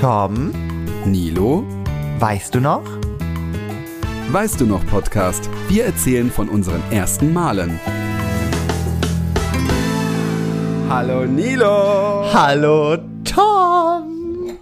Tom, 0.00 0.52
Nilo, 1.06 1.64
weißt 2.20 2.54
du 2.54 2.60
noch? 2.60 2.84
weißt 4.30 4.60
du 4.60 4.66
noch 4.66 4.86
Podcast? 4.86 5.50
Wir 5.66 5.86
erzählen 5.86 6.30
von 6.30 6.48
unseren 6.48 6.80
ersten 6.92 7.32
Malen. 7.32 7.80
Hallo 10.88 11.24
Nilo! 11.24 12.32
Hallo 12.32 12.96
Tom! 13.24 14.56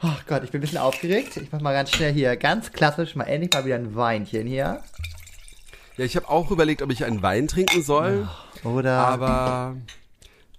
Oh 0.00 0.08
Gott, 0.28 0.44
ich 0.44 0.52
bin 0.52 0.60
ein 0.60 0.62
bisschen 0.62 0.78
aufgeregt. 0.78 1.36
Ich 1.38 1.50
mach 1.50 1.60
mal 1.60 1.72
ganz 1.72 1.90
schnell 1.90 2.12
hier, 2.12 2.36
ganz 2.36 2.70
klassisch, 2.70 3.16
mal 3.16 3.24
endlich 3.24 3.52
mal 3.52 3.64
wieder 3.64 3.74
ein 3.74 3.96
Weinchen 3.96 4.46
hier. 4.46 4.84
Ja, 5.96 6.04
ich 6.04 6.14
habe 6.14 6.28
auch 6.28 6.52
überlegt, 6.52 6.80
ob 6.80 6.92
ich 6.92 7.04
einen 7.04 7.22
Wein 7.22 7.48
trinken 7.48 7.82
soll, 7.82 8.28
Oder 8.62 8.98
aber 8.98 9.74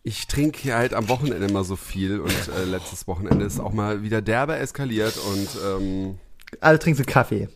ich 0.08 0.28
trinke 0.28 0.74
halt 0.76 0.94
am 0.94 1.10
Wochenende 1.10 1.48
immer 1.48 1.64
so 1.64 1.76
viel 1.76 2.20
und 2.20 2.32
äh, 2.32 2.64
letztes 2.64 3.07
Wochenende 3.07 3.43
ist 3.43 3.60
auch 3.60 3.74
mal 3.74 4.04
wieder 4.04 4.21
derbe 4.21 4.56
eskaliert 4.56 5.18
und 5.18 5.48
ähm, 5.66 6.20
also 6.62 6.78
trinkst 6.82 7.00
du 7.02 7.06
Kaffee. 7.06 7.50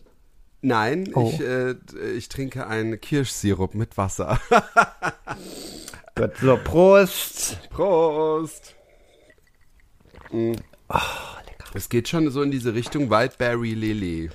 nein, 0.60 1.10
Oh. 1.14 1.30
ich, 1.32 1.40
äh, 1.40 1.74
ich 2.16 2.28
trinke 2.28 2.66
einen 2.66 3.00
Kirschsirup 3.00 3.76
mit 3.76 3.96
Wasser. 3.96 4.40
Gut, 6.16 6.32
so, 6.40 6.58
Prost. 6.62 7.56
Prost! 7.70 8.74
Mm. 10.32 10.54
Es 11.72 11.88
geht 11.88 12.08
schon 12.08 12.28
so 12.32 12.42
in 12.42 12.50
diese 12.50 12.74
Richtung 12.74 13.10
Wildberry 13.10 13.74
Lele. 13.74 14.30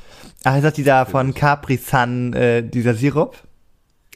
Ach, 0.46 0.56
ist 0.56 0.64
das 0.64 0.74
dieser 0.74 1.06
von 1.06 1.34
Capri 1.34 1.76
Sun, 1.76 2.32
äh, 2.32 2.64
dieser 2.64 2.96
Sirup? 2.96 3.36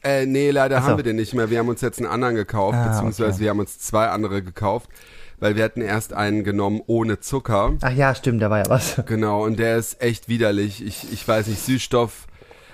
Äh, 0.03 0.25
nee, 0.25 0.51
leider 0.51 0.81
so. 0.81 0.87
haben 0.87 0.97
wir 0.97 1.03
den 1.03 1.15
nicht 1.17 1.33
mehr. 1.33 1.49
Wir 1.49 1.59
haben 1.59 1.67
uns 1.69 1.81
jetzt 1.81 1.99
einen 1.99 2.07
anderen 2.09 2.35
gekauft, 2.35 2.77
Ah, 2.77 2.89
beziehungsweise 2.89 3.31
okay. 3.31 3.39
wir 3.41 3.49
haben 3.49 3.59
uns 3.59 3.79
zwei 3.79 4.07
andere 4.07 4.41
gekauft, 4.41 4.89
weil 5.39 5.55
wir 5.55 5.63
hatten 5.63 5.81
erst 5.81 6.13
einen 6.13 6.43
genommen 6.43 6.81
ohne 6.87 7.19
Zucker. 7.19 7.73
Ach 7.81 7.91
ja, 7.91 8.15
stimmt, 8.15 8.41
da 8.41 8.49
war 8.49 8.59
ja 8.59 8.69
was. 8.69 9.01
Genau, 9.05 9.43
und 9.43 9.59
der 9.59 9.77
ist 9.77 10.01
echt 10.01 10.29
widerlich. 10.29 10.85
Ich, 10.85 11.11
ich 11.11 11.27
weiß 11.27 11.47
nicht, 11.47 11.61
Süßstoff. 11.63 12.27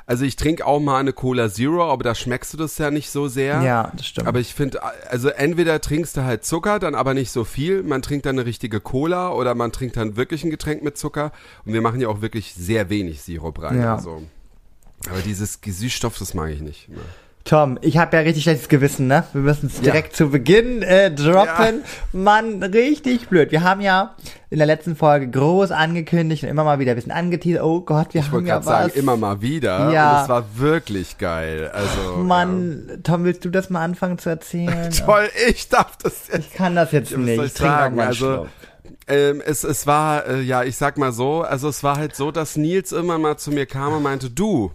Also 0.07 0.23
ich 0.23 0.35
trinke 0.35 0.67
auch 0.67 0.79
mal 0.79 0.99
eine 0.99 1.13
Cola 1.13 1.49
Zero, 1.49 1.91
aber 1.91 2.03
da 2.03 2.13
schmeckst 2.13 2.53
du 2.53 2.57
das 2.57 2.77
ja 2.77 2.91
nicht 2.91 3.09
so 3.09 3.27
sehr. 3.27 3.63
Ja, 3.63 3.91
das 3.97 4.05
stimmt. 4.05 4.27
Aber 4.27 4.39
ich 4.39 4.53
finde, 4.53 4.79
also 5.09 5.29
entweder 5.29 5.81
trinkst 5.81 6.15
du 6.15 6.23
halt 6.23 6.45
Zucker, 6.45 6.77
dann 6.77 6.93
aber 6.93 7.15
nicht 7.15 7.31
so 7.31 7.43
viel. 7.43 7.81
Man 7.81 8.03
trinkt 8.03 8.27
dann 8.27 8.35
eine 8.37 8.45
richtige 8.45 8.79
Cola 8.81 9.31
oder 9.31 9.55
man 9.55 9.71
trinkt 9.71 9.97
dann 9.97 10.15
wirklich 10.15 10.43
ein 10.43 10.51
Getränk 10.51 10.83
mit 10.83 10.95
Zucker. 10.95 11.31
Und 11.65 11.73
wir 11.73 11.81
machen 11.81 11.99
ja 12.01 12.07
auch 12.07 12.21
wirklich 12.21 12.53
sehr 12.53 12.91
wenig 12.91 13.23
Sirup 13.23 13.59
rein. 13.63 13.81
Ja. 13.81 13.95
Also. 13.95 14.21
Aber 15.11 15.21
dieses 15.21 15.59
Süßstoff, 15.65 16.17
das 16.17 16.33
mag 16.33 16.49
ich 16.51 16.61
nicht. 16.61 16.89
ne. 16.89 16.97
Tom, 17.47 17.77
ich 17.83 17.97
habe 17.99 18.17
ja 18.17 18.23
richtig 18.23 18.41
schlechtes 18.41 18.69
Gewissen, 18.69 19.05
ne? 19.05 19.23
Wir 19.33 19.41
müssen 19.41 19.67
es 19.67 19.75
Ja. 19.77 19.83
direkt 19.83 20.15
zu 20.15 20.29
Beginn 20.31 20.81
äh, 20.81 21.11
droppen. 21.11 21.83
Mann, 22.11 22.63
richtig 22.63 23.27
blöd. 23.29 23.51
Wir 23.51 23.61
haben 23.61 23.81
ja 23.81 24.15
in 24.49 24.57
der 24.57 24.65
letzten 24.65 24.95
Folge 24.95 25.29
groß 25.29 25.69
angekündigt 25.69 26.41
und 26.41 26.49
immer 26.49 26.63
mal 26.63 26.79
wieder 26.79 26.93
ein 26.93 26.95
bisschen 26.95 27.11
angeteasert. 27.11 27.61
Oh 27.61 27.81
Gott, 27.81 28.15
wir 28.15 28.21
Ich 28.21 28.25
haben 28.27 28.33
wollte 28.33 28.47
ja 28.47 28.55
gerade 28.55 28.65
was. 28.65 28.81
sagen, 28.87 28.99
immer 28.99 29.15
mal 29.15 29.41
wieder. 29.43 29.91
Ja. 29.91 30.15
Und 30.17 30.23
es 30.23 30.29
war 30.29 30.45
wirklich 30.55 31.19
geil. 31.19 31.69
Also, 31.71 32.23
Mann, 32.23 32.89
Tom, 33.03 33.25
willst 33.25 33.45
du 33.45 33.51
das 33.51 33.69
mal 33.69 33.83
anfangen 33.83 34.17
zu 34.17 34.29
erzählen? 34.29 34.89
ja. 34.91 35.05
Toll, 35.05 35.29
ich 35.47 35.69
darf 35.69 35.97
das 35.97 36.27
jetzt. 36.33 36.47
Ich 36.47 36.53
kann 36.55 36.75
das 36.75 36.91
jetzt 36.93 37.11
Ja, 37.11 37.17
nicht. 37.19 37.43
Ich 37.43 37.53
trinke 37.53 37.73
sagen? 37.75 37.95
mal 37.95 38.07
Also, 38.07 38.33
Schluck. 38.33 38.47
Ähm, 39.07 39.39
es, 39.45 39.63
es 39.63 39.85
war, 39.85 40.25
äh, 40.25 40.41
ja, 40.41 40.63
ich 40.63 40.77
sag 40.77 40.97
mal 40.97 41.11
so, 41.11 41.43
also 41.43 41.69
es 41.69 41.83
war 41.83 41.97
halt 41.97 42.15
so, 42.15 42.31
dass 42.31 42.55
Nils 42.57 42.91
immer 42.91 43.19
mal 43.19 43.37
zu 43.37 43.51
mir 43.51 43.67
kam 43.67 43.93
und 43.93 44.01
meinte, 44.01 44.31
du, 44.31 44.71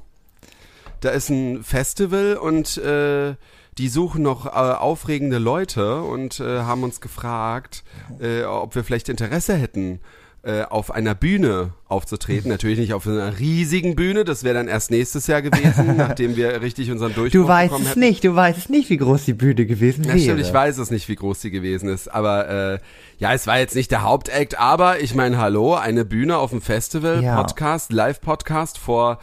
da 1.00 1.10
ist 1.10 1.28
ein 1.30 1.62
Festival 1.62 2.36
und 2.36 2.76
äh, 2.78 3.34
die 3.78 3.88
suchen 3.88 4.22
noch 4.22 4.46
äh, 4.46 4.50
aufregende 4.50 5.38
Leute 5.38 6.02
und 6.02 6.40
äh, 6.40 6.60
haben 6.60 6.82
uns 6.82 7.00
gefragt, 7.00 7.82
äh, 8.20 8.42
ob 8.44 8.74
wir 8.74 8.84
vielleicht 8.84 9.08
Interesse 9.08 9.54
hätten, 9.54 10.00
äh, 10.42 10.62
auf 10.62 10.90
einer 10.90 11.14
Bühne 11.14 11.74
aufzutreten. 11.86 12.48
Natürlich 12.50 12.78
nicht 12.78 12.94
auf 12.94 13.06
einer 13.06 13.38
riesigen 13.38 13.94
Bühne, 13.94 14.24
das 14.24 14.42
wäre 14.42 14.54
dann 14.54 14.68
erst 14.68 14.90
nächstes 14.90 15.26
Jahr 15.26 15.40
gewesen, 15.42 15.96
nachdem 15.98 16.34
wir 16.36 16.60
richtig 16.62 16.90
unseren 16.90 17.14
Durchbruch 17.14 17.42
Du 17.42 17.48
weißt 17.48 17.68
bekommen 17.70 17.84
es 17.84 17.90
hätten. 17.90 18.00
nicht, 18.00 18.24
du 18.24 18.34
weißt 18.34 18.58
es 18.58 18.68
nicht, 18.68 18.90
wie 18.90 18.96
groß 18.96 19.24
die 19.26 19.34
Bühne 19.34 19.66
gewesen 19.66 20.04
Ja, 20.04 20.10
wäre. 20.10 20.20
stimmt, 20.20 20.40
ich 20.40 20.52
weiß 20.52 20.78
es 20.78 20.90
nicht, 20.90 21.08
wie 21.08 21.16
groß 21.16 21.40
sie 21.42 21.50
gewesen 21.50 21.88
ist, 21.90 22.08
aber 22.08 22.48
äh, 22.48 22.78
ja, 23.18 23.32
es 23.34 23.46
war 23.46 23.58
jetzt 23.58 23.74
nicht 23.76 23.90
der 23.90 24.02
Hauptakt, 24.02 24.58
aber 24.58 25.00
ich 25.00 25.14
meine, 25.14 25.38
hallo, 25.38 25.74
eine 25.74 26.04
Bühne 26.04 26.38
auf 26.38 26.50
dem 26.50 26.60
Festival, 26.62 27.22
Ja. 27.22 27.36
Podcast, 27.36 27.92
Live-Podcast 27.92 28.78
vor 28.78 29.18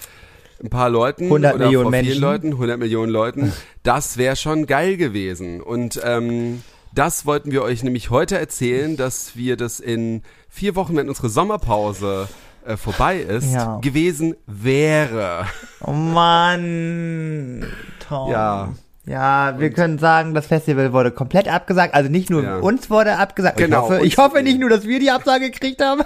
ein 0.64 0.70
paar 0.70 0.90
Leuten 0.90 1.26
100 1.26 1.56
oder 1.56 1.66
Millionen 1.66 1.84
vor 1.86 1.92
Menschen. 1.92 2.12
vielen 2.12 2.22
Leuten, 2.22 2.48
100 2.54 2.80
Millionen 2.80 3.12
Leuten, 3.12 3.54
das 3.84 4.18
wäre 4.18 4.36
schon 4.36 4.66
geil 4.66 4.98
gewesen 4.98 5.62
und 5.62 6.00
ähm, 6.04 6.64
das 6.94 7.26
wollten 7.26 7.52
wir 7.52 7.62
euch 7.62 7.84
nämlich 7.84 8.10
heute 8.10 8.40
erzählen, 8.40 8.98
dass 8.98 9.36
wir 9.36 9.56
das 9.58 9.80
in 9.80 10.24
vier 10.50 10.76
Wochen, 10.76 10.96
wenn 10.96 11.10
unsere 11.10 11.30
Sommerpause 11.30 12.28
äh, 12.66 12.76
vorbei 12.78 13.18
ist, 13.18 13.54
Ja. 13.54 13.78
gewesen 13.82 14.36
wäre. 14.48 15.46
Oh 15.86 15.92
Mann, 15.92 17.66
Tom. 18.08 18.32
Ja. 18.32 18.70
Ja, 19.06 19.56
wir 19.58 19.70
können 19.70 20.00
sagen, 20.00 20.34
das 20.34 20.48
Festival 20.48 20.92
wurde 20.92 21.12
komplett 21.12 21.48
abgesagt. 21.48 21.94
Also 21.94 22.10
nicht 22.10 22.30
nur 22.30 22.44
Ja. 22.44 22.58
uns 22.58 22.90
wurde 22.90 23.18
abgesagt. 23.18 23.56
Genau, 23.58 23.86
ich 23.86 23.92
hoffe, 23.94 24.06
ich 24.06 24.18
hoffe 24.18 24.44
nicht 24.44 24.60
nur, 24.60 24.70
dass 24.70 24.86
wir 24.86 25.00
die 25.00 25.12
Absage 25.12 25.50
gekriegt 25.50 25.82
haben. 25.82 26.02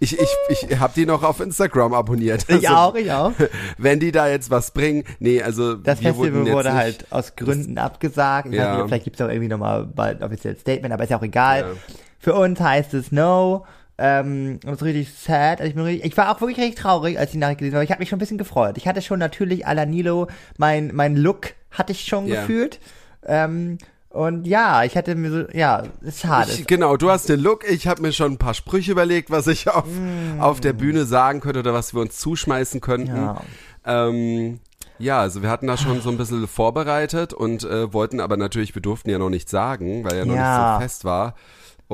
Ich, 0.00 0.18
ich, 0.18 0.28
ich 0.48 0.78
habe 0.78 0.92
die 0.96 1.06
noch 1.06 1.22
auf 1.22 1.40
Instagram 1.40 1.94
abonniert. 1.94 2.44
Ich 2.48 2.68
Also, 2.68 2.80
auch, 2.80 2.94
ich 2.94 3.10
auch. 3.12 3.32
wenn 3.78 4.00
die 4.00 4.10
da 4.12 4.28
jetzt 4.28 4.50
was 4.50 4.70
bringen. 4.72 5.04
Nee, 5.18 5.42
also 5.42 5.74
Das 5.74 6.00
Festival 6.00 6.32
wurde 6.46 6.68
nicht, 6.70 6.72
halt 6.72 7.06
aus 7.12 7.36
Gründen 7.36 7.78
abgesagt. 7.78 8.48
Ich 8.48 8.54
Ja. 8.54 8.76
nicht, 8.76 8.86
vielleicht 8.88 9.04
gibt 9.04 9.20
es 9.20 9.24
auch 9.24 9.28
irgendwie 9.30 9.48
nochmal 9.48 9.84
bald 9.86 10.20
ein 10.20 10.24
offizielles 10.24 10.60
Statement, 10.60 10.92
aber 10.94 11.04
ist 11.04 11.10
ja 11.10 11.18
auch 11.18 11.22
egal. 11.22 11.60
Ja. 11.60 11.66
Für 12.18 12.34
uns 12.34 12.58
heißt 12.60 12.94
es 12.94 13.12
No. 13.12 13.66
Ähm, 13.96 14.58
das 14.64 14.76
ist 14.76 14.82
richtig 14.82 15.12
sad. 15.14 15.60
Also 15.60 15.68
ich, 15.68 15.74
bin 15.74 15.84
richtig, 15.84 16.04
ich 16.10 16.16
war 16.16 16.34
auch 16.34 16.40
wirklich 16.40 16.58
richtig 16.58 16.76
traurig, 16.82 17.16
als 17.18 17.26
ich 17.28 17.32
die 17.32 17.38
Nachricht 17.38 17.58
gelesen 17.58 17.76
habe. 17.76 17.84
Ich 17.84 17.90
habe 17.92 18.00
mich 18.00 18.08
schon 18.08 18.16
ein 18.16 18.20
bisschen 18.20 18.38
gefreut. 18.38 18.76
Ich 18.76 18.88
hatte 18.88 19.02
schon 19.02 19.20
natürlich 19.20 19.68
à 19.68 19.72
la 19.74 19.86
Nilo, 19.86 20.26
mein, 20.58 20.90
mein 20.94 21.16
Look 21.16 21.50
hatte 21.70 21.92
ich 21.92 22.04
schon 22.04 22.26
Ja. 22.26 22.40
gefühlt. 22.40 22.80
Ähm, 23.26 23.78
und 24.14 24.46
ja, 24.46 24.84
ich 24.84 24.96
hatte 24.96 25.14
mir 25.16 25.30
so, 25.30 25.44
ja, 25.52 25.82
ist 26.02 26.20
schade. 26.20 26.50
Ich, 26.52 26.66
genau, 26.66 26.96
du 26.96 27.10
hast 27.10 27.28
den 27.28 27.40
Look. 27.40 27.68
Ich 27.68 27.86
habe 27.88 28.00
mir 28.00 28.12
schon 28.12 28.32
ein 28.32 28.38
paar 28.38 28.54
Sprüche 28.54 28.92
überlegt, 28.92 29.30
was 29.30 29.46
ich 29.48 29.68
auf, 29.68 29.84
auf 30.38 30.60
der 30.60 30.72
Bühne 30.72 31.04
sagen 31.04 31.40
könnte 31.40 31.58
oder 31.60 31.74
was 31.74 31.94
wir 31.94 32.00
uns 32.00 32.18
zuschmeißen 32.18 32.80
könnten. 32.80 33.12
Mm. 33.12 33.16
Ja. 33.24 33.40
Ähm, 33.84 34.60
ja, 34.98 35.20
also 35.20 35.42
wir 35.42 35.50
hatten 35.50 35.66
da 35.66 35.76
schon 35.76 36.00
so 36.00 36.10
ein 36.10 36.16
bisschen 36.16 36.46
vorbereitet 36.46 37.32
und 37.34 37.64
äh, 37.64 37.92
wollten 37.92 38.20
aber 38.20 38.36
natürlich, 38.36 38.74
wir 38.76 38.82
durften 38.82 39.10
ja 39.10 39.18
noch 39.18 39.30
nichts 39.30 39.50
sagen, 39.50 40.04
weil 40.04 40.16
ja 40.16 40.24
noch 40.24 40.34
Ja. 40.36 40.68
nicht 40.68 40.74
so 40.76 40.82
fest 40.82 41.04
war. 41.04 41.34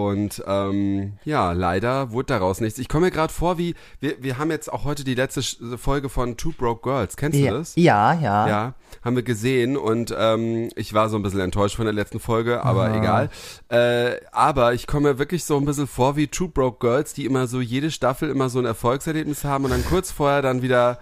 Und 0.08 0.42
ähm, 0.46 1.14
ja, 1.24 1.52
leider 1.52 2.12
wurde 2.12 2.26
daraus 2.26 2.60
nichts. 2.60 2.78
Ich 2.78 2.88
komme 2.88 3.06
mir 3.06 3.10
gerade 3.10 3.32
vor, 3.32 3.58
wie 3.58 3.74
wir, 4.00 4.22
wir 4.22 4.38
haben 4.38 4.50
jetzt 4.50 4.72
auch 4.72 4.84
heute 4.84 5.04
die 5.04 5.14
letzte 5.14 5.42
Folge 5.76 6.08
von 6.08 6.36
Two 6.36 6.52
Broke 6.56 6.82
Girls. 6.82 7.16
Kennst 7.16 7.38
du 7.38 7.42
ja, 7.42 7.52
das? 7.52 7.74
ja, 7.76 8.14
ja. 8.14 8.48
Ja, 8.48 8.74
haben 9.04 9.16
wir 9.16 9.22
gesehen 9.22 9.76
und 9.76 10.14
ähm, 10.18 10.70
ich 10.76 10.94
war 10.94 11.08
so 11.08 11.16
ein 11.16 11.22
bisschen 11.22 11.40
enttäuscht 11.40 11.76
von 11.76 11.84
der 11.84 11.94
letzten 11.94 12.20
Folge, 12.20 12.64
aber 12.64 12.94
egal. 12.94 13.30
Äh, 13.68 14.16
aber 14.32 14.74
ich 14.74 14.86
komme 14.86 15.10
mir 15.10 15.18
wirklich 15.18 15.44
so 15.44 15.56
ein 15.56 15.64
bisschen 15.64 15.86
vor 15.86 16.16
wie 16.16 16.26
True 16.28 16.48
Broke 16.48 16.78
Girls, 16.80 17.14
die 17.14 17.24
immer 17.24 17.46
so 17.46 17.60
jede 17.60 17.90
Staffel 17.90 18.30
immer 18.30 18.48
so 18.48 18.58
ein 18.58 18.64
Erfolgserlebnis 18.64 19.44
haben 19.44 19.64
und 19.64 19.70
dann 19.70 19.84
kurz 19.84 20.10
vorher 20.10 20.42
dann 20.42 20.62
wieder, 20.62 20.98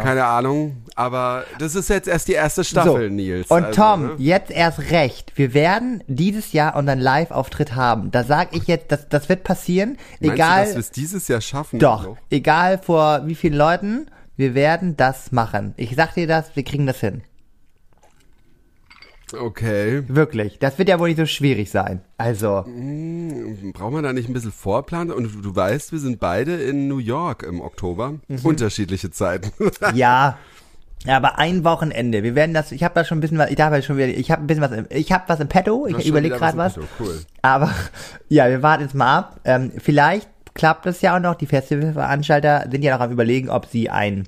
keine 0.00 0.24
Ahnung. 0.24 0.82
Aber 0.94 1.44
das 1.58 1.74
ist 1.74 1.88
jetzt 1.88 2.08
erst 2.08 2.28
die 2.28 2.32
erste 2.32 2.64
Staffel, 2.64 3.08
So. 3.08 3.14
Nils. 3.14 3.50
Und 3.50 3.64
also, 3.64 3.82
Tom, 3.82 4.06
ne? 4.06 4.14
jetzt 4.18 4.50
erst 4.50 4.90
recht. 4.90 5.32
Wir 5.34 5.54
werden 5.54 6.02
dieses 6.06 6.52
Jahr 6.52 6.76
unseren 6.76 7.00
Live-Auftritt 7.00 7.74
haben. 7.74 8.10
Da 8.10 8.24
sag 8.36 8.54
ich 8.54 8.66
jetzt, 8.66 8.92
das, 8.92 9.08
das 9.08 9.28
wird 9.30 9.44
passieren. 9.44 9.96
Meinst 10.20 10.34
egal. 10.34 10.60
du, 10.60 10.66
dass 10.66 10.74
wir 10.74 10.80
es 10.80 10.90
dieses 10.90 11.28
Jahr 11.28 11.40
schaffen? 11.40 11.78
Doch, 11.78 12.04
noch? 12.04 12.16
egal 12.30 12.78
vor 12.78 13.26
wie 13.26 13.34
vielen 13.34 13.54
Leuten, 13.54 14.10
wir 14.36 14.54
werden 14.54 14.96
das 14.96 15.32
machen. 15.32 15.72
Ich 15.78 15.94
sag 15.96 16.14
dir 16.14 16.26
das, 16.26 16.54
wir 16.54 16.62
kriegen 16.62 16.86
das 16.86 17.00
hin. 17.00 17.22
Okay. 19.32 20.04
Wirklich. 20.06 20.58
Das 20.58 20.78
wird 20.78 20.88
ja 20.88 21.00
wohl 21.00 21.08
nicht 21.08 21.18
so 21.18 21.26
schwierig 21.26 21.70
sein. 21.70 22.02
Also, 22.16 22.64
Brauchen 23.72 23.94
wir 23.94 24.02
da 24.02 24.12
nicht 24.12 24.28
ein 24.28 24.34
bisschen 24.34 24.52
Vorplan? 24.52 25.10
Und 25.10 25.34
du, 25.34 25.40
du 25.40 25.56
weißt, 25.56 25.90
wir 25.92 25.98
sind 25.98 26.20
beide 26.20 26.56
in 26.56 26.86
New 26.86 26.98
York 26.98 27.42
im 27.42 27.60
Oktober. 27.60 28.20
Mhm. 28.28 28.38
Unterschiedliche 28.44 29.10
Zeiten. 29.10 29.50
ja. 29.94 30.38
Ja, 31.06 31.16
aber 31.16 31.38
ein 31.38 31.64
Wochenende. 31.64 32.22
Wir 32.22 32.34
werden 32.34 32.52
das, 32.54 32.72
ich 32.72 32.82
habe 32.82 32.94
da 32.94 33.04
schon 33.04 33.18
ein 33.18 33.20
bisschen 33.20 33.38
was, 33.38 33.50
ich 33.50 33.56
darf 33.56 33.72
ja 33.72 33.80
schon 33.82 33.96
wieder, 33.96 34.08
ich 34.08 34.30
habe 34.30 34.42
ein 34.42 34.46
bisschen 34.46 34.62
was, 34.62 34.72
im, 34.72 34.86
ich 34.90 35.12
habe 35.12 35.24
was 35.28 35.40
im 35.40 35.48
Petto, 35.48 35.86
ich 35.86 36.06
überlege 36.06 36.36
gerade 36.36 36.56
was. 36.58 36.74
Petto. 36.74 36.86
Cool. 37.00 37.20
Aber 37.42 37.70
ja, 38.28 38.48
wir 38.48 38.62
warten 38.62 38.82
jetzt 38.82 38.94
mal 38.94 39.18
ab. 39.18 39.40
Ähm, 39.44 39.72
vielleicht 39.78 40.28
klappt 40.54 40.86
es 40.86 41.00
ja 41.02 41.16
auch 41.16 41.20
noch. 41.20 41.34
Die 41.34 41.46
Festivalveranstalter 41.46 42.66
sind 42.70 42.82
ja 42.82 42.94
noch 42.96 43.04
am 43.04 43.10
überlegen, 43.12 43.50
ob 43.50 43.66
sie 43.66 43.88
ein 43.90 44.26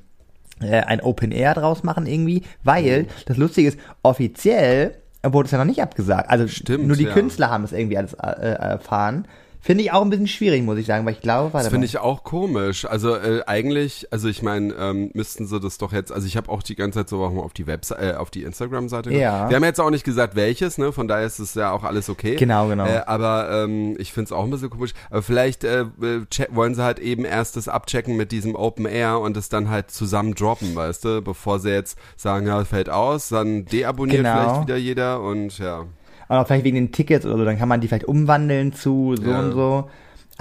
äh, 0.61 0.81
ein 0.81 1.01
Open 1.01 1.31
Air 1.33 1.55
draus 1.55 1.83
machen 1.83 2.07
irgendwie, 2.07 2.43
weil 2.65 3.03
Mhm. 3.03 3.07
das 3.27 3.37
Lustige 3.37 3.69
ist, 3.69 3.79
offiziell 4.03 4.95
wurde 5.23 5.47
es 5.47 5.53
ja 5.53 5.59
noch 5.59 5.65
nicht 5.65 5.83
abgesagt. 5.83 6.31
Also 6.31 6.47
Stimmt, 6.49 6.87
nur 6.87 6.97
die 6.97 7.05
ja. 7.05 7.13
Künstler 7.13 7.51
haben 7.51 7.65
es 7.65 7.73
irgendwie 7.73 7.99
alles 7.99 8.15
äh, 8.15 8.27
erfahren. 8.29 9.27
Finde 9.61 9.83
ich 9.85 9.93
auch 9.93 10.03
ein 10.03 10.11
bisschen 10.11 10.29
schwierig, 10.29 10.63
muss 10.63 10.79
ich 10.79 10.87
sagen, 10.87 11.05
weil 11.05 11.15
ich 11.15 11.21
glaube, 11.21 11.53
warte 11.53 11.65
Das 11.65 11.73
finde 11.73 11.87
ich 11.87 11.99
auch 11.99 12.23
komisch. 12.23 12.85
Also 12.85 13.17
äh, 13.17 13.43
eigentlich, 13.47 14.07
also 14.13 14.29
ich 14.29 14.43
meine, 14.43 14.73
ähm, 14.75 15.11
müssten 15.15 15.47
sie 15.47 15.59
das 15.61 15.79
doch 15.79 15.93
jetzt, 15.93 16.13
also 16.13 16.27
ich 16.27 16.37
habe 16.37 16.49
auch 16.51 16.63
die 16.63 16.77
ganze 16.77 17.01
Zeit 17.01 17.09
so 17.09 17.23
auch 17.23 17.33
mal 17.33 17.43
auf 17.43 17.53
die 17.53 17.67
Webseite, 17.67 18.13
äh, 18.13 18.15
auf 18.15 18.31
die 18.31 18.45
Instagram-Seite. 18.45 19.13
Ja. 19.13 19.49
Wir 19.49 19.57
haben 19.57 19.65
jetzt 19.65 19.81
auch 19.81 19.91
nicht 19.91 20.05
gesagt, 20.05 20.37
welches, 20.37 20.79
ne? 20.79 20.93
Von 20.93 21.09
daher 21.09 21.27
ist 21.27 21.39
es 21.41 21.55
ja 21.55 21.73
auch 21.73 21.83
alles 21.85 22.09
okay. 22.09 22.37
Genau, 22.37 22.69
genau. 22.69 22.87
Äh, 22.87 23.03
aber 23.07 23.51
ähm, 23.65 23.97
ich 23.99 24.13
finde 24.13 24.27
es 24.27 24.33
auch 24.33 24.45
ein 24.45 24.51
bisschen 24.51 24.71
komisch. 24.71 24.93
Aber 25.11 25.23
vielleicht 25.23 25.65
äh, 25.65 25.81
äh, 25.83 26.25
check, 26.31 26.55
wollen 26.55 26.75
sie 26.75 26.83
halt 26.85 26.99
eben 27.01 27.25
erst 27.25 27.57
das 27.57 27.69
abchecken 27.69 28.17
mit 28.17 28.33
diesem 28.33 28.55
Open 28.55 28.87
Air 28.87 29.19
und 29.19 29.37
es 29.37 29.49
dann 29.49 29.69
halt 29.71 29.91
zusammen 29.91 30.35
droppen, 30.35 30.75
weißt 30.77 31.05
du, 31.05 31.23
bevor 31.23 31.59
sie 31.59 31.71
jetzt 31.71 31.99
sagen, 32.17 32.47
ja, 32.47 32.65
fällt 32.65 32.91
aus, 32.91 33.29
dann 33.29 33.65
deabonniert 33.65 34.19
Genau. 34.19 34.41
vielleicht 34.41 34.61
wieder 34.63 34.77
jeder 34.77 35.21
und 35.21 35.59
ja. 35.59 35.85
Und 36.29 36.37
auch 36.37 36.47
vielleicht 36.47 36.65
wegen 36.65 36.77
den 36.77 36.93
Tickets 36.93 37.25
oder 37.27 37.39
so, 37.39 37.45
dann 37.45 37.59
kann 37.59 37.69
man 37.69 37.81
die 37.81 37.89
vielleicht 37.89 38.05
umwandeln 38.07 38.73
zu 38.73 39.15
so 39.17 39.23
Ja. 39.31 39.41
und 39.41 39.53
so. 39.53 39.91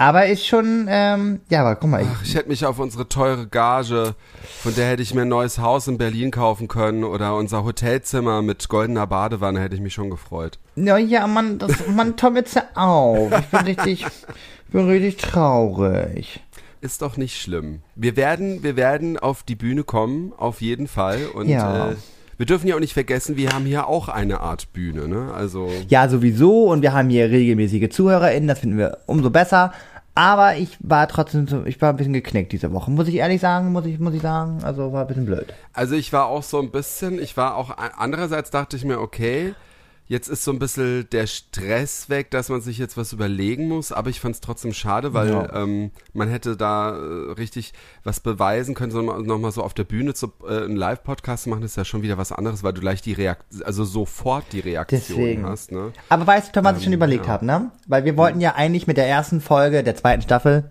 Aber 0.00 0.26
ist 0.26 0.46
schon, 0.46 0.86
ähm, 0.88 1.40
ja, 1.50 1.62
aber 1.62 1.74
guck 1.74 1.90
mal, 1.90 2.02
ich, 2.02 2.08
Ach, 2.08 2.22
ich 2.22 2.34
hätte 2.36 2.48
mich 2.48 2.64
auf 2.64 2.78
unsere 2.78 3.08
teure 3.08 3.48
Gage, 3.48 4.14
von 4.62 4.72
der 4.76 4.86
hätte 4.90 5.02
ich 5.02 5.12
mir 5.12 5.22
ein 5.22 5.28
neues 5.28 5.58
Haus 5.58 5.88
in 5.88 5.98
Berlin 5.98 6.30
kaufen 6.30 6.68
können 6.68 7.02
oder 7.02 7.34
unser 7.34 7.64
Hotelzimmer 7.64 8.40
mit 8.42 8.68
goldener 8.68 9.08
Badewanne 9.08 9.58
hätte 9.60 9.74
ich 9.74 9.80
mich 9.80 9.94
schon 9.94 10.08
gefreut. 10.08 10.60
ja, 10.76 10.98
ja, 10.98 11.26
Mann, 11.26 11.58
das, 11.58 11.72
Mann, 11.88 12.16
Tom, 12.16 12.36
jetzt 12.36 12.54
hör 12.54 12.66
auf. 12.76 13.32
Ich 13.40 13.46
bin 13.46 13.60
richtig, 13.60 14.04
ich 14.04 14.72
bin 14.72 14.86
richtig 14.88 15.16
traurig. 15.16 16.40
Ist 16.80 17.02
doch 17.02 17.16
nicht 17.16 17.40
schlimm. 17.40 17.80
Wir 17.96 18.14
werden, 18.14 18.62
wir 18.62 18.76
werden 18.76 19.18
auf 19.18 19.42
die 19.42 19.56
Bühne 19.56 19.82
kommen, 19.82 20.32
auf 20.36 20.60
jeden 20.60 20.86
Fall. 20.86 21.26
Und 21.26 21.48
Ja. 21.48 21.88
äh, 21.90 21.96
wir 22.38 22.46
dürfen 22.46 22.68
ja 22.68 22.76
auch 22.76 22.80
nicht 22.80 22.94
vergessen, 22.94 23.36
wir 23.36 23.50
haben 23.50 23.66
hier 23.66 23.88
auch 23.88 24.08
eine 24.08 24.40
Art 24.40 24.72
Bühne, 24.72 25.08
ne? 25.08 25.32
Also 25.34 25.70
Ja, 25.88 26.08
sowieso. 26.08 26.66
Und 26.70 26.82
wir 26.82 26.92
haben 26.92 27.10
hier 27.10 27.30
regelmäßige 27.30 27.90
ZuhörerInnen, 27.90 28.48
das 28.48 28.60
finden 28.60 28.78
wir 28.78 28.98
umso 29.06 29.30
besser. 29.30 29.72
Aber 30.14 30.56
ich 30.56 30.76
war 30.80 31.06
trotzdem 31.06 31.46
so, 31.46 31.64
ich 31.64 31.80
war 31.80 31.90
ein 31.90 31.96
bisschen 31.96 32.12
geknickt 32.12 32.50
diese 32.52 32.72
Woche. 32.72 32.90
Muss 32.90 33.06
ich 33.06 33.16
ehrlich 33.16 33.40
sagen, 33.40 33.70
muss 33.72 33.86
ich, 33.86 34.00
muss 34.00 34.14
ich 34.14 34.22
sagen. 34.22 34.58
Also 34.64 34.92
war 34.92 35.02
ein 35.02 35.06
bisschen 35.06 35.26
blöd. 35.26 35.46
Also 35.72 35.94
ich 35.94 36.12
war 36.12 36.26
auch 36.26 36.42
so 36.42 36.58
ein 36.60 36.70
bisschen, 36.70 37.20
ich 37.20 37.36
war 37.36 37.56
auch, 37.56 37.76
andererseits 37.96 38.50
dachte 38.50 38.76
ich 38.76 38.84
mir, 38.84 39.00
okay, 39.00 39.54
jetzt 40.08 40.28
ist 40.28 40.42
so 40.42 40.50
ein 40.52 40.58
bisschen 40.58 41.06
der 41.12 41.26
Stress 41.26 42.08
weg, 42.08 42.30
dass 42.30 42.48
man 42.48 42.60
sich 42.60 42.78
jetzt 42.78 42.96
was 42.96 43.12
überlegen 43.12 43.68
muss, 43.68 43.92
aber 43.92 44.10
ich 44.10 44.20
fand 44.20 44.34
es 44.34 44.40
trotzdem 44.40 44.72
schade, 44.72 45.12
weil 45.14 45.28
Ja. 45.30 45.52
ähm, 45.62 45.90
man 46.14 46.28
hätte 46.28 46.56
da 46.56 46.96
äh, 46.96 47.32
richtig 47.32 47.72
was 48.04 48.20
beweisen 48.20 48.74
können, 48.74 48.90
so 48.90 49.02
nochmal 49.02 49.52
so 49.52 49.62
auf 49.62 49.74
der 49.74 49.84
Bühne 49.84 50.14
zu, 50.14 50.32
äh, 50.48 50.64
einen 50.64 50.76
Live-Podcast 50.76 51.46
machen, 51.46 51.62
ist 51.62 51.76
ja 51.76 51.84
schon 51.84 52.02
wieder 52.02 52.16
was 52.18 52.32
anderes, 52.32 52.62
weil 52.62 52.72
du 52.72 52.80
gleich 52.80 53.02
die 53.02 53.12
Reaktion, 53.12 53.62
also 53.64 53.84
sofort 53.84 54.44
die 54.52 54.60
Reaktion 54.60 55.00
Deswegen. 55.18 55.46
hast, 55.46 55.72
ne? 55.72 55.92
Aber 56.08 56.26
weißt 56.26 56.56
du, 56.56 56.64
was 56.64 56.78
ich 56.78 56.84
schon 56.84 56.92
Ähm, 56.92 56.98
überlegt 56.98 57.26
ja. 57.26 57.32
habe, 57.32 57.46
ne? 57.46 57.70
Weil 57.86 58.04
wir 58.04 58.16
wollten 58.16 58.40
ja 58.40 58.54
eigentlich 58.54 58.86
mit 58.86 58.96
der 58.96 59.06
ersten 59.08 59.40
Folge 59.40 59.84
der 59.84 59.94
zweiten 59.96 60.22
Staffel 60.22 60.70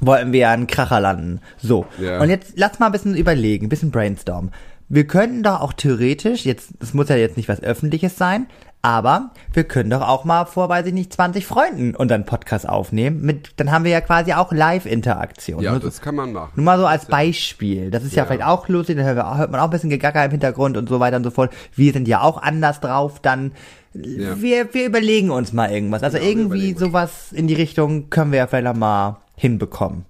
wollten 0.00 0.32
wir 0.32 0.38
ja 0.40 0.50
einen 0.52 0.68
Kracher 0.68 1.00
landen. 1.00 1.40
So. 1.60 1.84
Ja. 2.00 2.20
Und 2.20 2.28
jetzt 2.30 2.52
lass 2.54 2.78
mal 2.78 2.86
ein 2.86 2.92
bisschen 2.92 3.16
überlegen, 3.16 3.66
ein 3.66 3.68
bisschen 3.68 3.90
brainstormen. 3.90 4.52
Wir 4.88 5.06
könnten 5.08 5.42
doch 5.42 5.60
auch 5.60 5.72
theoretisch, 5.72 6.44
jetzt, 6.46 6.70
das 6.78 6.94
muss 6.94 7.08
ja 7.08 7.16
jetzt 7.16 7.36
nicht 7.36 7.48
was 7.48 7.60
Öffentliches 7.62 8.16
sein, 8.16 8.46
aber 8.82 9.30
wir 9.52 9.64
können 9.64 9.90
doch 9.90 10.02
auch 10.06 10.24
mal 10.24 10.44
vor, 10.44 10.68
weiß 10.68 10.86
ich 10.86 10.92
nicht, 10.94 11.12
20 11.12 11.46
Freunden 11.46 11.94
unseren 11.96 12.24
Podcast 12.24 12.68
aufnehmen. 12.68 13.20
Mit, 13.22 13.52
dann 13.56 13.70
haben 13.72 13.84
wir 13.84 13.90
ja 13.90 14.00
quasi 14.00 14.32
auch 14.32 14.52
Live-Interaktion. 14.52 15.62
Ja, 15.62 15.72
Nur 15.72 15.80
so- 15.80 15.86
das 15.88 16.00
kann 16.00 16.14
man 16.14 16.32
machen. 16.32 16.52
nur 16.56 16.64
mal 16.64 16.78
so 16.78 16.86
als 16.86 17.06
Beispiel. 17.06 17.90
Das 17.90 18.04
ist 18.04 18.14
ja, 18.14 18.22
Ja. 18.22 18.26
vielleicht 18.26 18.44
auch 18.44 18.68
lustig, 18.68 18.96
dann 18.96 19.04
hört 19.04 19.50
man- 19.50 19.60
auch 19.60 19.64
ein 19.64 19.70
bisschen 19.70 19.90
Gegacker 19.90 20.24
im 20.24 20.30
Hintergrund 20.30 20.76
und 20.76 20.88
so 20.88 21.00
weiter 21.00 21.16
und 21.16 21.24
so 21.24 21.30
fort. 21.30 21.52
Wir 21.74 21.92
sind 21.92 22.06
ja 22.08 22.20
auch 22.22 22.40
anders 22.40 22.80
drauf, 22.80 23.20
dann 23.20 23.52
Ja. 23.94 24.40
wir, 24.40 24.72
wir 24.74 24.86
überlegen 24.86 25.30
uns 25.30 25.52
mal 25.52 25.70
irgendwas. 25.72 26.02
Also 26.02 26.18
Genau, 26.18 26.28
irgendwie 26.30 26.74
sowas 26.74 27.32
in 27.32 27.48
die 27.48 27.54
Richtung 27.54 28.10
können 28.10 28.30
wir 28.32 28.38
ja 28.38 28.46
vielleicht 28.46 28.76
mal 28.76 29.16
hinbekommen. 29.34 30.04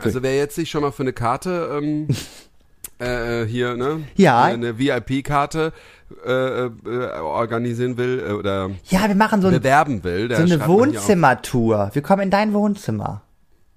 Also 0.00 0.22
wer 0.22 0.36
jetzt 0.36 0.54
sich 0.54 0.70
schon 0.70 0.82
mal 0.82 0.92
für 0.92 1.02
eine 1.02 1.12
Karte 1.12 1.78
ähm, 1.82 2.08
äh, 2.98 3.44
hier, 3.44 3.76
ne? 3.76 4.04
Ja. 4.16 4.44
Eine 4.44 4.78
VIP-Karte 4.78 5.72
äh, 6.26 6.66
äh, 6.66 6.70
organisieren 7.20 7.96
will 7.96 8.24
äh, 8.26 8.32
oder 8.32 8.70
Ja, 8.88 9.08
wir 9.08 9.14
machen 9.14 9.42
so, 9.42 9.48
ein, 9.48 9.54
bewerben 9.54 10.02
will, 10.04 10.34
so 10.34 10.42
eine 10.42 10.66
Wohnzimmertour. 10.66 11.90
Wir 11.92 12.02
kommen 12.02 12.22
in 12.22 12.30
dein 12.30 12.52
Wohnzimmer. 12.52 13.22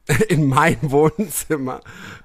In 0.30 0.48
mein 0.48 0.78
Wohnzimmer. 0.82 1.80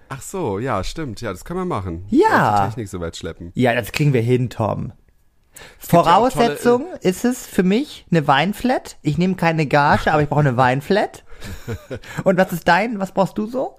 Ach 0.08 0.22
so, 0.22 0.58
ja, 0.58 0.82
stimmt. 0.82 1.20
Ja, 1.20 1.30
das 1.32 1.44
kann 1.44 1.56
man 1.56 1.68
machen. 1.68 2.06
Ja. 2.08 2.60
Die 2.60 2.68
Technik 2.68 2.88
so 2.88 3.00
weit 3.00 3.16
schleppen. 3.16 3.52
Ja, 3.54 3.74
das 3.74 3.92
kriegen 3.92 4.12
wir 4.12 4.22
hin, 4.22 4.48
Tom. 4.48 4.92
gibt 5.80 5.92
ja 5.92 6.00
auch 6.00 6.04
Voraussetzung 6.04 6.86
ist 7.02 7.24
es 7.24 7.46
für 7.46 7.62
mich 7.62 8.06
eine 8.10 8.26
Weinflat. 8.26 8.96
Ich 9.02 9.18
nehme 9.18 9.34
keine 9.34 9.66
Gage, 9.66 10.12
aber 10.12 10.22
ich 10.22 10.28
brauche 10.28 10.40
eine 10.40 10.56
Weinflat. 10.56 11.24
Und 12.24 12.38
was 12.38 12.52
ist 12.52 12.66
dein? 12.66 12.98
Was 12.98 13.12
brauchst 13.12 13.36
du 13.36 13.46
so? 13.46 13.76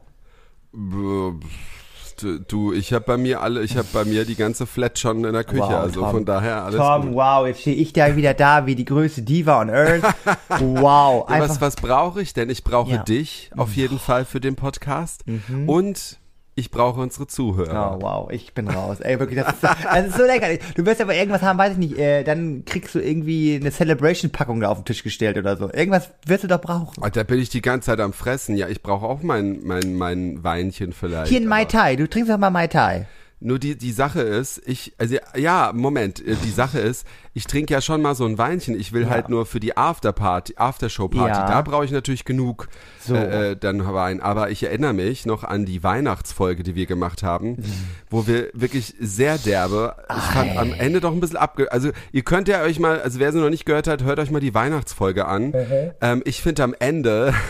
Du, 2.48 2.74
ich 2.74 2.94
habe 2.94 3.06
bei 3.06 3.18
mir 3.18 3.42
alle, 3.42 3.62
ich 3.64 3.78
habe 3.78 3.88
bei 3.94 4.04
mir 4.06 4.26
die 4.26 4.36
ganze 4.36 4.66
Flat 4.66 4.98
schon 4.98 5.24
in 5.24 5.34
der 5.34 5.44
Küche, 5.44 5.62
Wow, 5.62 5.74
also 5.74 6.02
Tom. 6.02 6.12
von 6.12 6.26
daher 6.26 6.64
alles 6.64 6.80
Tom, 6.80 7.08
gut. 7.08 7.16
wow, 7.16 7.46
jetzt 7.48 7.62
stehe 7.62 7.76
ich 7.76 7.94
da 7.94 8.16
wieder 8.16 8.34
da 8.34 8.66
wie 8.66 8.76
die 8.76 8.86
größte 8.86 9.22
Diva 9.22 9.62
on 9.62 9.70
Earth. 9.70 10.04
Wow, 10.60 11.30
Ja, 11.30 11.40
was 11.40 11.62
was 11.62 11.76
brauche 11.76 12.22
ich 12.22 12.34
denn? 12.34 12.50
Ich 12.50 12.64
brauche 12.64 12.92
Ja. 12.92 13.00
Mhm. 13.00 13.06
dich 13.06 13.52
auf 13.56 13.76
jeden 13.76 14.00
Fall 14.00 14.26
für 14.26 14.40
den 14.40 14.56
Podcast 14.56 15.24
und 15.68 16.18
ich 16.58 16.72
brauche 16.72 17.00
unsere 17.00 17.28
Zuhörer. 17.28 17.98
Oh, 17.98 18.02
wow, 18.02 18.32
ich 18.32 18.54
bin 18.54 18.68
raus. 18.68 19.00
Ey, 19.00 19.20
wirklich, 19.20 19.40
das 19.40 19.54
ist, 19.54 19.62
so, 19.62 19.68
das 19.84 20.08
ist 20.08 20.18
so 20.18 20.24
lecker. 20.26 20.48
Du 20.76 20.86
wirst 20.86 21.00
aber 21.00 21.14
irgendwas 21.16 21.44
haben, 21.44 21.60
weiß 21.60 21.74
ich 21.74 21.78
nicht, 21.78 21.98
äh, 22.00 22.24
dann 22.24 22.66
kriegst 22.66 22.96
du 22.96 23.00
irgendwie 23.00 23.56
eine 23.62 23.72
Celebration-Packung 23.72 24.60
da 24.60 24.70
auf 24.70 24.80
den 24.80 24.86
Tisch 24.86 25.04
gestellt 25.04 25.38
oder 25.38 25.56
so. 25.56 25.72
Irgendwas 25.72 26.10
wirst 26.26 26.44
du 26.44 26.48
doch 26.48 26.60
brauchen. 26.60 27.02
Ah, 27.04 27.10
Da 27.12 27.22
bin 27.24 27.40
ich 27.40 27.50
die 27.50 27.62
ganze 27.62 27.88
Zeit 27.88 28.00
am 28.00 28.12
Fressen. 28.12 28.58
Ja, 28.58 28.68
ich 28.68 28.82
brauche 28.82 29.06
auch 29.06 29.22
mein, 29.22 29.60
mein, 29.64 29.94
mein 29.96 30.44
Weinchen 30.44 30.94
vielleicht. 30.94 31.30
Hier 31.30 31.40
ein 31.42 31.48
Mai 31.48 31.66
Tai, 31.66 31.96
du 31.96 32.10
trinkst 32.10 32.32
doch 32.32 32.38
mal 32.40 32.50
Mai 32.50 32.68
Tai. 32.68 33.06
Nur 33.40 33.60
die, 33.60 33.78
die 33.78 33.92
Sache 33.92 34.22
ist, 34.22 34.64
ich, 34.66 34.94
also 34.98 35.16
ja, 35.36 35.72
Moment, 35.72 36.26
äh, 36.26 36.36
die 36.44 36.50
Sache 36.50 36.80
ist, 36.80 37.06
ich 37.36 37.46
trinke 37.46 37.72
ja 37.72 37.82
schon 37.82 38.02
mal 38.02 38.16
so 38.16 38.26
ein 38.26 38.40
Weinchen. 38.40 38.78
Ich 38.80 38.94
will 38.94 39.04
Ja. 39.04 39.10
halt 39.12 39.30
nur 39.30 39.46
für 39.46 39.60
die 39.60 39.78
Afterparty, 39.78 40.56
Aftershow-Party, 40.58 41.30
Ja. 41.30 41.48
da 41.48 41.62
brauche 41.62 41.86
ich 41.86 41.92
natürlich 41.92 42.26
genug 42.26 42.68
So. 43.00 43.14
äh, 43.14 43.52
äh, 43.52 43.56
dann 43.56 43.86
Wein. 43.94 44.22
Aber 44.22 44.50
ich 44.50 44.64
erinnere 44.64 44.94
mich 44.94 45.28
noch 45.28 45.44
an 45.44 45.66
die 45.66 45.84
Weihnachtsfolge, 45.84 46.64
die 46.64 46.74
wir 46.74 46.88
gemacht 46.88 47.22
haben, 47.22 47.50
Mhm. 47.52 47.64
wo 48.10 48.26
wir 48.26 48.50
wirklich 48.54 48.96
sehr 49.00 49.38
derbe, 49.38 49.96
ich 50.10 50.24
fand 50.24 50.58
am 50.58 50.74
Ende 50.74 51.00
doch 51.00 51.12
ein 51.12 51.20
bisschen 51.20 51.38
abge... 51.38 51.72
Also 51.72 51.92
ihr 52.12 52.24
könnt 52.24 52.48
ja 52.48 52.64
euch 52.64 52.80
mal, 52.80 53.00
also 53.02 53.20
wer 53.20 53.32
sie 53.32 53.40
noch 53.40 53.52
nicht 53.52 53.66
gehört 53.66 53.86
hat, 53.88 54.02
hört 54.04 54.18
euch 54.18 54.32
mal 54.32 54.40
die 54.40 54.56
Weihnachtsfolge 54.56 55.28
an. 55.28 55.50
Mhm. 55.50 55.92
Ähm, 56.02 56.22
ich 56.26 56.42
finde 56.42 56.64
am 56.64 56.74
Ende... 56.80 57.36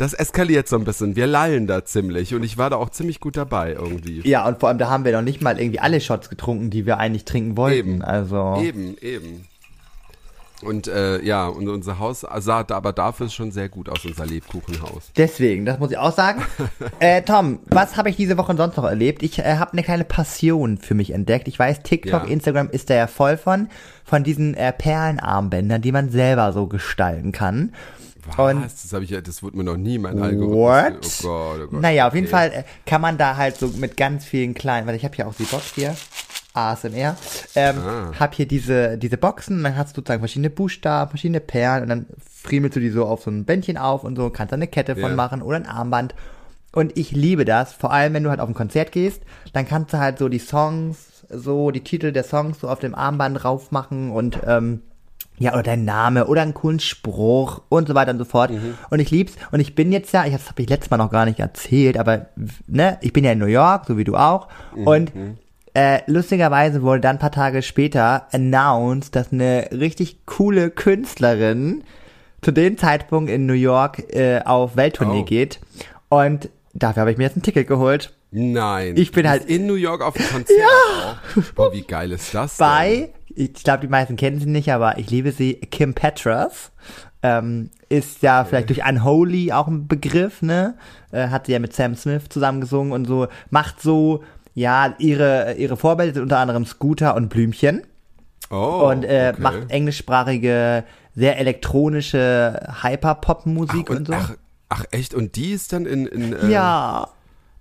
Das 0.00 0.14
eskaliert 0.14 0.66
so 0.66 0.76
ein 0.76 0.84
bisschen. 0.84 1.14
Wir 1.14 1.26
lallen 1.26 1.66
da 1.66 1.84
ziemlich 1.84 2.34
und 2.34 2.42
ich 2.42 2.56
war 2.56 2.70
da 2.70 2.76
auch 2.76 2.88
ziemlich 2.88 3.20
gut 3.20 3.36
dabei 3.36 3.72
irgendwie. 3.72 4.26
Ja, 4.26 4.48
und 4.48 4.58
vor 4.58 4.70
allem, 4.70 4.78
da 4.78 4.88
haben 4.88 5.04
wir 5.04 5.12
noch 5.12 5.20
nicht 5.20 5.42
mal 5.42 5.60
irgendwie 5.60 5.78
alle 5.78 6.00
Shots 6.00 6.30
getrunken, 6.30 6.70
die 6.70 6.86
wir 6.86 6.96
eigentlich 6.96 7.26
trinken 7.26 7.58
wollten. 7.58 7.96
Eben. 7.96 8.02
Also. 8.02 8.56
Eben, 8.62 8.96
eben. 9.02 9.44
Und 10.62 10.88
äh, 10.88 11.22
ja, 11.22 11.48
und 11.48 11.68
unser 11.68 11.98
Haus 11.98 12.20
sah 12.20 12.62
da 12.64 12.76
aber 12.76 12.94
dafür 12.94 13.28
schon 13.28 13.52
sehr 13.52 13.68
gut 13.68 13.90
aus, 13.90 14.02
unser 14.06 14.24
Lebkuchenhaus. 14.24 15.10
Deswegen, 15.18 15.66
das 15.66 15.78
muss 15.78 15.90
ich 15.90 15.98
auch 15.98 16.14
sagen. 16.14 16.44
äh, 17.00 17.20
Tom, 17.20 17.58
was 17.66 17.98
habe 17.98 18.08
ich 18.08 18.16
diese 18.16 18.38
Woche 18.38 18.56
sonst 18.56 18.78
noch 18.78 18.84
erlebt? 18.84 19.22
Ich 19.22 19.38
äh, 19.38 19.56
habe 19.56 19.72
eine 19.72 19.82
kleine 19.82 20.04
Passion 20.04 20.78
für 20.78 20.94
mich 20.94 21.10
entdeckt. 21.10 21.46
Ich 21.46 21.58
weiß, 21.58 21.82
TikTok, 21.82 22.24
Ja. 22.24 22.28
Instagram 22.30 22.70
ist 22.70 22.88
da 22.88 22.94
ja 22.94 23.06
voll 23.06 23.36
von, 23.36 23.68
von 24.06 24.24
diesen 24.24 24.54
äh, 24.54 24.72
Perlenarmbändern, 24.72 25.82
die 25.82 25.92
man 25.92 26.08
selber 26.08 26.54
so 26.54 26.68
gestalten 26.68 27.32
kann. 27.32 27.72
Was? 28.26 28.38
Und- 28.54 28.62
das 28.64 28.92
habe 28.92 29.04
ich 29.04 29.10
ja, 29.10 29.20
das 29.20 29.42
wurde 29.42 29.56
mir 29.56 29.64
noch 29.64 29.76
nie 29.76 29.98
mein 29.98 30.20
Algorithmus. 30.20 31.24
What? 31.24 31.24
Oh 31.24 31.28
Gott, 31.28 31.60
oh 31.62 31.70
Gott. 31.72 31.80
Naja, 31.80 32.08
auf 32.08 32.14
jeden 32.14 32.26
Okay. 32.26 32.30
Fall 32.36 32.52
äh, 32.52 32.62
kann 32.86 33.00
man 33.00 33.18
da 33.18 33.36
halt 33.36 33.56
so 33.58 33.68
mit 33.68 33.96
ganz 33.96 34.24
vielen 34.24 34.54
kleinen, 34.54 34.86
weil 34.86 34.94
ich 34.94 35.04
habe 35.04 35.14
hier 35.16 35.26
auch 35.28 35.34
die 35.34 35.44
Box 35.44 35.72
hier, 35.74 35.94
ASMR, 36.52 37.16
ähm, 37.54 37.76
Ah. 37.78 38.12
hab 38.18 38.34
hier 38.34 38.46
diese, 38.46 38.98
diese 38.98 39.16
Boxen, 39.16 39.62
dann 39.62 39.76
hast 39.76 39.96
du 39.96 40.00
sozusagen 40.00 40.20
verschiedene 40.20 40.50
Buchstaben, 40.50 41.10
verschiedene 41.10 41.40
Perlen 41.40 41.82
und 41.84 41.88
dann 41.88 42.06
friemelst 42.42 42.76
du 42.76 42.80
die 42.80 42.90
so 42.90 43.06
auf 43.06 43.22
so 43.22 43.30
ein 43.30 43.44
Bändchen 43.44 43.76
auf 43.76 44.02
und 44.04 44.16
so, 44.16 44.30
kannst 44.30 44.50
da 44.52 44.56
eine 44.56 44.66
Kette 44.66 44.94
von 44.96 45.10
Ja. 45.10 45.16
machen 45.16 45.42
oder 45.42 45.56
ein 45.56 45.66
Armband. 45.66 46.14
Und 46.72 46.96
ich 46.96 47.10
liebe 47.12 47.44
das, 47.44 47.72
vor 47.72 47.92
allem 47.92 48.14
wenn 48.14 48.22
du 48.24 48.30
halt 48.30 48.40
auf 48.40 48.48
ein 48.48 48.54
Konzert 48.54 48.92
gehst, 48.92 49.22
dann 49.52 49.66
kannst 49.66 49.92
du 49.92 49.98
halt 49.98 50.18
so 50.18 50.28
die 50.28 50.38
Songs, 50.38 51.24
so 51.28 51.70
die 51.70 51.82
Titel 51.84 52.10
der 52.12 52.24
Songs 52.24 52.60
so 52.60 52.68
auf 52.68 52.80
dem 52.80 52.94
Armband 52.94 53.42
drauf 53.42 53.70
machen 53.70 54.10
und 54.10 54.40
ähm, 54.46 54.82
ja, 55.40 55.52
oder 55.54 55.62
dein 55.64 55.84
Name 55.84 56.26
oder 56.28 56.42
einen 56.42 56.54
coolen 56.54 56.78
Spruch 56.78 57.62
und 57.68 57.88
so 57.88 57.94
weiter 57.96 58.12
und 58.12 58.18
so 58.18 58.24
fort. 58.24 58.52
Und 58.90 59.00
ich 59.00 59.10
lieb's. 59.10 59.32
Und 59.50 59.58
ich 59.58 59.74
bin 59.74 59.90
jetzt 59.90 60.12
ja, 60.12 60.24
ich, 60.26 60.32
das 60.32 60.48
habe 60.48 60.62
ich 60.62 60.68
letztes 60.68 60.90
Mal 60.90 60.98
noch 60.98 61.10
gar 61.10 61.24
nicht 61.24 61.40
erzählt, 61.40 61.98
aber 61.98 62.26
ne, 62.68 62.98
ich 63.00 63.12
bin 63.12 63.24
ja 63.24 63.32
in 63.32 63.38
New 63.38 63.46
York, 63.46 63.86
so 63.88 63.96
wie 63.98 64.04
du 64.04 64.14
auch. 64.16 64.46
Und 64.76 65.10
äh, 65.74 66.00
lustigerweise 66.06 66.82
wurde 66.82 67.00
dann 67.00 67.16
ein 67.16 67.20
paar 67.20 67.32
Tage 67.32 67.62
später 67.62 68.26
announced, 68.32 69.16
dass 69.16 69.32
eine 69.32 69.68
richtig 69.72 70.26
coole 70.26 70.70
Künstlerin 70.70 71.82
zu 72.42 72.52
dem 72.52 72.76
Zeitpunkt 72.78 73.30
in 73.30 73.46
New 73.46 73.52
York 73.54 74.12
äh, 74.14 74.40
auf 74.44 74.76
Welttournee 74.76 75.20
Oh. 75.22 75.24
geht. 75.24 75.60
Und 76.08 76.50
dafür 76.74 77.00
habe 77.02 77.12
ich 77.12 77.18
mir 77.18 77.24
jetzt 77.24 77.36
ein 77.36 77.42
Ticket 77.42 77.66
geholt. 77.66 78.12
Nein. 78.32 78.94
Ich 78.96 79.10
bin 79.12 79.28
halt- 79.28 79.46
in 79.46 79.66
New 79.66 79.74
York 79.74 80.02
auf 80.02 80.14
dem 80.14 80.26
Konzert. 80.26 80.58
Ja. 80.58 81.42
Boah, 81.54 81.72
wie 81.72 81.82
geil 81.82 82.12
ist 82.12 82.34
das 82.34 82.56
denn? 82.56 82.66
Bei 82.66 83.08
ich 83.34 83.54
glaube, 83.64 83.80
die 83.80 83.88
meisten 83.88 84.16
kennen 84.16 84.40
sie 84.40 84.48
nicht, 84.48 84.72
aber 84.72 84.98
ich 84.98 85.10
liebe 85.10 85.32
sie. 85.32 85.54
Kim 85.54 85.94
Petras 85.94 86.72
ähm, 87.22 87.70
ist 87.88 88.22
ja 88.22 88.44
vielleicht 88.44 88.70
durch 88.70 88.86
Unholy 88.86 89.52
auch 89.52 89.68
ein 89.68 89.86
Begriff, 89.86 90.42
ne? 90.42 90.74
Äh, 91.12 91.28
hat 91.28 91.46
sie 91.46 91.52
ja 91.52 91.58
mit 91.58 91.74
Sam 91.74 91.94
Smith 91.94 92.28
zusammengesungen 92.28 92.92
und 92.92 93.06
so, 93.06 93.28
macht 93.50 93.80
so, 93.80 94.22
ja, 94.54 94.94
ihre, 94.98 95.54
ihre 95.54 95.76
Vorbilder 95.76 96.14
sind 96.14 96.22
unter 96.22 96.38
anderem 96.38 96.64
Scooter 96.64 97.14
und 97.14 97.28
Blümchen. 97.28 97.82
Oh, 98.50 98.90
und 98.90 99.04
äh, 99.04 99.32
okay. 99.32 99.42
macht 99.42 99.70
englischsprachige, 99.70 100.84
sehr 101.14 101.38
elektronische 101.38 102.60
Hyper-Pop-Musik 102.82 103.90
und, 103.90 103.96
und 103.96 104.06
so. 104.08 104.12
ach, 104.14 104.34
ach 104.68 104.84
echt? 104.90 105.14
Und 105.14 105.36
die 105.36 105.52
ist 105.52 105.72
dann 105.72 105.86
in, 105.86 106.06
in 106.06 106.32
äh, 106.32 106.48
ja. 106.50 107.08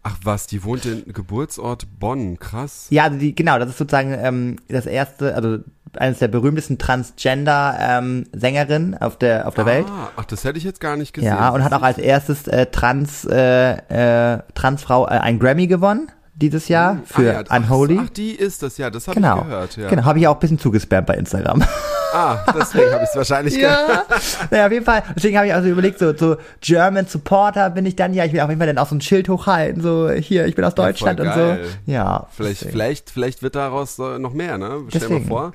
Ach 0.09 0.17
was, 0.23 0.47
die 0.47 0.63
wohnt 0.63 0.85
in 0.85 1.13
Geburtsort 1.13 1.99
Bonn, 1.99 2.39
krass. 2.39 2.87
Ja, 2.89 3.03
also 3.03 3.19
die, 3.19 3.35
genau, 3.35 3.59
das 3.59 3.69
ist 3.69 3.77
sozusagen 3.77 4.15
ähm, 4.17 4.55
das 4.67 4.87
erste, 4.87 5.35
also 5.35 5.59
eines 5.97 6.19
der 6.19 6.27
berühmtesten 6.27 6.77
Transgender-Sängerinnen 6.77 8.97
auf 8.99 9.17
der 9.17 9.47
auf 9.47 9.55
der 9.55 9.65
Welt. 9.65 9.87
Ah, 9.89 10.09
ach, 10.15 10.25
das 10.25 10.43
hätte 10.43 10.57
ich 10.57 10.63
jetzt 10.63 10.79
gar 10.79 10.97
nicht 10.97 11.13
gesehen. 11.13 11.29
Ja, 11.29 11.49
und 11.49 11.63
hat 11.63 11.73
auch 11.73 11.81
als 11.81 11.97
erstes 11.97 12.47
äh, 12.47 12.67
Trans 12.67 13.25
äh, 13.25 14.33
äh, 14.33 14.39
Transfrau 14.53 15.07
äh, 15.07 15.11
ein 15.11 15.39
Grammy 15.39 15.65
gewonnen 15.67 16.11
dieses 16.35 16.67
Jahr 16.69 16.99
für 17.05 17.35
ah, 17.35 17.43
ja, 17.47 17.55
Unholy. 17.55 17.97
Ach, 17.99 18.03
ach, 18.05 18.09
die 18.09 18.31
ist 18.31 18.63
das, 18.63 18.77
ja, 18.77 18.89
das 18.89 19.07
habe 19.07 19.15
genau, 19.15 19.39
ich 19.39 19.45
gehört. 19.45 19.77
Ja. 19.77 19.89
genau, 19.89 20.05
habe 20.05 20.19
ich 20.19 20.27
auch 20.27 20.35
ein 20.35 20.39
bisschen 20.39 20.59
zugespammt 20.59 21.07
bei 21.07 21.15
Instagram. 21.15 21.63
Ah, 22.13 22.37
deswegen 22.57 22.91
habe 22.91 23.03
ich 23.03 23.09
es 23.09 23.15
wahrscheinlich 23.15 23.55
gehört. 23.59 23.89
ja, 23.89 24.05
naja, 24.51 24.65
auf 24.65 24.71
jeden 24.71 24.85
Fall. 24.85 25.03
Deswegen 25.15 25.37
habe 25.37 25.47
ich 25.47 25.53
also 25.53 25.67
überlegt, 25.69 25.99
so, 25.99 26.15
so 26.15 26.37
German 26.61 27.05
Supporter 27.07 27.69
bin 27.69 27.85
ich 27.85 27.95
dann 27.95 28.13
ja. 28.13 28.25
Ich 28.25 28.33
will 28.33 28.39
auf 28.41 28.49
jeden 28.49 28.59
Fall 28.59 28.67
dann 28.67 28.77
auch 28.77 28.87
so 28.87 28.95
ein 28.95 29.01
Schild 29.01 29.29
hochhalten, 29.29 29.81
so 29.81 30.09
hier, 30.09 30.45
ich 30.47 30.55
bin 30.55 30.65
aus 30.65 30.75
Deutschland 30.75 31.19
voll 31.19 31.27
und 31.27 31.33
so. 31.33 31.57
Ja, 31.91 32.27
Vielleicht, 32.35 32.61
deswegen. 32.61 32.71
vielleicht, 32.71 33.09
vielleicht 33.09 33.43
wird 33.43 33.55
daraus 33.55 33.97
äh, 33.99 34.19
noch 34.19 34.33
mehr, 34.33 34.57
ne? 34.57 34.81
Stell 34.89 35.01
dir 35.01 35.07
mal 35.09 35.13
Deswegen. 35.15 35.27
vor, 35.27 35.51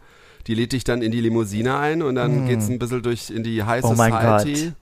die 0.47 0.55
lädt 0.55 0.73
dich 0.73 0.85
dann 0.85 1.03
in 1.03 1.11
die 1.13 1.21
Limousine 1.21 1.79
ein 1.79 2.03
und 2.03 2.15
dann 2.17 2.47
geht's 2.47 2.69
ein 2.69 2.79
bisschen 2.79 3.03
durch 3.03 3.31
in 3.31 3.43
die 3.43 3.63
High 3.63 3.83
Oh 3.85 3.95
mein 3.97 4.13
Society. 4.13 4.65
Gott. 4.67 4.73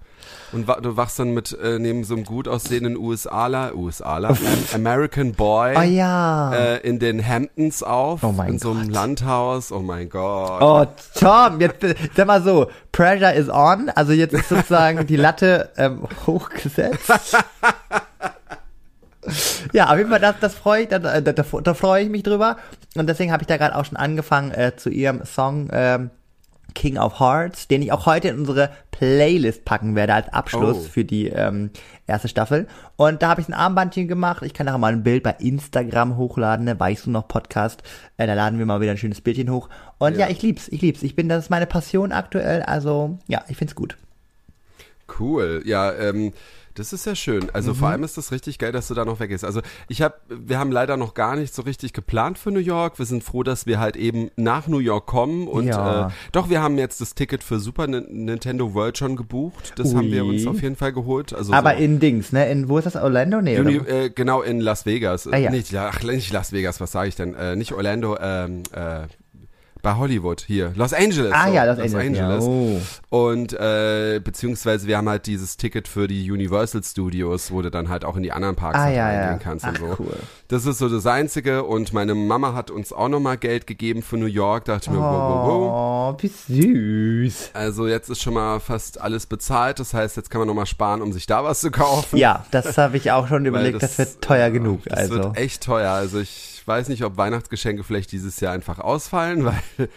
Und 0.52 0.68
du 0.68 0.96
wachst 0.96 1.18
dann 1.18 1.32
mit 1.32 1.56
äh, 1.62 1.78
neben 1.78 2.04
so 2.04 2.14
einem 2.14 2.24
gut 2.24 2.46
aussehenden 2.46 2.96
USAler, 2.96 3.74
USAler, 3.74 4.30
Am- 4.30 4.36
American 4.74 5.32
Boy 5.32 5.74
Oh 5.76 5.80
ja. 5.80 6.52
äh, 6.54 6.76
in 6.86 6.98
den 6.98 7.26
Hamptons 7.26 7.82
auf, 7.82 8.22
Oh 8.22 8.34
in 8.46 8.58
so 8.58 8.70
einem 8.72 8.84
Gott. 8.88 8.92
Landhaus. 8.94 9.72
Oh 9.72 9.80
mein 9.80 10.08
Gott. 10.10 10.60
Oh, 10.60 10.86
Tom, 11.18 11.60
jetzt 11.60 11.84
sag 12.14 12.26
mal 12.26 12.42
so, 12.42 12.68
Pressure 12.92 13.32
is 13.32 13.48
on, 13.48 13.88
also 13.94 14.12
jetzt 14.12 14.34
ist 14.34 14.48
sozusagen 14.50 15.06
die 15.06 15.16
Latte 15.16 15.70
ähm, 15.76 16.02
hochgesetzt. 16.26 17.10
Ja, 19.72 19.88
auf 19.92 19.98
jeden 19.98 20.10
Fall, 20.10 20.18
das, 20.18 20.34
das 20.40 20.54
freue 20.54 20.82
ich, 20.82 20.88
da, 20.88 20.98
da, 20.98 21.20
da, 21.20 21.32
da 21.32 21.74
freue 21.74 22.02
ich 22.02 22.10
mich 22.10 22.24
drüber. 22.24 22.56
Und 22.96 23.06
deswegen 23.08 23.30
habe 23.30 23.42
ich 23.42 23.46
da 23.46 23.56
gerade 23.56 23.76
auch 23.76 23.84
schon 23.84 23.96
angefangen 23.96 24.50
äh, 24.50 24.74
zu 24.76 24.90
ihrem 24.90 25.24
Song 25.24 25.68
ähm, 25.72 26.10
King 26.74 26.98
of 26.98 27.20
Hearts, 27.20 27.68
den 27.68 27.82
ich 27.82 27.92
auch 27.92 28.06
heute 28.06 28.28
in 28.28 28.38
unsere 28.38 28.70
Playlist 28.90 29.64
packen 29.64 29.94
werde 29.96 30.14
als 30.14 30.28
Abschluss 30.32 30.76
Oh. 30.78 30.88
für 30.88 31.04
die 31.04 31.28
ähm, 31.28 31.70
erste 32.06 32.28
Staffel. 32.28 32.66
Und 32.96 33.22
da 33.22 33.30
habe 33.30 33.40
ich 33.40 33.48
ein 33.48 33.54
Armbandchen 33.54 34.08
gemacht. 34.08 34.42
Ich 34.44 34.54
kann 34.54 34.66
nachher 34.66 34.78
mal 34.78 34.92
ein 34.92 35.02
Bild 35.02 35.22
bei 35.22 35.32
Instagram 35.40 36.16
hochladen, 36.16 36.64
ne? 36.64 36.78
Weißt 36.78 37.06
du 37.06 37.10
noch 37.10 37.26
Podcast? 37.28 37.82
Äh, 38.16 38.26
da 38.26 38.34
laden 38.34 38.58
wir 38.58 38.66
mal 38.66 38.80
wieder 38.80 38.92
ein 38.92 38.98
schönes 38.98 39.20
Bildchen 39.20 39.50
hoch. 39.50 39.68
Und 39.98 40.12
ja. 40.14 40.26
Ja. 40.26 40.28
ich 40.30 40.42
lieb's, 40.42 40.68
ich 40.68 40.80
lieb's. 40.82 41.02
Ich 41.02 41.16
bin, 41.16 41.28
das 41.28 41.44
ist 41.44 41.50
meine 41.50 41.66
Passion 41.66 42.12
aktuell. 42.12 42.62
Also 42.62 43.18
ja, 43.26 43.44
ich 43.48 43.56
find's 43.56 43.74
gut. 43.74 43.96
Cool, 45.18 45.62
ja, 45.66 45.92
ähm, 45.92 46.32
das 46.74 46.92
ist 46.92 47.06
ja 47.06 47.14
schön. 47.14 47.48
Also 47.52 47.72
Mhm. 47.72 47.76
vor 47.76 47.88
allem 47.88 48.04
ist 48.04 48.16
das 48.18 48.32
richtig 48.32 48.58
geil, 48.58 48.72
dass 48.72 48.88
du 48.88 48.94
da 48.94 49.04
noch 49.04 49.20
weggehst. 49.20 49.44
Also 49.44 49.60
ich 49.88 50.02
habe, 50.02 50.14
wir 50.28 50.58
haben 50.58 50.72
leider 50.72 50.96
noch 50.96 51.14
gar 51.14 51.36
nicht 51.36 51.54
so 51.54 51.62
richtig 51.62 51.92
geplant 51.92 52.38
für 52.38 52.50
New 52.50 52.60
York. 52.60 52.98
Wir 52.98 53.06
sind 53.06 53.22
froh, 53.24 53.42
dass 53.42 53.66
wir 53.66 53.78
halt 53.80 53.96
eben 53.96 54.30
nach 54.36 54.66
New 54.68 54.78
York 54.78 55.06
kommen 55.06 55.48
und 55.48 55.66
Ja. 55.66 56.08
äh, 56.08 56.10
doch, 56.32 56.48
wir 56.50 56.62
haben 56.62 56.78
jetzt 56.78 57.00
das 57.00 57.14
Ticket 57.14 57.42
für 57.44 57.58
Super 57.60 57.86
Nin- 57.86 58.06
Nintendo 58.24 58.74
World 58.74 58.98
schon 58.98 59.16
gebucht. 59.16 59.72
Das 59.76 59.94
haben 59.94 60.10
wir 60.10 60.24
Ui. 60.24 60.30
uns 60.30 60.46
auf 60.46 60.62
jeden 60.62 60.76
Fall 60.76 60.92
geholt. 60.92 61.32
Also 61.32 61.52
Aber 61.52 61.72
so 61.76 61.82
in 61.82 62.00
Dings, 62.00 62.32
ne? 62.32 62.50
In 62.50 62.68
wo 62.68 62.78
ist 62.78 62.84
das? 62.84 62.96
Orlando? 62.96 63.40
Nee, 63.42 63.58
Uni, 63.58 63.80
oder? 63.80 63.88
äh, 63.88 64.10
genau 64.10 64.42
in 64.42 64.60
Las 64.60 64.86
Vegas. 64.86 65.26
Ah, 65.26 65.36
ja. 65.36 65.50
Nicht, 65.50 65.74
ach, 65.76 66.02
nicht 66.02 66.32
Las 66.32 66.52
Vegas, 66.52 66.80
was 66.80 66.92
sage 66.92 67.08
ich 67.08 67.16
denn? 67.16 67.34
Äh, 67.34 67.56
nicht 67.56 67.72
Orlando, 67.72 68.16
ähm, 68.20 68.62
äh, 68.72 69.06
bei 69.82 69.96
Hollywood 69.96 70.40
hier. 70.40 70.72
Los 70.76 70.92
Angeles. 70.92 71.32
Ah 71.34 71.48
so. 71.48 71.54
ja, 71.54 71.64
Los 71.64 71.94
Angeles. 71.94 72.16
Ja. 72.16 72.50
Oh. 72.50 72.80
Und 73.10 73.52
äh, 73.52 74.20
beziehungsweise 74.22 74.86
wir 74.86 74.96
haben 74.96 75.08
halt 75.08 75.26
dieses 75.26 75.56
Ticket 75.56 75.88
für 75.88 76.06
die 76.06 76.30
Universal 76.30 76.82
Studios, 76.82 77.50
wo 77.50 77.60
du 77.62 77.70
dann 77.70 77.88
halt 77.88 78.04
auch 78.04 78.16
in 78.16 78.22
die 78.22 78.32
anderen 78.32 78.56
Parks 78.56 78.78
Ah 78.78 78.84
halt 78.84 78.96
ja, 78.96 79.06
reingehen 79.06 79.32
ja. 79.32 79.38
kannst 79.38 79.64
Ach, 79.64 79.70
und 79.70 79.78
so. 79.78 79.96
cool. 79.98 80.16
Das 80.48 80.66
ist 80.66 80.78
so 80.78 80.88
das 80.88 81.06
Einzige. 81.06 81.64
Und 81.64 81.92
meine 81.92 82.14
Mama 82.14 82.54
hat 82.54 82.70
uns 82.70 82.92
auch 82.92 83.08
nochmal 83.08 83.36
Geld 83.36 83.66
gegeben 83.66 84.02
für 84.02 84.16
New 84.16 84.26
York. 84.26 84.66
Da 84.66 84.74
dachte 84.74 84.90
ich 84.90 84.96
mir, 84.96 85.02
wow, 85.02 85.12
wow, 85.12 85.46
wow. 85.46 86.14
Oh, 86.14 86.22
wie 86.22 87.24
süß. 87.28 87.50
Also 87.54 87.88
jetzt 87.88 88.08
ist 88.08 88.22
schon 88.22 88.34
mal 88.34 88.60
fast 88.60 89.00
alles 89.00 89.26
bezahlt. 89.26 89.80
Das 89.80 89.94
heißt, 89.94 90.16
jetzt 90.16 90.30
kann 90.30 90.38
man 90.38 90.48
nochmal 90.48 90.66
sparen, 90.66 91.02
um 91.02 91.12
sich 91.12 91.26
da 91.26 91.42
was 91.42 91.60
zu 91.60 91.70
kaufen. 91.70 92.16
Ja, 92.16 92.46
das 92.50 92.78
habe 92.78 92.96
ich 92.96 93.10
auch 93.10 93.26
schon 93.28 93.44
überlegt. 93.46 93.82
Das, 93.82 93.98
wird 93.98 94.22
teuer 94.22 94.48
äh, 94.48 94.52
genug. 94.52 94.82
Das 94.84 94.98
also. 94.98 95.14
wird 95.14 95.36
echt 95.36 95.62
teuer. 95.62 95.90
Also 95.90 96.20
ich 96.20 96.61
weiß 96.72 96.88
nicht, 96.88 97.04
ob 97.04 97.18
Weihnachtsgeschenke 97.18 97.84
vielleicht 97.84 98.12
dieses 98.12 98.40
Jahr 98.40 98.54
einfach 98.54 98.78
ausfallen, 98.78 99.44
weil, 99.78 99.88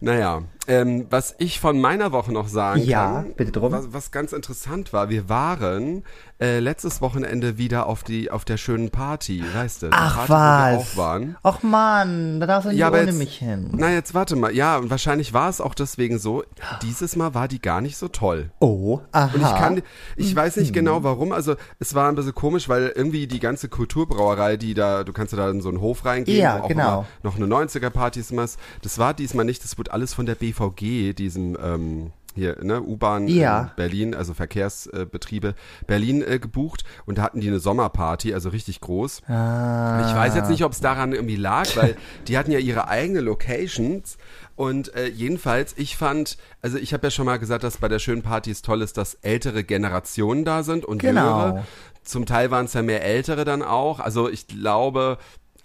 naja, 0.00 0.42
ähm, 0.68 1.06
was 1.10 1.34
ich 1.38 1.58
von 1.60 1.80
meiner 1.80 2.12
Woche 2.12 2.32
noch 2.32 2.46
sagen 2.48 2.80
Ja, 2.82 3.22
kann, 3.22 3.34
bitte 3.34 3.52
drum. 3.52 3.72
Was, 3.72 3.92
was 3.92 4.10
ganz 4.10 4.32
interessant 4.32 4.92
war, 4.92 5.08
wir 5.08 5.28
waren 5.28 6.04
äh, 6.40 6.60
letztes 6.60 7.00
Wochenende 7.00 7.58
wieder 7.58 7.86
auf 7.86 8.04
die 8.04 8.30
auf 8.30 8.44
der 8.44 8.58
schönen 8.58 8.90
Party, 8.90 9.42
weißt 9.54 9.82
du? 9.82 9.88
Ach 9.90 10.26
Party, 10.26 10.30
wo 10.30 10.34
wir 10.34 10.78
was. 10.80 10.92
auch 10.92 10.96
waren. 10.96 11.36
Och 11.42 11.62
man, 11.62 12.38
da 12.40 12.46
darfst 12.46 12.66
du 12.66 12.70
nicht 12.70 12.78
Ja, 12.78 12.90
ohne 12.90 12.98
jetzt- 13.00 13.18
mich 13.18 13.36
hin. 13.38 13.70
Na, 13.72 13.90
jetzt 13.90 14.14
warte 14.14 14.36
mal. 14.36 14.54
Ja, 14.54 14.76
und 14.76 14.90
wahrscheinlich 14.90 15.32
war 15.32 15.48
es 15.48 15.60
auch 15.60 15.74
deswegen 15.74 16.18
so. 16.18 16.44
Dieses 16.82 17.16
Mal 17.16 17.34
war 17.34 17.48
die 17.48 17.60
gar 17.60 17.80
nicht 17.80 17.96
so 17.96 18.06
toll. 18.08 18.50
Oh, 18.60 19.00
aha. 19.10 19.30
Und 19.34 19.40
ich 19.42 19.48
kann, 19.56 19.82
ich 20.16 20.36
weiß 20.36 20.56
Mhm. 20.56 20.62
nicht 20.62 20.72
genau 20.74 21.02
warum, 21.02 21.32
also 21.32 21.56
es 21.80 21.94
war 21.94 22.08
ein 22.08 22.14
bisschen 22.14 22.34
komisch, 22.34 22.68
weil 22.68 22.92
irgendwie 22.94 23.26
die 23.26 23.40
ganze 23.40 23.68
Kulturbrauerei, 23.68 24.56
die 24.56 24.74
da, 24.74 25.02
du 25.04 25.12
kannst 25.12 25.32
ja 25.32 25.38
da 25.38 25.50
in 25.50 25.60
so 25.60 25.68
einen 25.70 25.80
Hof 25.80 26.04
reingehen, 26.04 26.38
Ja, 26.40 26.58
wo 26.60 26.64
auch 26.64 26.68
genau. 26.68 27.06
noch 27.22 27.36
eine 27.36 27.46
90er-Party 27.46 28.20
ist, 28.20 28.36
was. 28.36 28.58
das 28.82 28.98
war 28.98 29.14
diesmal 29.14 29.44
nicht, 29.44 29.64
das 29.64 29.76
wurde 29.78 29.92
alles 29.92 30.14
von 30.14 30.26
der 30.26 30.34
BVG, 30.68 31.14
diesem, 31.14 31.56
ähm, 31.62 32.10
hier, 32.34 32.56
ne, 32.62 32.80
U-Bahn 32.80 33.26
Ja. 33.26 33.60
in 33.62 33.70
Berlin, 33.76 34.14
also 34.14 34.32
Verkehrsbetriebe 34.32 35.54
Berlin 35.88 36.22
äh, 36.22 36.38
gebucht 36.38 36.84
und 37.04 37.18
da 37.18 37.22
hatten 37.22 37.40
die 37.40 37.48
eine 37.48 37.58
Sommerparty, 37.58 38.32
also 38.32 38.50
richtig 38.50 38.80
groß. 38.80 39.22
Ah. 39.28 40.06
Ich 40.08 40.14
weiß 40.14 40.36
jetzt 40.36 40.48
nicht, 40.50 40.62
ob 40.64 40.70
es 40.72 40.80
daran 40.80 41.12
irgendwie 41.12 41.34
lag, 41.36 41.66
weil 41.76 41.96
die 42.28 42.38
hatten 42.38 42.52
ja 42.52 42.58
ihre 42.60 42.88
eigene 42.88 43.20
Locations. 43.20 44.18
Und 44.54 44.94
äh, 44.94 45.06
jedenfalls, 45.08 45.74
ich 45.78 45.96
fand, 45.96 46.36
also 46.62 46.78
ich 46.78 46.92
habe 46.92 47.06
ja 47.06 47.10
schon 47.10 47.26
mal 47.26 47.38
gesagt, 47.38 47.64
dass 47.64 47.78
bei 47.78 47.88
der 47.88 47.98
schönen 47.98 48.22
Party 48.22 48.50
es 48.50 48.62
toll 48.62 48.82
ist, 48.82 48.96
dass 48.98 49.14
ältere 49.14 49.64
Generationen 49.64 50.44
da 50.44 50.62
sind 50.62 50.84
und 50.84 50.98
Genau. 50.98 51.46
jüngere. 51.46 51.64
Zum 52.04 52.24
Teil 52.26 52.50
waren 52.50 52.64
es 52.66 52.72
ja 52.72 52.82
mehr 52.82 53.04
ältere 53.04 53.44
dann 53.44 53.62
auch. 53.62 53.98
Also 54.00 54.28
ich 54.28 54.46
glaube, 54.46 55.18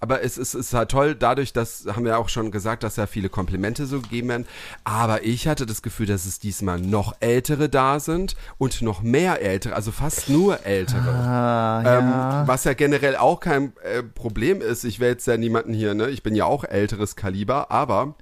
aber 0.04 0.22
es 0.22 0.38
ist, 0.38 0.54
es 0.54 0.68
ist 0.68 0.74
halt 0.74 0.92
toll, 0.92 1.16
dadurch, 1.16 1.54
dass, 1.54 1.86
haben 1.96 2.04
wir 2.04 2.20
auch 2.20 2.28
schon 2.28 2.52
gesagt, 2.52 2.84
dass 2.84 2.98
ja 2.98 3.08
viele 3.08 3.30
Komplimente 3.30 3.86
so 3.86 4.02
gegeben 4.02 4.28
werden. 4.28 4.46
Aber 4.84 5.24
ich 5.24 5.48
hatte 5.48 5.66
das 5.66 5.82
Gefühl, 5.82 6.08
dass 6.08 6.26
es 6.26 6.40
diesmal 6.40 6.78
noch 6.78 7.16
ältere 7.22 7.70
da 7.70 8.02
sind 8.02 8.36
und 8.58 8.82
noch 8.82 9.02
mehr 9.02 9.42
ältere, 9.42 9.74
also 9.76 9.92
fast 9.94 10.30
nur 10.30 10.66
ältere. 10.66 11.10
Ah, 11.10 11.80
Ähm, 11.86 12.10
ja. 12.10 12.44
was 12.48 12.66
ja 12.66 12.74
generell 12.74 13.16
auch 13.16 13.40
kein 13.40 13.72
äh, 13.82 14.04
Problem 14.04 14.60
ist. 14.60 14.84
Ich 14.84 15.00
will 15.00 15.08
jetzt 15.08 15.26
ja 15.26 15.38
niemanden 15.38 15.74
hier, 15.74 15.94
ne? 15.94 16.10
Ich 16.10 16.22
bin 16.22 16.36
ja 16.36 16.44
auch 16.44 16.66
älteres 16.66 17.16
Kaliber, 17.16 17.72
aber 17.72 18.16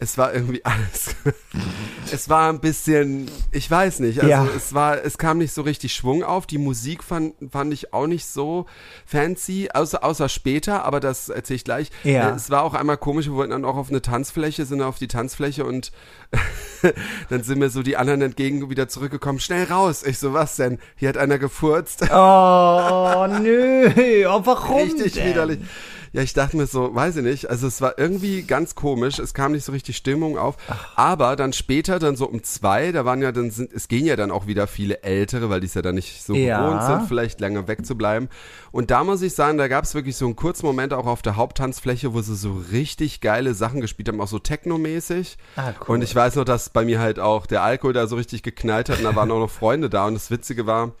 es 0.00 0.18
war 0.18 0.34
irgendwie 0.34 0.64
alles. 0.64 1.14
es 2.12 2.28
war 2.28 2.50
ein 2.52 2.60
bisschen, 2.60 3.30
ich 3.52 3.70
weiß 3.70 4.00
nicht, 4.00 4.18
also 4.18 4.28
Ja. 4.30 4.46
es 4.56 4.74
war, 4.74 5.02
es 5.04 5.18
kam 5.18 5.38
nicht 5.38 5.52
so 5.54 5.62
richtig 5.62 5.94
Schwung 5.94 6.24
auf. 6.24 6.46
Die 6.46 6.58
Musik 6.58 7.04
fand, 7.04 7.34
fand 7.52 7.72
ich 7.72 7.92
auch 7.94 8.06
nicht 8.08 8.26
so 8.26 8.66
fancy, 9.06 9.68
außer, 9.72 10.02
außer 10.04 10.28
später, 10.28 10.84
aber 10.84 10.98
das 11.00 11.28
erzähle 11.28 11.56
ich 11.56 11.64
gleich. 11.64 11.90
Ja. 12.02 12.30
Äh, 12.30 12.34
es 12.34 12.50
war 12.50 12.62
auch 12.62 12.74
einmal 12.74 12.96
komisch, 12.96 13.26
wir 13.26 13.34
wollten 13.34 13.52
dann 13.52 13.64
auch 13.64 13.76
auf 13.76 13.88
eine 13.88 14.02
Tanzfläche, 14.02 14.66
sind 14.66 14.82
auf 14.82 14.98
die 14.98 15.08
Tanzfläche 15.08 15.64
und 15.64 15.92
dann 17.30 17.42
sind 17.44 17.60
mir 17.60 17.70
so 17.70 17.82
die 17.82 17.96
anderen 17.96 18.20
entgegen 18.22 18.68
wieder 18.68 18.88
zurückgekommen. 18.88 19.38
Schnell 19.38 19.64
raus! 19.64 20.02
Ich 20.04 20.18
so, 20.18 20.32
was 20.32 20.56
denn? 20.56 20.78
Hier 20.96 21.08
hat 21.08 21.16
einer 21.16 21.38
gefurzt. 21.38 22.02
Oh, 22.10 23.26
nö. 23.40 23.90
Oh, 24.26 24.40
warum 24.44 24.82
richtig 24.82 25.14
denn? 25.14 25.28
widerlich. 25.30 25.58
Ja, 26.14 26.22
ich 26.22 26.32
dachte 26.32 26.56
mir 26.56 26.68
so, 26.68 26.94
weiß 26.94 27.16
ich 27.16 27.24
nicht, 27.24 27.50
also 27.50 27.66
es 27.66 27.80
war 27.80 27.98
irgendwie 27.98 28.42
ganz 28.42 28.76
komisch, 28.76 29.18
es 29.18 29.34
kam 29.34 29.50
nicht 29.50 29.64
so 29.64 29.72
richtig 29.72 29.96
Stimmung 29.96 30.38
auf, 30.38 30.54
aber 30.94 31.34
dann 31.34 31.52
später, 31.52 31.98
dann 31.98 32.14
so 32.14 32.28
um 32.28 32.44
zwei, 32.44 32.92
da 32.92 33.04
waren 33.04 33.20
ja 33.20 33.32
dann, 33.32 33.50
sind, 33.50 33.72
es 33.72 33.88
gehen 33.88 34.06
ja 34.06 34.14
dann 34.14 34.30
auch 34.30 34.46
wieder 34.46 34.68
viele 34.68 35.02
Ältere, 35.02 35.50
weil 35.50 35.58
die 35.58 35.66
es 35.66 35.74
ja 35.74 35.82
dann 35.82 35.96
nicht 35.96 36.22
so 36.22 36.36
Ja. 36.36 36.60
gewohnt 36.60 36.84
sind, 36.84 37.08
vielleicht 37.08 37.40
lange 37.40 37.66
wegzubleiben. 37.66 38.28
Und 38.70 38.92
da 38.92 39.02
muss 39.02 39.22
ich 39.22 39.34
sagen, 39.34 39.58
da 39.58 39.66
gab 39.66 39.82
es 39.82 39.96
wirklich 39.96 40.14
so 40.14 40.26
einen 40.26 40.36
kurzen 40.36 40.66
Moment 40.66 40.92
auch 40.92 41.06
auf 41.06 41.20
der 41.20 41.34
Haupttanzfläche, 41.34 42.14
wo 42.14 42.20
sie 42.20 42.36
so 42.36 42.62
richtig 42.70 43.20
geile 43.20 43.52
Sachen 43.52 43.80
gespielt 43.80 44.06
haben, 44.06 44.20
auch 44.20 44.28
so 44.28 44.38
Techno-mäßig. 44.38 45.36
Ah, 45.56 45.72
cool. 45.80 45.96
Und 45.96 46.02
ich 46.02 46.14
weiß 46.14 46.36
noch, 46.36 46.44
dass 46.44 46.70
bei 46.70 46.84
mir 46.84 47.00
halt 47.00 47.18
auch 47.18 47.46
der 47.46 47.64
Alkohol 47.64 47.92
da 47.92 48.06
so 48.06 48.14
richtig 48.14 48.44
geknallt 48.44 48.88
hat 48.88 48.98
und 48.98 49.04
da 49.04 49.16
waren 49.16 49.32
auch 49.32 49.40
noch 49.40 49.50
Freunde 49.50 49.90
da 49.90 50.06
und 50.06 50.14
das 50.14 50.30
Witzige 50.30 50.64
war, 50.64 50.92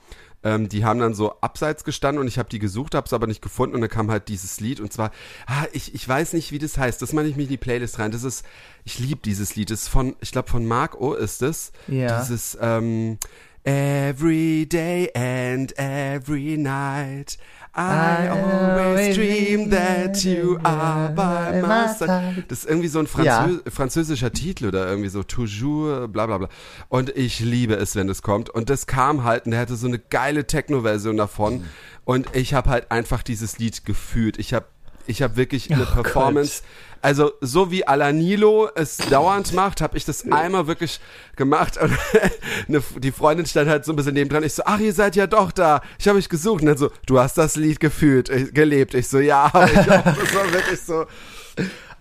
ähm, 0.44 0.68
die 0.68 0.84
haben 0.84 1.00
dann 1.00 1.14
so 1.14 1.40
abseits 1.40 1.82
gestanden 1.82 2.20
und 2.20 2.28
ich 2.28 2.38
habe 2.38 2.48
die 2.48 2.58
gesucht, 2.58 2.94
habe 2.94 3.06
es 3.06 3.12
aber 3.12 3.26
nicht 3.26 3.42
gefunden 3.42 3.74
und 3.74 3.80
dann 3.80 3.90
kam 3.90 4.10
halt 4.10 4.28
dieses 4.28 4.60
Lied 4.60 4.78
und 4.78 4.92
zwar, 4.92 5.10
ah, 5.46 5.64
ich, 5.72 5.94
ich 5.94 6.06
weiß 6.06 6.34
nicht, 6.34 6.52
wie 6.52 6.58
das 6.58 6.78
heißt, 6.78 7.02
das 7.02 7.12
mache 7.12 7.26
ich 7.26 7.36
mich 7.36 7.46
in 7.46 7.50
die 7.50 7.56
Playlist 7.56 7.98
rein. 7.98 8.12
Das 8.12 8.22
ist, 8.22 8.44
ich 8.84 8.98
liebe 8.98 9.20
dieses 9.24 9.56
Lied, 9.56 9.70
das 9.70 9.82
ist 9.82 9.88
von, 9.88 10.14
ich 10.20 10.30
glaube 10.30 10.50
von 10.50 10.66
Mark 10.66 11.00
O 11.00 11.14
ist 11.14 11.42
es. 11.42 11.72
Ja. 11.88 12.20
Dieses, 12.20 12.56
ähm, 12.60 13.18
Every 13.66 14.66
day 14.66 15.10
and 15.14 15.72
every 15.78 16.58
night. 16.58 17.38
I 17.76 18.28
always 18.28 19.16
dream 19.16 19.68
that 19.70 20.22
you 20.24 20.58
are 20.62 21.08
by 21.08 21.60
my 21.60 21.88
side. 21.92 22.44
Das 22.48 22.60
ist 22.60 22.68
irgendwie 22.68 22.88
so 22.88 23.00
ein 23.00 23.06
Franzö 23.08 23.24
Ja. 23.26 23.48
französischer 23.68 24.32
Titel 24.32 24.66
oder 24.68 24.86
irgendwie 24.88 25.08
so 25.08 25.24
toujours, 25.24 26.08
bla 26.12 26.26
bla 26.26 26.38
bla. 26.38 26.48
Und 26.88 27.10
ich 27.16 27.40
liebe 27.40 27.74
es, 27.74 27.96
wenn 27.96 28.06
das 28.06 28.22
kommt. 28.22 28.48
Und 28.50 28.70
das 28.70 28.86
kam 28.86 29.24
halt 29.24 29.46
und 29.46 29.50
der 29.50 29.60
hatte 29.60 29.74
so 29.76 29.88
eine 29.88 29.98
geile 29.98 30.46
Techno-Version 30.46 31.16
davon. 31.16 31.64
Und 32.04 32.28
ich 32.36 32.54
habe 32.54 32.70
halt 32.70 32.90
einfach 32.92 33.22
dieses 33.22 33.58
Lied 33.58 33.84
gefühlt. 33.84 34.38
Ich 34.38 34.54
habe 34.54 34.66
ich 35.06 35.22
hab 35.22 35.36
wirklich 35.36 35.72
eine 35.72 35.86
Oh 35.90 36.02
Performance. 36.02 36.62
Also 37.02 37.32
so 37.42 37.70
wie 37.70 37.86
Alanilo 37.86 38.70
es 38.74 38.96
dauernd 38.96 39.52
macht, 39.52 39.82
habe 39.82 39.94
ich 39.98 40.06
das 40.06 40.24
einmal 40.32 40.66
wirklich 40.66 41.00
gemacht 41.36 41.76
und 41.76 41.92
eine, 42.68 42.82
die 42.96 43.12
Freundin 43.12 43.44
stand 43.44 43.68
halt 43.68 43.84
so 43.84 43.92
ein 43.92 43.96
bisschen 43.96 44.14
nebendran. 44.14 44.42
Ich 44.42 44.54
so, 44.54 44.62
ach, 44.64 44.78
ihr 44.78 44.94
seid 44.94 45.14
ja 45.14 45.26
doch 45.26 45.52
da. 45.52 45.82
Ich 45.98 46.08
habe 46.08 46.18
euch 46.18 46.30
gesucht. 46.30 46.62
Und 46.62 46.68
dann 46.68 46.78
so, 46.78 46.90
du 47.04 47.20
hast 47.20 47.36
das 47.36 47.56
Lied 47.56 47.78
gefühlt, 47.78 48.30
äh, 48.30 48.44
gelebt. 48.44 48.94
Ich 48.94 49.08
so, 49.08 49.18
ja, 49.18 49.48
ich 49.66 49.78
auch. 49.78 50.04
das 50.04 50.34
war 50.34 50.50
wirklich 50.50 50.80
so. 50.80 51.04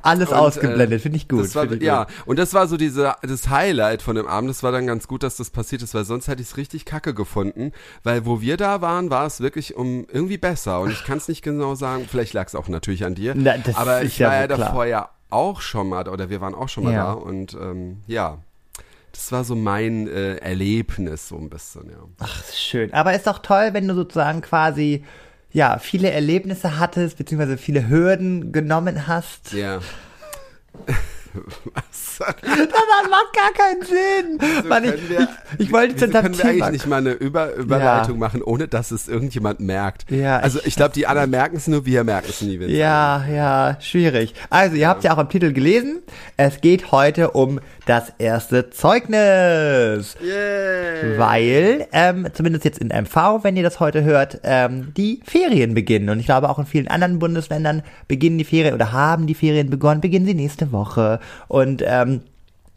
Alles 0.04 0.30
Und, 0.30 0.36
ausgeblendet, 0.36 1.00
äh, 1.00 1.00
finde 1.00 1.18
ich 1.18 1.28
gut. 1.28 1.56
War, 1.56 1.64
ich 1.64 1.70
gut. 1.72 1.82
ja, 1.82 2.08
und 2.26 2.38
das 2.38 2.54
war 2.54 2.68
so 2.68 2.78
diese, 2.78 3.16
das 3.22 3.50
Highlight 3.50 4.02
von 4.02 4.16
dem 4.16 4.28
Abend. 4.28 4.50
Das 4.50 4.62
war 4.62 4.72
dann 4.72 4.86
ganz 4.86 5.08
gut, 5.08 5.24
dass 5.24 5.38
das 5.38 5.50
passiert 5.50 5.82
ist, 5.82 5.94
weil 5.96 6.04
sonst 6.06 6.28
hätte 6.28 6.42
ich 6.42 6.50
es 6.50 6.58
richtig 6.58 6.86
kacke 6.86 7.14
gefunden. 7.14 7.72
Weil 8.04 8.26
wo 8.26 8.42
wir 8.42 8.58
da 8.58 8.82
waren, 8.82 9.10
war 9.10 9.26
es 9.26 9.40
wirklich 9.40 9.76
um 9.76 10.06
irgendwie 10.12 10.38
besser. 10.38 10.82
Und 10.82 10.92
ich 10.92 11.04
kann 11.06 11.18
es 11.18 11.28
nicht 11.28 11.42
genau 11.42 11.74
sagen. 11.76 12.06
Vielleicht 12.10 12.34
lag 12.34 12.48
es 12.48 12.54
auch 12.56 12.68
natürlich 12.68 13.06
an 13.06 13.16
dir. 13.16 13.34
Na, 13.36 13.58
das 13.58 13.76
aber 13.76 14.04
ich 14.04 14.20
ja 14.20 14.28
war 14.28 14.36
ja 14.36 14.46
klar. 14.48 14.58
davor 14.60 14.86
ja 14.86 15.10
auch 15.30 15.62
schon 15.62 15.90
mal, 15.90 16.08
oder 16.08 16.30
wir 16.30 16.42
waren 16.42 16.54
auch 16.54 16.70
schon 16.70 16.84
mal 16.84 16.94
Ja. 16.94 17.06
da. 17.06 17.14
Und 17.14 17.54
ähm, 17.54 18.02
ja, 18.06 18.38
das 19.14 19.32
war 19.32 19.44
so 19.44 19.56
mein 19.56 20.08
äh, 20.08 20.36
Erlebnis 20.38 21.28
so 21.30 21.38
ein 21.38 21.50
bisschen, 21.50 21.90
ja. 21.90 21.98
Ach, 22.20 22.44
schön. 22.54 22.94
Aber 22.94 23.14
ist 23.16 23.26
doch 23.28 23.40
toll, 23.40 23.70
wenn 23.74 23.88
du 23.88 23.96
sozusagen 23.96 24.42
quasi 24.42 25.04
ja 25.54 25.78
viele 25.80 26.12
Erlebnisse 26.12 26.78
hattest, 26.80 27.18
beziehungsweise 27.18 27.58
viele 27.58 27.88
Hürden 27.88 28.52
genommen 28.52 29.08
hast. 29.08 29.54
Ja. 29.54 29.80
Was? 31.34 32.20
Das 32.20 32.30
macht 33.10 33.34
gar 33.34 33.52
keinen 33.58 33.82
Sinn. 33.82 34.70
Mann, 34.70 34.84
ich, 34.84 35.10
wir- 35.10 35.28
ich, 35.58 35.66
ich 35.66 35.72
wollte 35.72 35.96
Wieso 35.96 36.08
können 36.22 36.38
wir 36.38 36.46
eigentlich 36.46 36.70
nicht 36.70 36.86
mal 36.88 36.98
eine 36.98 37.12
Über 37.14 37.54
Überleitung 37.56 38.20
machen, 38.20 38.44
ohne 38.44 38.68
dass 38.68 38.92
es 38.92 39.08
irgendjemand 39.08 39.60
merkt? 39.60 40.10
Ja, 40.12 40.38
also 40.38 40.60
ich- 40.60 40.68
ich 40.68 40.76
glaube, 40.76 40.94
die 40.94 41.08
anderen 41.08 41.32
merken 41.32 41.56
es 41.58 41.68
nur, 41.68 41.88
wir 41.88 42.04
merken 42.04 42.28
es 42.30 42.42
nie. 42.42 42.58
Ja, 42.68 43.26
ja, 43.26 43.78
schwierig. 43.82 44.36
Also, 44.52 44.76
ihr 44.76 44.88
habt 44.88 45.04
ja 45.04 45.16
auch 45.16 45.18
im 45.18 45.30
Titel 45.30 45.54
gelesen. 45.54 46.04
Es 46.38 46.62
geht 46.62 46.92
heute 46.92 47.32
um 47.32 47.60
das 47.86 48.14
erste 48.18 48.70
Zeugnis. 48.70 50.16
Yay. 50.22 51.18
Weil, 51.18 51.88
ähm, 51.92 52.28
zumindest 52.34 52.66
jetzt 52.66 52.80
in 52.80 52.90
MV, 52.90 53.44
wenn 53.44 53.58
ihr 53.58 53.64
das 53.64 53.80
heute 53.80 54.04
hört, 54.04 54.40
ähm, 54.44 54.94
die 54.96 55.20
Ferien 55.26 55.74
beginnen. 55.74 56.10
Und 56.10 56.20
ich 56.20 56.26
glaube 56.26 56.50
auch 56.50 56.60
in 56.60 56.66
vielen 56.66 56.88
anderen 56.88 57.20
Bundesländern 57.20 57.84
beginnen 58.08 58.38
die 58.38 58.46
Ferien 58.46 58.74
oder 58.74 58.92
haben 58.92 59.28
die 59.28 59.36
Ferien 59.36 59.70
begonnen, 59.70 60.02
beginnen 60.02 60.26
sie 60.26 60.34
nächste 60.34 60.72
Woche. 60.72 61.20
Und 61.48 61.84
ähm, 61.86 62.22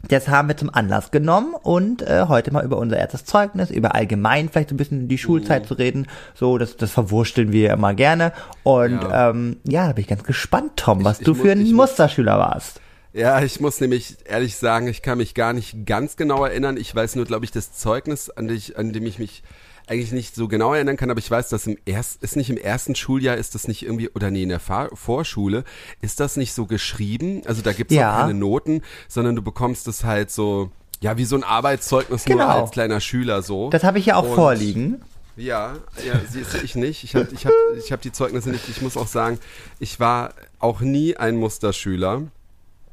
das 0.09 0.27
haben 0.29 0.47
wir 0.47 0.55
zum 0.55 0.69
Anlass 0.73 1.09
genommen 1.11 1.55
und 1.63 2.01
äh, 2.03 2.25
heute 2.27 2.51
mal 2.53 2.63
über 2.63 2.77
unser 2.77 2.97
erstes 2.97 3.25
Zeugnis, 3.25 3.71
über 3.71 3.95
allgemein 3.95 4.47
vielleicht 4.47 4.69
so 4.69 4.75
ein 4.75 4.77
bisschen 4.77 5.07
die 5.07 5.17
Schulzeit 5.17 5.63
Mhm. 5.63 5.67
zu 5.67 5.73
reden. 5.73 6.07
So, 6.35 6.57
das, 6.57 6.77
das 6.77 6.91
verwursteln 6.91 7.51
wir 7.51 7.71
immer 7.73 7.93
gerne. 7.93 8.31
Und 8.63 9.01
Ja. 9.01 9.29
ähm, 9.31 9.57
ja, 9.67 9.87
da 9.87 9.93
bin 9.93 10.03
ich 10.03 10.07
ganz 10.07 10.23
gespannt, 10.23 10.73
Tom, 10.75 11.03
was 11.03 11.19
Ich- 11.19 11.25
du 11.25 11.31
ich 11.33 11.39
für 11.39 11.51
ein 11.51 11.71
Musterschüler 11.71 12.37
warst. 12.37 12.79
Ja, 13.17 13.41
ich 13.41 13.59
muss 13.59 13.81
nämlich 13.81 14.15
ehrlich 14.25 14.57
sagen, 14.57 14.87
ich 14.87 15.01
kann 15.01 15.17
mich 15.17 15.33
gar 15.33 15.51
nicht 15.51 15.87
ganz 15.87 16.17
genau 16.17 16.45
erinnern. 16.45 16.77
Ich 16.77 16.93
weiß 16.93 17.15
nur, 17.15 17.25
glaube 17.25 17.45
ich, 17.45 17.51
das 17.51 17.73
Zeugnis, 17.73 18.29
an, 18.29 18.47
dich, 18.47 18.77
an 18.77 18.93
dem 18.93 19.07
ich 19.07 19.17
mich 19.17 19.41
eigentlich 19.87 20.11
nicht 20.11 20.35
so 20.35 20.47
genau 20.47 20.73
erinnern 20.75 20.97
kann, 20.97 21.09
aber 21.09 21.17
ich 21.17 21.31
weiß, 21.31 21.49
dass 21.49 21.65
im 21.65 21.77
erst, 21.85 22.21
ist 22.21 22.35
nicht 22.35 22.51
im 22.51 22.57
ersten 22.57 22.93
Schuljahr, 22.93 23.35
ist 23.37 23.55
das 23.55 23.67
nicht 23.67 23.81
irgendwie, 23.83 24.09
oder 24.09 24.29
nee, 24.29 24.43
in 24.43 24.49
der 24.49 24.59
Fahr 24.59 24.89
Vorschule, 24.95 25.63
ist 25.99 26.19
das 26.19 26.37
nicht 26.37 26.53
so 26.53 26.67
geschrieben? 26.67 27.41
Also 27.47 27.63
da 27.63 27.71
gibt's 27.73 27.93
Ja. 27.95 28.13
auch 28.13 28.19
keine 28.21 28.35
Noten, 28.35 28.81
sondern 29.07 29.35
du 29.35 29.41
bekommst 29.41 29.87
es 29.87 30.03
halt 30.03 30.29
so, 30.29 30.69
ja, 30.99 31.17
wie 31.17 31.25
so 31.25 31.37
ein 31.37 31.43
Arbeitszeugnis 31.43 32.23
Genau. 32.25 32.43
nur 32.43 32.53
als 32.53 32.69
kleiner 32.71 32.99
Schüler 32.99 33.41
so. 33.41 33.71
Das 33.71 33.83
habe 33.83 33.97
ich 33.97 34.05
ja 34.05 34.17
auch 34.17 34.27
Und- 34.29 34.35
vorliegen. 34.35 35.01
Ja, 35.37 35.77
ja, 36.05 36.19
siehst 36.29 36.53
du, 36.55 36.57
ich 36.63 36.75
nicht. 36.75 37.03
Ich 37.03 37.15
habe 37.15 37.27
ich 37.31 37.45
hab, 37.45 37.53
ich 37.77 37.91
hab 37.91 38.01
die 38.01 38.11
Zeugnisse 38.11 38.49
nicht. 38.49 38.67
Ich 38.69 38.81
muss 38.81 38.97
auch 38.97 39.07
sagen, 39.07 39.37
ich 39.79 39.99
war 39.99 40.33
auch 40.59 40.81
nie 40.81 41.15
ein 41.15 41.35
Musterschüler. 41.37 42.23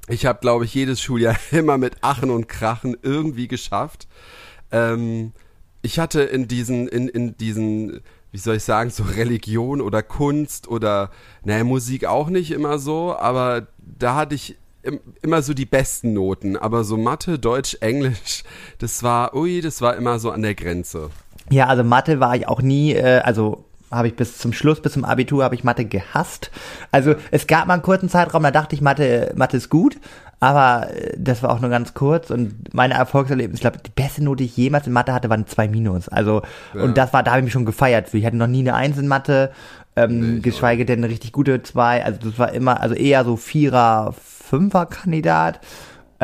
Ich 0.09 0.27
habe, 0.27 0.41
glaube 0.41 0.65
ich, 0.65 0.75
jedes 0.75 1.01
Schuljahr 1.01 1.37
immer 1.51 1.79
mit 1.79 1.97
Achen 2.03 2.31
und 2.31 2.49
Krachen 2.49 2.97
irgendwie 3.03 3.49
geschafft. 3.49 4.07
Ähm, 4.71 5.33
ich 5.83 5.99
hatte 5.99 6.23
in 6.23 6.49
diesen, 6.49 6.89
in, 6.89 7.09
in 7.09 7.37
diesen, 7.37 8.01
wie 8.33 8.39
soll 8.39 8.57
ich 8.57 8.65
sagen, 8.65 8.91
so 8.91 9.03
Religion 9.03 9.81
oder 9.81 10.03
Kunst 10.03 10.69
oder, 10.69 11.11
naja, 11.45 11.65
Musik 11.65 12.07
auch 12.07 12.29
nicht 12.29 12.51
immer 12.51 12.79
so, 12.79 13.17
aber 13.17 13.69
da 13.79 14.17
hatte 14.17 14.35
ich 14.35 14.57
im, 14.83 15.01
immer 15.23 15.43
so 15.43 15.55
die 15.55 15.67
besten 15.67 16.13
Noten. 16.13 16.57
Aber 16.57 16.85
so 16.85 16.97
Mathe, 16.97 17.39
Deutsch, 17.39 17.77
Englisch, 17.81 18.45
das 18.79 19.03
war, 19.03 19.35
ui, 19.35 19.61
das 19.61 19.81
war 19.81 19.97
immer 19.97 20.19
so 20.19 20.31
an 20.31 20.43
der 20.43 20.55
Grenze. 20.55 21.11
Ja, 21.51 21.67
also 21.67 21.85
Mathe 21.85 22.21
war 22.21 22.37
ich 22.37 22.49
auch 22.49 22.63
nie, 22.63 22.93
äh, 22.93 23.21
also 23.21 23.65
habe 23.95 24.09
ich 24.09 24.17
bis 24.17 24.39
zum 24.39 24.53
Schluss, 24.53 24.81
bis 24.81 24.93
zum 24.93 25.05
Abitur 25.05 25.45
habe 25.45 25.55
ich 25.55 25.65
Mathe 25.65 25.85
gehasst. 25.85 26.51
Also 26.91 27.15
es 27.31 27.47
gab 27.47 27.67
mal 27.67 27.75
einen 27.75 27.83
kurzen 27.83 28.09
Zeitraum, 28.09 28.43
da 28.43 28.51
dachte 28.51 28.75
ich, 28.75 28.81
Mathe, 28.81 29.33
Mathe 29.37 29.57
ist 29.57 29.71
gut, 29.71 29.99
aber 30.41 30.89
äh, 30.95 31.15
das 31.19 31.43
war 31.43 31.51
auch 31.51 31.61
nur 31.61 31.71
ganz 31.71 31.95
kurz 31.95 32.31
und 32.31 32.75
meine 32.75 32.95
Erfolgserlebnisse, 32.95 33.57
ich 33.57 33.61
glaube, 33.61 33.79
die 33.85 33.91
beste 33.91 34.23
Note, 34.23 34.39
die 34.39 34.45
ich 34.47 34.57
jemals 34.57 34.87
in 34.87 34.93
Mathe 34.93 35.13
hatte, 35.15 35.31
waren 35.31 35.47
zwei 35.47 35.69
Minus. 35.69 36.09
Also 36.09 36.43
Ja. 36.75 36.83
und 36.83 36.97
das 36.99 37.13
war, 37.13 37.23
da 37.23 37.31
habe 37.33 37.41
ich 37.41 37.45
mich 37.45 37.53
schon 37.53 37.65
gefeiert 37.67 38.09
für. 38.09 38.19
Ich 38.19 38.27
hatte 38.27 38.37
noch 38.37 38.47
nie 38.47 38.61
eine 38.61 38.75
Eins 38.75 38.99
in 38.99 39.09
Mathe, 39.09 39.51
ähm, 39.97 40.35
Nee, 40.37 40.41
geschweige 40.41 40.85
denn 40.85 40.99
eine 40.99 41.09
richtig 41.09 41.33
gute 41.33 41.63
zwei. 41.63 42.05
Also 42.05 42.19
das 42.29 42.39
war 42.39 42.53
immer, 42.53 42.81
also 42.81 42.95
eher 42.97 43.25
so 43.25 43.37
Vierer, 43.37 44.13
Fünfer 44.21 44.87
Kandidat. 44.87 45.61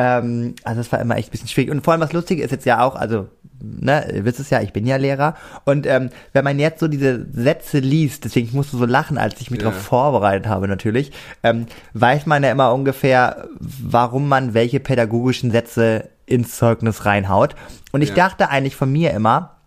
Ähm, 0.01 0.55
also 0.63 0.79
das 0.79 0.91
war 0.91 0.99
immer 0.99 1.15
echt 1.17 1.29
ein 1.29 1.31
bisschen 1.31 1.47
schwierig. 1.47 1.69
Und 1.71 1.83
vor 1.83 1.93
allem 1.93 2.01
was 2.01 2.13
Lustige 2.13 2.41
ist 2.43 2.51
jetzt 2.51 2.65
ja 2.65 2.81
auch, 2.83 2.95
also, 2.95 3.27
ne, 3.61 4.11
ihr 4.13 4.25
wisst 4.25 4.39
es 4.39 4.49
ja, 4.49 4.61
ich 4.61 4.73
bin 4.73 4.87
ja 4.87 4.95
Lehrer. 4.95 5.35
Und 5.65 5.85
ähm, 5.85 6.09
wenn 6.33 6.43
man 6.43 6.57
jetzt 6.59 6.79
so 6.79 6.87
diese 6.87 7.25
Sätze 7.31 7.79
liest, 7.79 8.25
deswegen 8.25 8.47
ich 8.47 8.53
musste 8.53 8.77
so 8.77 8.85
lachen, 8.85 9.17
als 9.17 9.39
ich 9.41 9.51
mich 9.51 9.59
Ja. 9.61 9.69
darauf 9.69 9.81
vorbereitet 9.81 10.47
habe 10.47 10.67
natürlich, 10.67 11.11
ähm, 11.43 11.67
weiß 11.93 12.25
man 12.25 12.43
ja 12.43 12.51
immer 12.51 12.73
ungefähr, 12.73 13.47
warum 13.59 14.27
man 14.27 14.53
welche 14.53 14.79
pädagogischen 14.79 15.51
Sätze 15.51 16.09
ins 16.25 16.55
Zeugnis 16.57 17.05
reinhaut. 17.05 17.55
Und 17.91 18.01
ich 18.01 18.09
Ja. 18.09 18.15
dachte 18.15 18.49
eigentlich 18.49 18.75
von 18.75 18.91
mir 18.91 19.11
immer, 19.11 19.57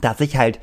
dass 0.00 0.20
ich 0.20 0.36
halt 0.36 0.58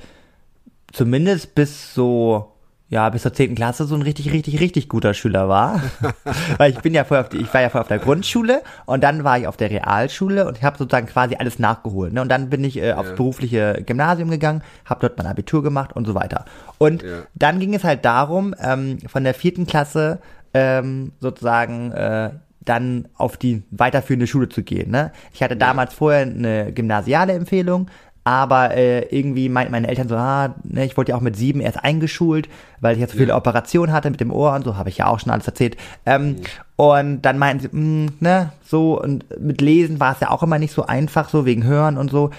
zumindest 0.91 1.55
bis 1.55 1.93
so, 1.93 2.54
ja, 2.87 3.09
bis 3.09 3.23
zur 3.23 3.33
10. 3.33 3.55
Klasse 3.55 3.85
so 3.85 3.95
ein 3.95 4.01
richtig, 4.03 4.31
richtig, 4.31 4.59
richtig 4.59 4.89
guter 4.89 5.13
Schüler 5.13 5.49
war. 5.49 5.81
Weil 6.57 6.71
ich 6.71 6.79
bin 6.79 6.93
ja 6.93 7.03
vorher 7.03 7.23
auf 7.25 7.29
die, 7.29 7.37
ich 7.37 7.51
war 7.53 7.61
ja 7.61 7.69
vorher 7.69 7.81
auf 7.81 7.87
der 7.87 7.99
Grundschule 7.99 8.61
und 8.85 9.03
dann 9.03 9.23
war 9.23 9.39
ich 9.39 9.47
auf 9.47 9.57
der 9.57 9.71
Realschule 9.71 10.47
und 10.47 10.57
ich 10.57 10.63
habe 10.63 10.77
sozusagen 10.77 11.07
quasi 11.07 11.35
alles 11.35 11.57
nachgeholt. 11.57 12.13
Ne? 12.13 12.21
Und 12.21 12.29
dann 12.29 12.49
bin 12.49 12.63
ich 12.63 12.77
äh, 12.77 12.93
aufs 12.93 13.09
Ja. 13.09 13.15
berufliche 13.15 13.83
Gymnasium 13.85 14.29
gegangen, 14.29 14.61
habe 14.85 15.01
dort 15.01 15.17
mein 15.17 15.27
Abitur 15.27 15.63
gemacht 15.63 15.93
und 15.95 16.05
so 16.05 16.13
weiter. 16.13 16.45
Und 16.77 17.01
Ja. 17.03 17.23
dann 17.33 17.59
ging 17.59 17.73
es 17.73 17.83
halt 17.83 18.05
darum, 18.05 18.53
ähm, 18.61 18.99
von 19.07 19.23
der 19.23 19.33
vierten 19.33 19.65
Klasse 19.65 20.19
ähm, 20.53 21.11
sozusagen 21.19 21.91
äh, 21.91 22.29
dann 22.63 23.07
auf 23.15 23.37
die 23.37 23.63
weiterführende 23.71 24.27
Schule 24.27 24.47
zu 24.49 24.63
gehen. 24.63 24.89
Ne? 24.91 25.11
Ich 25.33 25.43
hatte 25.43 25.57
damals 25.57 25.93
vorher 25.93 26.21
eine 26.21 26.71
gymnasiale 26.71 27.33
Empfehlung, 27.33 27.87
aber 28.25 28.75
äh, 28.75 29.01
irgendwie 29.15 29.47
meinten 29.49 29.71
meine 29.71 29.87
Eltern 29.87 30.09
so, 30.09 30.15
ah, 30.15 30.55
ne, 30.63 30.83
ich 30.83 30.97
wurde 30.97 31.11
ja 31.11 31.15
auch 31.15 31.21
mit 31.21 31.35
sieben 31.37 31.61
erst 31.61 31.83
eingeschult, 31.83 32.49
weil 32.81 32.95
ich 32.95 32.99
jetzt 32.99 33.11
so 33.11 33.17
viele 33.17 33.29
Ja. 33.29 33.37
Operationen 33.37 33.93
hatte 33.93 34.09
mit 34.09 34.19
dem 34.19 34.31
Ohr 34.31 34.53
und 34.55 34.65
so, 34.65 34.75
habe 34.77 34.89
ich 34.89 34.97
ja 34.97 35.05
auch 35.07 35.19
schon 35.19 35.31
alles 35.31 35.47
erzählt. 35.47 35.77
Ähm, 36.07 36.37
Und 36.77 37.21
dann 37.21 37.37
meinten 37.37 37.61
sie, 37.61 37.69
mh, 37.71 38.11
ne, 38.19 38.51
so, 38.61 39.01
und 39.01 39.23
mit 39.39 39.61
Lesen 39.61 40.01
war 40.01 40.11
es 40.11 40.19
ja 40.19 40.29
auch 40.29 40.43
immer 40.43 40.59
nicht 40.59 40.73
so 40.73 40.85
einfach, 40.85 41.29
so 41.29 41.45
wegen 41.45 41.63
Hören 41.63 41.97
und 41.97 42.11
so. 42.11 42.31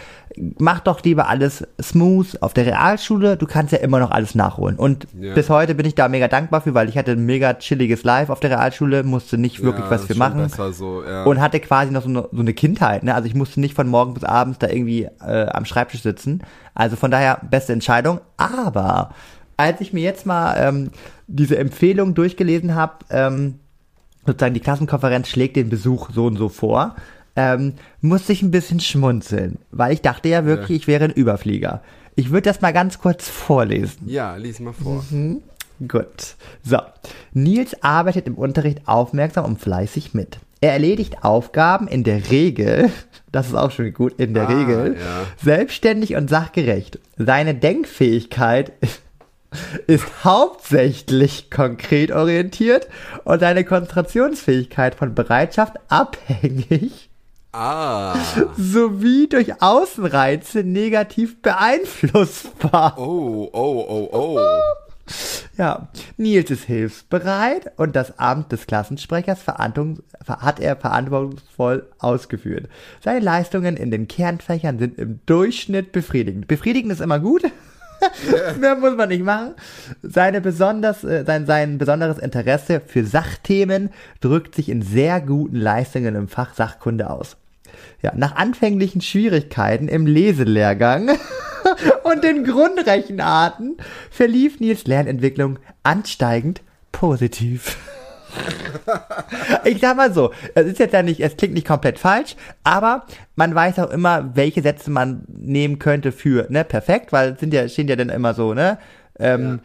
Mach 0.59 0.81
doch 0.81 1.03
lieber 1.03 1.29
alles 1.29 1.66
smooth 1.81 2.42
auf 2.42 2.53
der 2.53 2.66
Realschule, 2.66 3.38
du 3.38 3.46
kannst 3.46 3.72
ja 3.72 3.79
immer 3.79 3.99
noch 3.99 4.11
alles 4.11 4.35
nachholen. 4.35 4.77
Und 4.77 5.07
Ja. 5.18 5.33
bis 5.33 5.49
heute 5.49 5.75
bin 5.75 5.87
ich 5.87 5.94
da 5.94 6.09
mega 6.09 6.29
dankbar 6.29 6.61
für, 6.61 6.75
weil 6.75 6.90
ich 6.90 6.99
hatte 6.99 7.12
ein 7.12 7.25
mega 7.25 7.55
chilliges 7.55 8.05
Life 8.05 8.31
auf 8.31 8.40
der 8.40 8.51
Realschule, 8.51 9.05
musste 9.05 9.38
nicht 9.38 9.62
wirklich 9.62 9.87
Ja, 9.87 9.90
was 9.90 10.05
für 10.05 10.14
machen 10.16 10.51
so, 10.75 11.03
ja. 11.03 11.25
und 11.25 11.40
hatte 11.40 11.59
quasi 11.61 11.90
noch 11.90 12.03
so 12.03 12.11
eine, 12.11 12.29
so 12.31 12.40
eine 12.40 12.53
Kindheit. 12.53 13.05
Ne? 13.05 13.14
Also 13.14 13.27
ich 13.29 13.35
musste 13.35 13.59
nicht 13.61 13.72
von 13.75 13.88
morgen 13.88 14.12
bis 14.12 14.25
abends 14.25 14.59
da 14.59 14.68
irgendwie 14.68 15.09
äh, 15.27 15.46
am 15.46 15.64
Schreibtisch 15.64 16.03
sitzen. 16.03 16.42
Also 16.75 16.96
von 16.96 17.11
daher 17.11 17.40
beste 17.51 17.72
Entscheidung. 17.72 18.20
Aber 18.37 19.14
als 19.57 19.81
ich 19.81 19.94
mir 19.94 20.03
jetzt 20.03 20.27
mal 20.27 20.55
ähm, 20.59 20.90
diese 21.27 21.57
Empfehlung 21.57 22.12
durchgelesen 22.12 22.75
habe, 22.75 22.96
ähm, 23.09 23.61
sozusagen 24.27 24.55
die 24.55 24.61
Klassenkonferenz 24.61 25.29
schlägt 25.29 25.57
den 25.57 25.69
Besuch 25.69 26.11
so 26.12 26.27
und 26.27 26.37
so 26.37 26.49
vor, 26.49 26.97
ähm, 27.37 27.75
musste 28.01 28.33
ich 28.33 28.43
ein 28.43 28.51
bisschen 28.51 28.81
schmunzeln, 28.81 29.59
weil 29.71 29.93
ich 29.93 30.03
dachte 30.03 30.29
ja 30.29 30.45
wirklich, 30.45 30.71
Ja. 30.71 30.77
ich 30.77 30.87
wäre 30.87 31.05
ein 31.05 31.11
Überflieger. 31.12 31.83
Ich 32.15 32.31
würde 32.31 32.43
das 32.49 32.61
mal 32.62 32.73
ganz 32.73 32.99
kurz 32.99 33.29
vorlesen. 33.29 34.09
Ja, 34.09 34.37
lies 34.37 34.59
mal 34.61 34.73
vor. 34.73 35.05
Mhm. 35.11 35.43
Gut. 35.87 36.37
So. 36.62 36.79
Nils 37.35 37.83
arbeitet 37.83 38.27
im 38.27 38.35
Unterricht 38.37 38.81
aufmerksam 38.87 39.45
und 39.45 39.61
fleißig 39.61 40.15
mit. 40.15 40.39
Er 40.62 40.73
erledigt 40.73 41.23
Aufgaben 41.23 41.87
in 41.87 42.03
der 42.03 42.31
Regel, 42.31 42.91
das 43.33 43.49
ist 43.49 43.55
auch 43.55 43.71
schon 43.71 43.93
gut, 43.93 44.15
in 44.19 44.33
der 44.33 44.49
Ah, 44.49 44.53
Regel, 44.57 44.97
ja. 44.99 45.27
selbstständig 45.45 46.17
und 46.17 46.31
sachgerecht. 46.31 46.99
Seine 47.19 47.55
Denkfähigkeit 47.55 48.73
ist 49.87 50.25
hauptsächlich 50.25 51.51
konkret 51.51 52.12
orientiert 52.12 52.88
und 53.25 53.40
seine 53.40 53.64
Konzentrationsfähigkeit 53.64 54.95
von 54.95 55.14
Bereitschaft 55.14 55.75
abhängig 55.88 57.11
Ah. 57.53 58.14
sowie 58.59 59.29
durch 59.29 59.62
Außenreize 59.62 60.62
negativ 60.62 61.40
beeinflussbar. 61.40 62.99
Oh, 62.99 63.49
oh, 63.51 63.87
oh, 63.88 64.09
oh. 64.12 64.40
Ja, 65.57 65.88
Nils 66.19 66.51
ist 66.51 66.64
hilfsbereit 66.64 67.73
und 67.79 67.97
das 67.97 68.19
Amt 68.19 68.53
des 68.53 68.66
Klassensprechers 68.66 69.47
hat 69.47 70.61
er 70.61 70.77
verantwortungsvoll 70.77 71.88
ausgeführt. 71.99 72.69
Seine 73.03 73.21
Leistungen 73.21 73.79
in 73.79 73.90
den 73.90 74.07
Kernfächern 74.07 74.79
sind 74.79 74.99
im 74.99 75.21
Durchschnitt 75.25 75.92
befriedigend. 75.92 76.49
Befriedigend 76.49 76.92
ist 76.92 77.01
immer 77.01 77.21
gut. 77.21 77.42
Mehr 78.61 78.77
muss 78.77 78.97
man 78.97 79.09
nicht 79.09 79.25
machen. 79.25 79.55
Seine 80.03 80.41
besonders, 80.41 81.05
äh, 81.05 81.25
sein, 81.27 81.47
sein 81.47 81.79
besonderes 81.79 82.19
Interesse 82.19 82.81
für 82.85 83.05
Sachthemen 83.05 83.91
drückt 84.21 84.55
sich 84.55 84.69
in 84.69 84.83
sehr 84.83 85.21
guten 85.21 85.57
Leistungen 85.57 86.15
im 86.15 86.29
Fach 86.29 86.55
Sachkunde 86.55 87.11
aus. 87.11 87.37
Ja, 88.03 88.13
nach 88.15 88.37
anfänglichen 88.37 89.01
Schwierigkeiten 89.01 89.89
im 89.89 90.07
Leselehrgang 90.07 91.11
und 92.05 92.25
den 92.25 92.45
Grundrechenarten 92.45 93.77
verlief 94.11 94.61
Nils 94.61 94.87
Lernentwicklung 94.87 95.59
ansteigend 95.83 96.63
positiv. 96.93 97.77
Ich 99.64 99.81
sag 99.81 99.96
mal 99.96 100.12
so, 100.12 100.33
es 100.55 100.66
ist 100.66 100.79
jetzt 100.79 100.92
ja 100.92 101.03
nicht, 101.03 101.20
es 101.20 101.37
klingt 101.37 101.55
nicht 101.55 101.66
komplett 101.66 101.99
falsch, 101.99 102.37
aber 102.62 103.05
man 103.35 103.55
weiß 103.55 103.79
auch 103.81 103.90
immer, 103.90 104.31
welche 104.35 104.62
Sätze 104.62 104.90
man 104.90 105.25
nehmen 105.29 105.79
könnte 105.79 106.12
für, 106.12 106.46
ne, 106.51 106.64
perfekt, 106.64 107.12
weil 107.12 107.33
es 107.33 107.40
sind 107.40 107.53
ja, 107.53 107.68
stehen 107.68 107.88
ja 107.88 107.96
dann 107.96 108.09
immer 108.09 108.35
so, 108.35 108.55
ne, 108.55 108.79
ähm, 109.18 109.61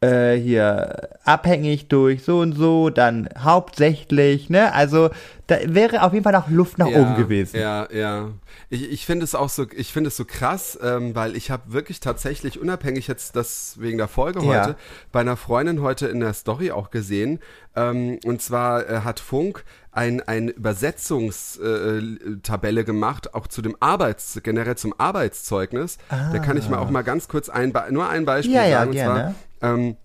äh, 0.00 0.34
hier 0.34 1.10
abhängig 1.24 1.88
durch 1.88 2.24
so 2.24 2.40
und 2.40 2.52
so, 2.52 2.90
dann 2.90 3.28
hauptsächlich, 3.38 4.50
ne, 4.50 4.72
also 4.74 5.10
da 5.46 5.56
wäre 5.66 6.02
auf 6.02 6.12
jeden 6.12 6.24
Fall 6.24 6.32
noch 6.32 6.48
Luft 6.48 6.78
nach 6.78 6.88
ja, 6.88 7.00
oben 7.00 7.16
gewesen. 7.16 7.58
Ja, 7.58 7.88
ja. 7.92 8.28
Ich, 8.70 8.90
ich 8.90 9.06
finde 9.06 9.24
es 9.24 9.34
auch 9.34 9.48
so, 9.48 9.66
ich 9.74 9.92
finde 9.92 10.08
es 10.08 10.16
so 10.16 10.24
krass, 10.24 10.78
ähm, 10.82 11.14
weil 11.14 11.36
ich 11.36 11.50
habe 11.50 11.72
wirklich 11.72 12.00
tatsächlich, 12.00 12.60
unabhängig 12.60 13.08
jetzt 13.08 13.36
das 13.36 13.76
wegen 13.78 13.98
der 13.98 14.08
Folge 14.08 14.40
Ja. 14.40 14.46
heute, 14.46 14.76
bei 15.10 15.20
einer 15.20 15.36
Freundin 15.36 15.82
heute 15.82 16.06
in 16.06 16.20
der 16.20 16.32
Story 16.32 16.70
auch 16.70 16.90
gesehen. 16.90 17.40
Ähm, 17.74 18.18
und 18.24 18.40
zwar 18.40 18.88
äh, 18.88 19.00
hat 19.00 19.20
Funk 19.20 19.64
ein, 19.90 20.22
ein 20.22 20.48
Übersetzungstabelle 20.48 22.80
äh, 22.80 22.84
gemacht, 22.84 23.34
auch 23.34 23.46
zu 23.46 23.62
dem 23.62 23.76
Arbeits, 23.80 24.38
generell 24.42 24.76
zum 24.76 24.94
Arbeitszeugnis. 24.96 25.98
Da 26.08 26.38
kann 26.38 26.56
ich 26.56 26.68
mal 26.68 26.78
auch 26.78 26.90
mal 26.90 27.02
ganz 27.02 27.28
kurz 27.28 27.48
ein, 27.48 27.72
nur 27.90 28.08
ein 28.08 28.24
Beispiel 28.24 28.54
Ja, 28.54 28.64
ja, 28.64 28.78
sagen. 28.78 28.92
gerne. 28.92 29.26
Und 29.26 29.34
zwar, 29.60 29.74
ähm, 29.74 29.96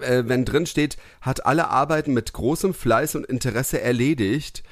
äh, 0.00 0.24
wenn 0.26 0.44
drin 0.44 0.66
steht, 0.66 0.96
hat 1.20 1.46
alle 1.46 1.68
Arbeiten 1.68 2.12
mit 2.14 2.32
großem 2.32 2.74
Fleiß 2.74 3.14
und 3.14 3.26
Interesse 3.26 3.80
erledigt, 3.80 4.62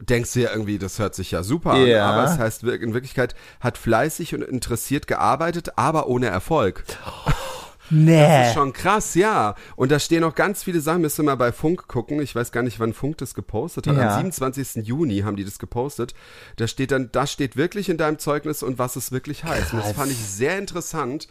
denkst 0.00 0.32
du 0.32 0.40
ja 0.40 0.50
irgendwie, 0.50 0.78
das 0.78 0.98
hört 0.98 1.14
sich 1.14 1.30
ja 1.30 1.42
super 1.42 1.72
an, 1.72 1.86
Ja. 1.86 2.10
aber 2.10 2.24
es 2.32 2.38
heißt 2.38 2.64
wir- 2.64 2.80
in 2.80 2.92
Wirklichkeit, 2.94 3.34
hat 3.60 3.78
fleißig 3.78 4.34
und 4.34 4.42
interessiert 4.42 5.06
gearbeitet, 5.06 5.78
aber 5.78 6.08
ohne 6.08 6.26
Erfolg. 6.26 6.84
Das 6.86 7.98
Nee. 7.98 8.48
ist 8.48 8.54
schon 8.54 8.72
krass, 8.72 9.14
ja. 9.14 9.54
Und 9.76 9.92
da 9.92 9.98
stehen 9.98 10.22
noch 10.22 10.34
ganz 10.34 10.62
viele 10.62 10.80
Sachen, 10.80 11.02
müsst 11.02 11.18
ihr 11.20 11.24
mal 11.24 11.34
bei 11.36 11.52
Funk 11.52 11.88
gucken. 11.88 12.22
Ich 12.22 12.34
weiß 12.34 12.50
gar 12.50 12.62
nicht, 12.62 12.80
wann 12.80 12.94
Funk 12.94 13.18
das 13.18 13.34
gepostet 13.34 13.86
hat. 13.86 13.96
Ja. 13.96 14.08
Am 14.16 14.16
27. 14.32 14.82
Juni 14.86 15.18
haben 15.20 15.36
die 15.36 15.44
das 15.44 15.58
gepostet. 15.58 16.14
Da 16.56 16.66
steht 16.68 16.90
dann, 16.90 17.10
das 17.12 17.30
steht 17.30 17.56
wirklich 17.56 17.90
in 17.90 17.98
deinem 17.98 18.18
Zeugnis 18.18 18.62
und 18.62 18.78
was 18.78 18.96
es 18.96 19.12
wirklich 19.12 19.44
heißt. 19.44 19.72
Und 19.74 19.80
das 19.80 19.88
Krass. 19.88 19.96
fand 19.96 20.12
ich 20.12 20.18
sehr 20.18 20.56
interessant. 20.58 21.28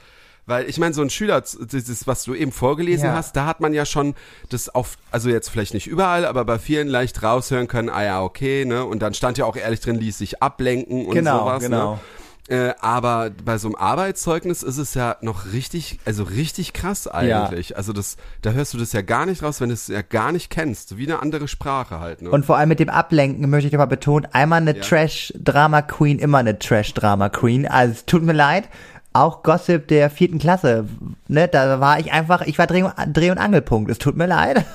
Weil 0.48 0.68
ich 0.70 0.78
meine, 0.80 0.94
so 0.94 1.02
ein 1.02 1.10
Schüler, 1.10 1.42
dieses, 1.72 2.08
was 2.08 2.24
du 2.24 2.34
eben 2.34 2.52
vorgelesen 2.52 3.06
Ja. 3.06 3.14
hast, 3.14 3.36
da 3.36 3.46
hat 3.46 3.62
man 3.62 3.74
ja 3.74 3.86
schon 3.86 4.16
das 4.50 4.70
auf, 4.70 4.98
also 5.12 5.30
jetzt 5.30 5.50
vielleicht 5.50 5.74
nicht 5.74 5.88
überall, 5.88 6.26
aber 6.26 6.44
bei 6.46 6.58
vielen 6.60 6.88
leicht 6.88 7.22
raushören 7.24 7.68
können, 7.68 7.90
ah 7.90 8.04
ja, 8.04 8.22
okay, 8.24 8.66
ne? 8.66 8.84
Und 8.84 9.02
dann 9.02 9.14
stand 9.14 9.38
ja 9.38 9.46
auch 9.46 9.56
ehrlich 9.56 9.80
drin, 9.82 9.96
ließ 9.96 10.18
sich 10.18 10.42
ablenken 10.42 11.06
und 11.06 11.14
Genau, 11.14 11.40
sowas. 11.42 11.64
genau. 11.64 11.94
Ne? 11.94 12.00
Äh, 12.50 12.74
aber 12.82 13.30
bei 13.46 13.58
so 13.60 13.68
einem 13.70 13.76
Arbeitszeugnis 13.76 14.62
ist 14.64 14.78
es 14.78 14.94
ja 14.96 15.16
noch 15.22 15.54
richtig, 15.54 16.00
also 16.06 16.24
richtig 16.24 16.74
krass 16.74 17.08
eigentlich. 17.08 17.78
Also 17.78 17.94
das, 17.94 18.18
da 18.42 18.52
hörst 18.52 18.74
du 18.74 18.78
das 18.78 18.92
ja 18.92 19.02
gar 19.04 19.26
nicht 19.26 19.42
raus, 19.44 19.62
wenn 19.62 19.70
du 19.70 19.74
es 19.76 19.88
ja 19.88 20.02
gar 20.02 20.34
nicht 20.34 20.50
kennst. 20.50 20.98
Wie 20.98 21.06
eine 21.06 21.22
andere 21.22 21.48
Sprache 21.48 22.00
halt. 22.02 22.24
Ne? 22.24 22.30
Und 22.32 22.46
vor 22.46 22.58
allem 22.58 22.68
mit 22.68 22.80
dem 22.80 22.90
Ablenken 22.90 23.48
möchte 23.50 23.68
ich 23.68 23.74
nochmal 23.74 23.88
betonen, 23.88 24.28
einmal 24.34 24.60
eine 24.60 24.76
Ja. 24.76 24.82
Trash-Drama-Queen, 24.82 26.20
immer 26.20 26.40
eine 26.40 26.58
Trash-Drama-Queen. 26.60 27.68
Also 27.68 27.94
es 27.94 28.06
tut 28.06 28.24
mir 28.24 28.34
leid, 28.34 28.68
auch 29.14 29.44
Gossip 29.44 29.88
der 29.88 30.10
vierten 30.10 30.40
Klasse, 30.40 30.86
ne, 31.28 31.48
da 31.48 31.80
war 31.80 32.00
ich 32.00 32.12
einfach, 32.14 32.42
ich 32.42 32.58
war 32.58 32.66
Dreh- 32.68 32.90
Dreh- 33.12 33.32
und 33.32 33.38
Angelpunkt, 33.38 33.92
es 33.92 33.98
tut 33.98 34.16
mir 34.16 34.28
leid. 34.28 34.66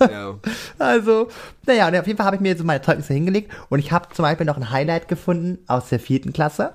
ja. 0.00 0.34
Also, 0.78 1.28
naja, 1.66 1.88
und 1.88 1.96
auf 1.96 2.06
jeden 2.06 2.16
Fall 2.16 2.26
habe 2.26 2.36
ich 2.36 2.42
mir 2.42 2.56
so 2.56 2.64
meine 2.64 2.82
Zeugnisse 2.82 3.14
hingelegt 3.14 3.50
und 3.68 3.78
ich 3.80 3.90
habe 3.92 4.08
zum 4.12 4.22
Beispiel 4.24 4.46
noch 4.46 4.56
ein 4.56 4.70
Highlight 4.70 5.08
gefunden 5.08 5.58
aus 5.66 5.88
der 5.88 5.98
vierten 6.00 6.32
Klasse, 6.32 6.74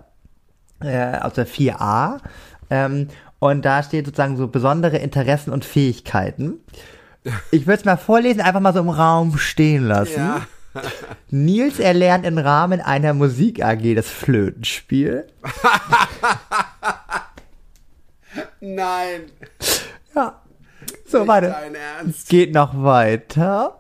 äh, 0.81 1.17
aus 1.19 1.33
der 1.33 1.47
4a. 1.47 2.17
Ähm, 2.69 3.07
und 3.39 3.63
da 3.63 3.83
steht 3.83 4.05
sozusagen 4.05 4.35
so 4.37 4.47
besondere 4.47 4.97
Interessen 4.97 5.51
und 5.51 5.65
Fähigkeiten. 5.65 6.55
Ich 7.51 7.65
würde 7.67 7.79
es 7.79 7.85
mal 7.85 7.95
vorlesen, 7.95 8.41
einfach 8.41 8.59
mal 8.59 8.73
so 8.73 8.79
im 8.81 8.89
Raum 8.89 9.37
stehen 9.37 9.85
lassen. 9.87 10.19
ja. 10.19 10.41
Nils 11.29 11.79
erlernt 11.79 12.25
im 12.25 12.37
Rahmen 12.37 12.81
einer 12.81 13.13
Musik 13.13 13.63
AG 13.63 13.93
das 13.95 14.09
Flötenspiel. 14.09 15.27
Nein. 18.65 19.23
Ja. 20.15 20.41
So, 21.05 21.27
warte. 21.27 21.49
Dein 21.49 21.75
Ernst. 21.75 22.29
Geht 22.29 22.53
noch 22.53 22.81
weiter. 22.81 23.79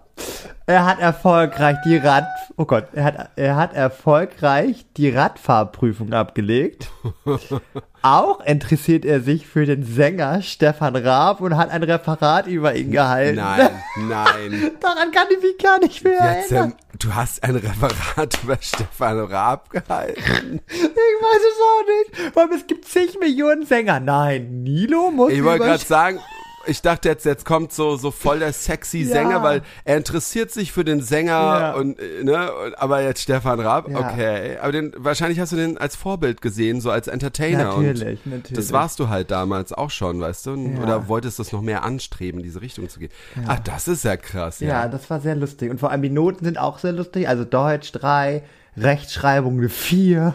Er 0.65 0.85
hat 0.85 0.99
erfolgreich 0.99 1.77
die 1.85 1.97
Rad, 1.97 2.27
oh 2.57 2.65
Gott, 2.65 2.87
er 2.93 3.03
hat, 3.05 3.29
er 3.37 3.55
hat 3.55 3.73
erfolgreich 3.73 4.85
die 4.97 5.09
Radfahrprüfung 5.09 6.13
abgelegt. 6.13 6.89
Auch 8.01 8.45
interessiert 8.45 9.05
er 9.05 9.21
sich 9.21 9.47
für 9.47 9.65
den 9.65 9.83
Sänger 9.83 10.41
Stefan 10.41 10.97
Raab 10.97 11.39
und 11.39 11.55
hat 11.55 11.69
ein 11.69 11.83
Referat 11.83 12.47
über 12.47 12.75
ihn 12.75 12.91
gehalten. 12.91 13.37
Nein, 13.37 13.69
nein. 14.07 14.71
Daran 14.81 15.11
kann 15.11 15.27
ich 15.31 15.41
mich 15.41 15.57
gar 15.57 15.79
nicht 15.79 16.03
mehr 16.03 16.13
Jetzt, 16.13 16.51
erinnern. 16.51 16.75
Du 16.99 17.13
hast 17.13 17.43
ein 17.43 17.55
Referat 17.55 18.39
über 18.43 18.57
Stefan 18.61 19.19
Raab 19.19 19.69
gehalten. 19.69 20.61
Ich 20.67 20.81
weiß 20.81 21.41
es 21.49 21.59
auch 21.61 22.23
nicht. 22.23 22.35
Weil 22.35 22.57
es 22.57 22.67
gibt 22.67 22.85
zig 22.85 23.19
Millionen 23.19 23.65
Sänger. 23.65 23.99
Nein, 23.99 24.63
Nilo 24.63 25.11
muss 25.11 25.31
Ich 25.31 25.43
wollte 25.43 25.65
gerade 25.65 25.83
sagen, 25.83 26.19
ich 26.65 26.81
dachte 26.81 27.09
jetzt, 27.09 27.25
jetzt 27.25 27.45
kommt 27.45 27.73
so, 27.73 27.95
so 27.97 28.11
voll 28.11 28.39
der 28.39 28.53
sexy 28.53 28.99
Ja. 28.99 29.13
Sänger, 29.13 29.43
weil 29.43 29.61
er 29.83 29.97
interessiert 29.97 30.51
sich 30.51 30.71
für 30.71 30.83
den 30.85 31.01
Sänger 31.01 31.31
Ja. 31.31 31.73
und, 31.73 31.99
äh, 31.99 32.23
ne, 32.23 32.49
aber 32.77 33.01
jetzt 33.01 33.21
Stefan 33.21 33.59
Raab, 33.59 33.89
Ja. 33.89 33.99
okay. 33.99 34.57
Aber 34.61 34.71
den, 34.71 34.93
wahrscheinlich 34.97 35.39
hast 35.39 35.51
du 35.51 35.55
den 35.55 35.77
als 35.77 35.95
Vorbild 35.95 36.41
gesehen, 36.41 36.79
so 36.81 36.89
als 36.91 37.07
Entertainer. 37.07 37.65
Natürlich, 37.65 38.19
und 38.25 38.31
natürlich. 38.31 38.53
Das 38.53 38.71
warst 38.71 38.99
du 38.99 39.09
halt 39.09 39.31
damals 39.31 39.73
auch 39.73 39.89
schon, 39.89 40.21
weißt 40.21 40.45
du? 40.45 40.51
Oder 40.81 41.07
wolltest 41.07 41.39
du 41.39 41.43
es 41.43 41.51
noch 41.51 41.61
mehr 41.61 41.83
anstreben, 41.83 42.39
in 42.39 42.43
diese 42.43 42.61
Richtung 42.61 42.87
zu 42.89 42.99
gehen? 42.99 43.11
Ach, 43.47 43.59
das 43.59 43.87
ist 43.87 44.03
ja 44.03 44.15
krass, 44.17 44.59
ja. 44.59 44.67
Ja, 44.69 44.87
das 44.87 45.09
war 45.09 45.19
sehr 45.19 45.35
lustig. 45.35 45.69
Und 45.71 45.79
vor 45.79 45.91
allem 45.91 46.01
die 46.01 46.09
Noten 46.09 46.45
sind 46.45 46.57
auch 46.57 46.79
sehr 46.79 46.93
lustig. 46.93 47.27
Also 47.27 47.43
Deutsch 47.45 47.91
3, 47.91 48.43
Rechtschreibung 48.77 49.57
eine 49.59 49.69
4, 49.69 50.33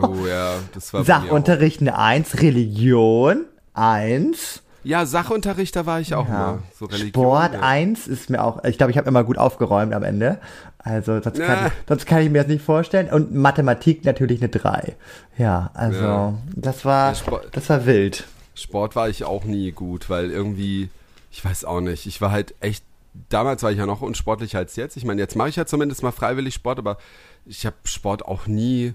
Oh 0.00 0.26
ja, 0.28 0.56
das 0.74 0.92
war. 0.92 1.04
Sachunterricht 1.04 1.80
eine 1.80 1.98
1, 1.98 2.42
Religion 2.42 3.46
1, 3.72 4.62
Ja, 4.86 5.04
Sachunterricht, 5.04 5.74
da 5.74 5.84
war 5.84 6.00
ich 6.00 6.14
auch 6.14 6.28
ja. 6.28 6.32
mal. 6.32 6.58
So 6.78 6.84
Religion. 6.84 7.08
Sport 7.08 7.54
ja. 7.54 7.60
1 7.60 8.06
ist 8.06 8.30
mir 8.30 8.42
auch, 8.44 8.62
ich 8.62 8.78
glaube, 8.78 8.92
ich 8.92 8.98
habe 8.98 9.08
immer 9.08 9.24
gut 9.24 9.36
aufgeräumt 9.36 9.92
am 9.92 10.04
Ende. 10.04 10.38
Also 10.78 11.20
sonst, 11.20 11.38
Ja. 11.38 11.46
kann, 11.46 11.66
ich, 11.66 11.72
sonst 11.88 12.06
kann 12.06 12.22
ich 12.22 12.30
mir 12.30 12.38
das 12.42 12.46
nicht 12.46 12.64
vorstellen. 12.64 13.10
Und 13.10 13.34
Mathematik 13.34 14.04
natürlich 14.04 14.40
eine 14.40 14.48
3. 14.48 14.94
Ja, 15.38 15.70
also 15.74 15.98
Ja. 15.98 16.34
das 16.54 16.84
war 16.84 17.12
das 17.50 17.68
war 17.68 17.84
wild. 17.84 18.24
Sport 18.54 18.94
war 18.94 19.08
ich 19.08 19.24
auch 19.24 19.42
nie 19.42 19.72
gut, 19.72 20.08
weil 20.08 20.30
irgendwie, 20.30 20.88
ich 21.32 21.44
weiß 21.44 21.64
auch 21.64 21.80
nicht, 21.80 22.06
ich 22.06 22.20
war 22.20 22.30
halt 22.30 22.54
echt, 22.60 22.84
damals 23.28 23.64
war 23.64 23.72
ich 23.72 23.78
ja 23.78 23.86
noch 23.86 24.02
unsportlicher 24.02 24.58
als 24.58 24.76
jetzt. 24.76 24.96
Ich 24.96 25.04
meine, 25.04 25.20
jetzt 25.20 25.34
mache 25.34 25.48
ich 25.48 25.56
ja 25.56 25.66
zumindest 25.66 26.04
mal 26.04 26.12
freiwillig 26.12 26.54
Sport, 26.54 26.78
aber 26.78 26.96
ich 27.44 27.66
habe 27.66 27.76
Sport 27.82 28.24
auch 28.24 28.46
nie 28.46 28.94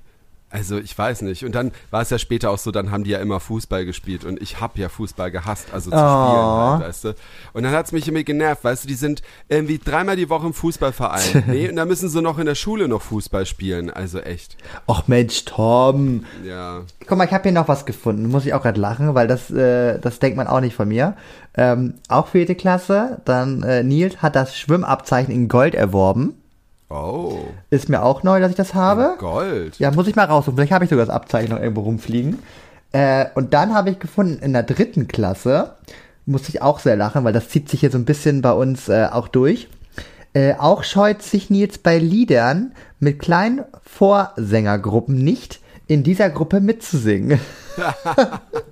Also 0.51 0.77
ich 0.77 0.97
weiß 0.97 1.21
nicht. 1.21 1.45
Und 1.45 1.55
dann 1.55 1.71
war 1.91 2.01
es 2.01 2.09
ja 2.09 2.19
später 2.19 2.51
auch 2.51 2.57
so, 2.57 2.71
dann 2.71 2.91
haben 2.91 3.03
die 3.03 3.11
ja 3.11 3.19
immer 3.19 3.39
Fußball 3.39 3.85
gespielt 3.85 4.25
und 4.25 4.41
ich 4.41 4.59
hab 4.59 4.77
ja 4.77 4.89
Fußball 4.89 5.31
gehasst, 5.31 5.67
also 5.73 5.89
zu 5.89 5.95
Oh. 5.95 5.99
spielen 5.99 6.45
halt, 6.45 6.81
weißt 6.89 7.03
du. 7.05 7.15
Und 7.53 7.63
dann 7.63 7.71
hat's 7.73 7.91
mich 7.91 8.07
immer 8.07 8.23
genervt, 8.23 8.63
weißt 8.63 8.83
du, 8.83 8.87
die 8.87 8.95
sind 8.95 9.21
irgendwie 9.47 9.77
dreimal 9.79 10.15
die 10.15 10.29
Woche 10.29 10.47
im 10.47 10.53
Fußballverein. 10.53 11.43
nee, 11.47 11.69
und 11.69 11.75
dann 11.77 11.87
müssen 11.87 12.09
sie 12.09 12.21
noch 12.21 12.37
in 12.37 12.45
der 12.45 12.55
Schule 12.55 12.87
noch 12.87 13.01
Fußball 13.01 13.45
spielen. 13.45 13.89
Also 13.89 14.19
echt. 14.19 14.57
Och 14.87 15.07
Mensch, 15.07 15.45
Tom. 15.45 16.25
Ja. 16.45 16.81
Guck 17.07 17.17
mal, 17.17 17.25
ich 17.25 17.31
habe 17.33 17.43
hier 17.43 17.51
noch 17.53 17.67
was 17.67 17.85
gefunden. 17.85 18.27
Muss 18.27 18.45
ich 18.45 18.53
auch 18.53 18.61
gerade 18.63 18.79
lachen, 18.79 19.15
weil 19.15 19.27
das, 19.27 19.49
äh, 19.51 19.99
das 19.99 20.19
denkt 20.19 20.37
man 20.37 20.47
auch 20.47 20.59
nicht 20.61 20.75
von 20.75 20.87
mir. 20.87 21.15
Ähm, 21.55 21.95
auch 22.09 22.27
vierte 22.27 22.55
Klasse. 22.55 23.21
Dann 23.25 23.63
äh, 23.63 23.83
Nils 23.83 24.21
hat 24.21 24.35
das 24.35 24.57
Schwimmabzeichen 24.57 25.33
in 25.33 25.47
Gold 25.47 25.75
erworben. 25.75 26.33
Oh. 26.91 27.39
Ist 27.69 27.89
mir 27.89 28.03
auch 28.03 28.23
neu, 28.23 28.39
dass 28.39 28.51
ich 28.51 28.57
das 28.57 28.73
habe. 28.73 29.15
Gold. 29.17 29.79
Ja, 29.79 29.91
muss 29.91 30.07
ich 30.07 30.15
mal 30.15 30.25
raussuchen. 30.25 30.57
Vielleicht 30.57 30.73
habe 30.73 30.83
ich 30.83 30.89
sogar 30.89 31.05
das 31.05 31.13
Abzeichen 31.13 31.51
noch 31.51 31.61
irgendwo 31.61 31.81
rumfliegen. 31.81 32.39
Äh, 32.91 33.27
und 33.35 33.53
dann 33.53 33.73
habe 33.73 33.91
ich 33.91 33.99
gefunden, 33.99 34.43
in 34.43 34.53
der 34.53 34.63
dritten 34.63 35.07
Klasse, 35.07 35.75
musste 36.25 36.49
ich 36.49 36.61
auch 36.61 36.79
sehr 36.79 36.97
lachen, 36.97 37.23
weil 37.23 37.33
das 37.33 37.49
zieht 37.49 37.69
sich 37.69 37.79
hier 37.79 37.91
so 37.91 37.97
ein 37.97 38.05
bisschen 38.05 38.41
bei 38.41 38.51
uns 38.51 38.89
äh, 38.89 39.07
auch 39.11 39.27
durch. 39.27 39.69
Äh, 40.33 40.55
auch 40.55 40.83
scheut 40.83 41.21
sich 41.21 41.49
Nils 41.49 41.77
bei 41.77 41.97
Liedern 41.97 42.73
mit 42.99 43.19
kleinen 43.19 43.63
Vorsängergruppen 43.83 45.23
nicht, 45.23 45.59
in 45.87 46.03
dieser 46.03 46.29
Gruppe 46.29 46.61
mitzusingen. 46.61 47.39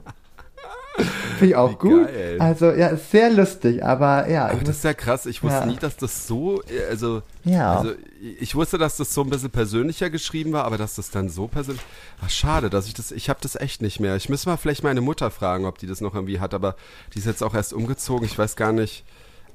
Finde 0.99 1.45
ich 1.45 1.55
auch 1.55 1.71
Wie 1.71 1.75
gut. 1.75 2.07
geil. 2.07 2.37
Also, 2.39 2.71
ja, 2.71 2.87
ist 2.87 3.11
sehr 3.11 3.29
lustig, 3.31 3.83
aber 3.83 4.29
ja. 4.29 4.47
Aber 4.47 4.63
das 4.63 4.77
ist 4.77 4.83
ja 4.83 4.93
krass. 4.93 5.25
Ich 5.25 5.41
wusste 5.43 5.59
Ja. 5.59 5.65
nie, 5.65 5.77
dass 5.77 5.95
das 5.97 6.27
so, 6.27 6.61
äh, 6.63 6.89
also, 6.89 7.21
Ja. 7.45 7.77
also 7.77 7.91
ich 8.39 8.55
wusste, 8.55 8.77
dass 8.77 8.97
das 8.97 9.13
so 9.13 9.21
ein 9.21 9.29
bisschen 9.29 9.49
persönlicher 9.49 10.09
geschrieben 10.09 10.51
war, 10.53 10.65
aber 10.65 10.77
dass 10.77 10.95
das 10.95 11.09
dann 11.11 11.29
so 11.29 11.47
persönlich, 11.47 11.81
ach 12.23 12.29
schade, 12.29 12.69
dass 12.69 12.87
ich 12.87 12.93
das, 12.93 13.11
ich 13.11 13.29
habe 13.29 13.39
das 13.41 13.55
echt 13.55 13.81
nicht 13.81 13.99
mehr. 13.99 14.15
Ich 14.15 14.29
müsste 14.29 14.49
mal 14.49 14.57
vielleicht 14.57 14.83
meine 14.83 15.01
Mutter 15.01 15.31
fragen, 15.31 15.65
ob 15.65 15.77
die 15.77 15.87
das 15.87 16.01
noch 16.01 16.15
irgendwie 16.15 16.39
hat, 16.39 16.53
aber 16.53 16.75
die 17.13 17.19
ist 17.19 17.25
jetzt 17.25 17.43
auch 17.43 17.53
erst 17.55 17.73
umgezogen. 17.73 18.25
Ich 18.25 18.37
weiß 18.37 18.55
gar 18.55 18.71
nicht. 18.73 19.03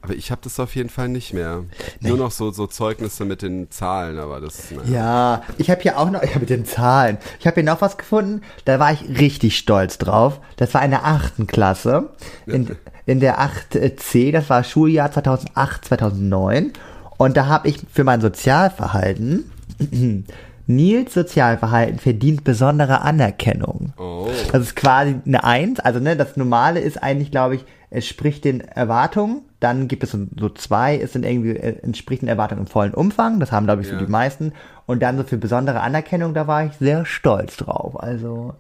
Aber 0.05 0.15
ich 0.15 0.31
habe 0.31 0.43
das 0.45 0.61
auf 0.61 0.77
jeden 0.77 0.91
Fall 0.91 1.09
nicht 1.09 1.33
mehr. 1.33 1.65
Nur 2.01 2.19
noch 2.19 2.31
so, 2.31 2.51
so 2.51 2.67
Zeugnisse 2.67 3.25
mit 3.25 3.41
den 3.41 3.71
Zahlen, 3.71 4.19
aber 4.19 4.39
das, 4.39 4.71
naja. 4.71 4.91
Ja, 4.91 5.43
ich 5.57 5.71
habe 5.71 5.81
hier 5.81 5.99
auch 5.99 6.11
noch, 6.11 6.21
habe 6.21 6.41
mit 6.41 6.51
den 6.51 6.67
Zahlen, 6.67 7.17
ich 7.41 7.47
habe 7.47 7.55
hier 7.55 7.65
noch 7.65 7.81
was 7.81 7.97
gefunden, 7.97 8.43
da 8.67 8.79
war 8.79 8.93
ich 8.93 9.19
richtig 9.19 9.57
stolz 9.57 9.97
drauf. 9.97 10.41
Das 10.57 10.75
war 10.75 10.85
in 10.85 10.91
der 10.91 11.07
achten 11.07 11.47
Klasse, 11.47 12.11
in, 12.45 12.77
in 13.07 13.21
der 13.21 13.41
8c, 13.41 14.31
das 14.31 14.51
war 14.51 14.63
Schuljahr 14.63 15.11
2008, 15.11 15.87
2009. 15.87 16.73
Und 17.17 17.37
da 17.39 17.47
habe 17.47 17.69
ich 17.69 17.79
für 17.91 18.05
mein 18.05 18.21
Sozialverhalten, 18.21 19.51
Nils 20.67 21.15
Sozialverhalten 21.15 21.99
verdient 21.99 22.45
besondere 22.45 23.01
Anerkennung. 23.01 23.95
Oh. 23.97 24.29
Das 24.53 24.63
ist 24.63 24.77
quasi 24.77 25.17
eine 25.27 25.45
Eins. 25.45 25.81
Also 25.81 26.01
ne, 26.01 26.15
das 26.15 26.37
Normale 26.37 26.81
ist 26.81 27.03
eigentlich, 27.03 27.31
glaube 27.31 27.57
ich, 27.57 27.65
es 27.95 28.07
spricht 28.07 28.45
den 28.45 28.61
Erwartungen. 28.61 29.43
Dann 29.61 29.89
gibt 29.89 30.03
es 30.05 30.11
so, 30.11 30.49
zwei, 30.51 30.99
es 30.99 31.13
sind 31.13 31.25
irgendwie 31.25 31.57
äh, 31.57 31.79
entspricht 31.83 32.23
den 32.23 32.29
Erwartungen 32.29 32.63
im 32.63 32.67
vollen 32.67 32.93
Umfang. 32.95 33.41
Das 33.41 33.53
haben, 33.53 33.67
glaube 33.67 33.83
ich, 33.83 33.89
so 33.89 33.95
Ja. 33.95 34.01
die 34.01 34.07
meisten. 34.11 34.53
Und 34.87 35.03
dann 35.03 35.17
so 35.17 35.25
für 35.25 35.39
besondere 35.39 35.81
Anerkennung, 35.81 36.35
da 36.35 36.47
war 36.47 36.65
ich 36.67 36.73
sehr 36.75 37.07
stolz 37.07 37.57
drauf. 37.57 37.99
Also 38.03 38.55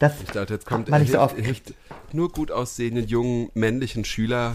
das 0.00 0.14
Ich 0.22 0.30
dachte, 0.30 0.54
jetzt 0.54 0.66
kommt 0.66 0.88
man 0.88 1.00
nicht 1.00 1.12
so 1.12 1.20
oft. 1.20 1.36
hilft 1.36 1.74
nur 2.12 2.30
gut 2.32 2.50
aussehenden 2.50 3.06
jungen 3.06 3.50
männlichen 3.54 4.04
Schüler, 4.04 4.54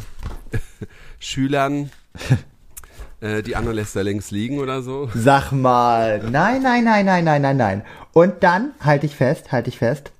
Schülern, 1.19 1.89
äh, 3.21 3.41
die 3.43 3.55
anderen 3.55 3.75
lässt 3.75 3.95
er 3.95 4.03
links 4.03 4.31
liegen 4.31 4.59
oder 4.59 4.81
so. 4.81 5.09
Sag 5.13 5.51
mal, 5.51 6.19
nein, 6.29 6.61
nein, 6.61 6.83
nein, 6.83 7.05
nein, 7.05 7.23
nein, 7.23 7.41
nein, 7.41 7.57
nein. 7.57 7.83
Und 8.13 8.43
dann 8.43 8.71
halte 8.81 9.05
ich 9.05 9.15
fest, 9.15 9.51
halte 9.51 9.69
ich 9.69 9.77
fest. 9.77 10.11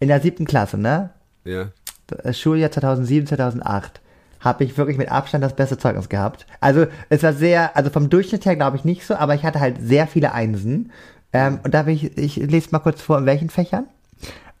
In 0.00 0.08
der 0.08 0.20
siebten 0.20 0.44
Klasse, 0.44 0.76
ne? 0.78 1.10
Ja. 1.44 1.68
Das 2.06 2.38
Schuljahr 2.38 2.70
2007, 2.70 3.26
2008 3.26 4.00
habe 4.40 4.64
ich 4.64 4.76
wirklich 4.78 4.98
mit 4.98 5.10
Abstand 5.10 5.42
das 5.42 5.56
beste 5.56 5.76
Zeugnis 5.78 6.08
gehabt. 6.08 6.46
Also 6.60 6.86
es 7.08 7.22
war 7.22 7.32
sehr, 7.32 7.76
also 7.76 7.90
vom 7.90 8.10
Durchschnitt 8.10 8.44
her 8.44 8.54
glaube 8.54 8.76
ich 8.76 8.84
nicht 8.84 9.04
so, 9.04 9.16
aber 9.16 9.34
ich 9.34 9.44
hatte 9.44 9.60
halt 9.60 9.76
sehr 9.80 10.06
viele 10.06 10.32
Einsen. 10.32 10.92
Ähm, 11.32 11.58
und 11.64 11.74
da 11.74 11.86
will 11.86 11.94
ich, 11.94 12.16
ich 12.16 12.36
lese 12.36 12.68
mal 12.70 12.78
kurz 12.78 13.00
vor, 13.02 13.18
in 13.18 13.26
welchen 13.26 13.50
Fächern. 13.50 13.86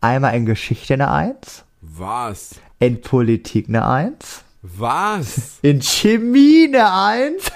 Einmal 0.00 0.34
in 0.34 0.46
Geschichte 0.46 0.94
eine 0.94 1.10
Eins, 1.10 1.64
Was? 1.82 2.56
in 2.80 3.00
Politik 3.00 3.68
eine 3.68 3.86
Eins, 3.86 4.42
Was? 4.62 5.58
in 5.62 5.80
Chemie 5.82 6.66
eine 6.68 6.92
Eins 6.92 7.52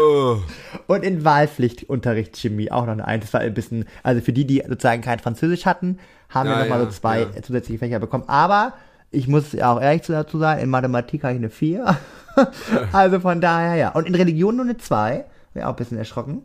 Oh. 0.00 0.38
und 0.86 1.02
in 1.04 1.24
Wahlpflichtunterricht 1.24 2.36
Chemie 2.36 2.70
auch 2.70 2.86
noch 2.86 2.92
eine 2.92 3.06
Eins. 3.06 3.24
Das 3.24 3.34
war 3.34 3.40
ein 3.40 3.52
bisschen, 3.52 3.86
also 4.02 4.20
für 4.22 4.32
die, 4.32 4.46
die 4.46 4.62
sozusagen 4.66 5.02
kein 5.02 5.18
Französisch 5.18 5.66
hatten, 5.66 5.98
haben 6.30 6.48
wir 6.48 6.56
Ja, 6.56 6.62
nochmal 6.62 6.78
ja, 6.80 6.84
so 6.86 6.90
zwei 6.92 7.20
ja. 7.22 7.42
zusätzliche 7.42 7.78
Fächer 7.80 7.98
bekommen. 7.98 8.24
Aber 8.28 8.74
ich 9.14 9.28
muss 9.28 9.58
auch 9.58 9.80
ehrlich 9.80 10.02
dazu 10.02 10.38
sagen, 10.38 10.60
in 10.60 10.70
Mathematik 10.70 11.22
habe 11.22 11.34
ich 11.34 11.38
eine 11.38 11.50
4. 11.50 11.96
also 12.92 13.20
von 13.20 13.40
daher, 13.40 13.76
ja. 13.76 13.88
Und 13.90 14.06
in 14.06 14.14
Religion 14.14 14.56
nur 14.56 14.64
eine 14.64 14.76
2. 14.76 15.24
Wäre 15.54 15.68
auch 15.68 15.72
ein 15.72 15.76
bisschen 15.76 15.98
erschrocken. 15.98 16.44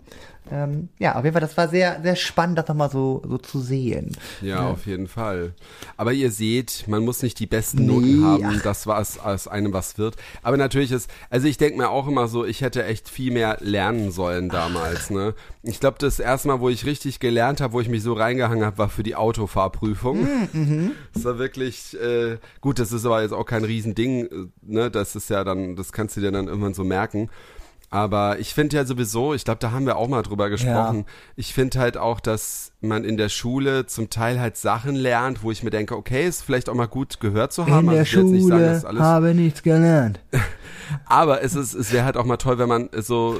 Ähm, 0.51 0.89
ja, 0.97 1.15
auf 1.15 1.23
jeden 1.23 1.33
Fall, 1.33 1.41
das 1.41 1.57
war 1.57 1.67
sehr, 1.67 2.01
sehr 2.01 2.15
spannend, 2.15 2.57
das 2.57 2.67
nochmal 2.67 2.89
so, 2.89 3.21
so 3.27 3.37
zu 3.37 3.59
sehen. 3.59 4.15
Ja, 4.41 4.67
auf 4.67 4.85
jeden 4.85 5.07
Fall. 5.07 5.53
Aber 5.97 6.11
ihr 6.13 6.31
seht, 6.31 6.85
man 6.87 7.03
muss 7.05 7.21
nicht 7.21 7.39
die 7.39 7.45
besten 7.45 7.85
Nee, 7.85 7.93
Noten 7.93 8.23
haben, 8.25 8.45
ach. 8.57 8.61
das 8.63 8.87
was 8.87 9.19
aus 9.19 9.47
einem 9.47 9.73
was 9.73 9.97
wird. 9.97 10.15
Aber 10.41 10.57
natürlich 10.57 10.91
ist, 10.91 11.09
also 11.29 11.47
ich 11.47 11.57
denke 11.57 11.77
mir 11.77 11.89
auch 11.89 12.07
immer 12.07 12.27
so, 12.27 12.45
ich 12.45 12.61
hätte 12.61 12.83
echt 12.85 13.09
viel 13.09 13.31
mehr 13.31 13.57
lernen 13.61 14.11
sollen 14.11 14.49
damals. 14.49 15.09
Ne? 15.09 15.35
Ich 15.63 15.79
glaube, 15.79 15.97
das 15.99 16.19
erste 16.19 16.47
Mal, 16.47 16.59
wo 16.61 16.69
ich 16.69 16.85
richtig 16.85 17.19
gelernt 17.19 17.61
habe, 17.61 17.73
wo 17.73 17.81
ich 17.81 17.89
mich 17.89 18.01
so 18.01 18.13
reingehangen 18.13 18.65
habe, 18.65 18.77
war 18.77 18.89
für 18.89 19.03
die 19.03 19.15
Autofahrprüfung. 19.15 20.27
Das 21.13 21.25
war 21.25 21.37
wirklich 21.37 21.95
äh, 22.01 22.37
gut. 22.61 22.79
Das 22.79 22.91
ist 22.91 23.05
aber 23.05 23.21
jetzt 23.21 23.33
auch 23.33 23.45
kein 23.45 23.63
Riesending. 23.63 24.25
äh, 24.25 24.29
Ne? 24.61 24.89
Das 24.91 25.15
ist 25.15 25.29
ja 25.29 25.43
dann, 25.43 25.75
das 25.75 25.91
kannst 25.91 26.15
du 26.17 26.21
dir 26.21 26.31
dann 26.31 26.47
irgendwann 26.47 26.73
so 26.73 26.83
merken. 26.83 27.29
Aber 27.91 28.37
ich 28.39 28.53
finde 28.53 28.77
ja 28.77 28.85
sowieso, 28.85 29.33
ich 29.33 29.43
glaube, 29.45 29.59
da 29.59 29.71
haben 29.71 29.85
wir 29.87 29.97
auch 29.97 30.07
mal 30.07 30.21
drüber 30.21 30.49
gesprochen. 30.49 31.05
Ich 31.35 31.53
finde 31.53 31.79
halt 31.79 31.97
auch, 31.97 32.19
dass 32.19 32.71
man 32.81 33.03
in 33.03 33.17
der 33.17 33.29
Schule 33.29 33.87
zum 33.87 34.09
Teil 34.09 34.39
halt 34.39 34.57
Sachen 34.57 34.95
lernt, 34.95 35.43
wo 35.43 35.51
ich 35.51 35.63
mir 35.63 35.71
denke, 35.71 35.97
okay, 35.97 36.27
ist 36.27 36.43
vielleicht 36.43 36.69
auch 36.69 36.75
mal 36.75 36.87
gut 36.87 37.19
gehört 37.19 37.51
zu 37.51 37.65
haben. 37.67 37.89
Also 37.89 38.01
ich 38.01 38.15
will 38.15 38.23
jetzt 38.23 38.31
nicht 38.31 38.47
sagen, 38.47 38.63
dass 38.63 38.85
alles, 38.85 39.01
habe 39.01 39.33
nichts 39.33 39.63
gelernt. 39.63 40.19
aber 41.05 41.41
es 41.43 41.55
ist, 41.55 41.73
es 41.73 41.91
wäre 41.91 42.05
halt 42.05 42.15
auch 42.15 42.25
mal 42.25 42.37
toll, 42.37 42.59
wenn 42.59 42.69
man 42.69 42.89
so, 42.99 43.39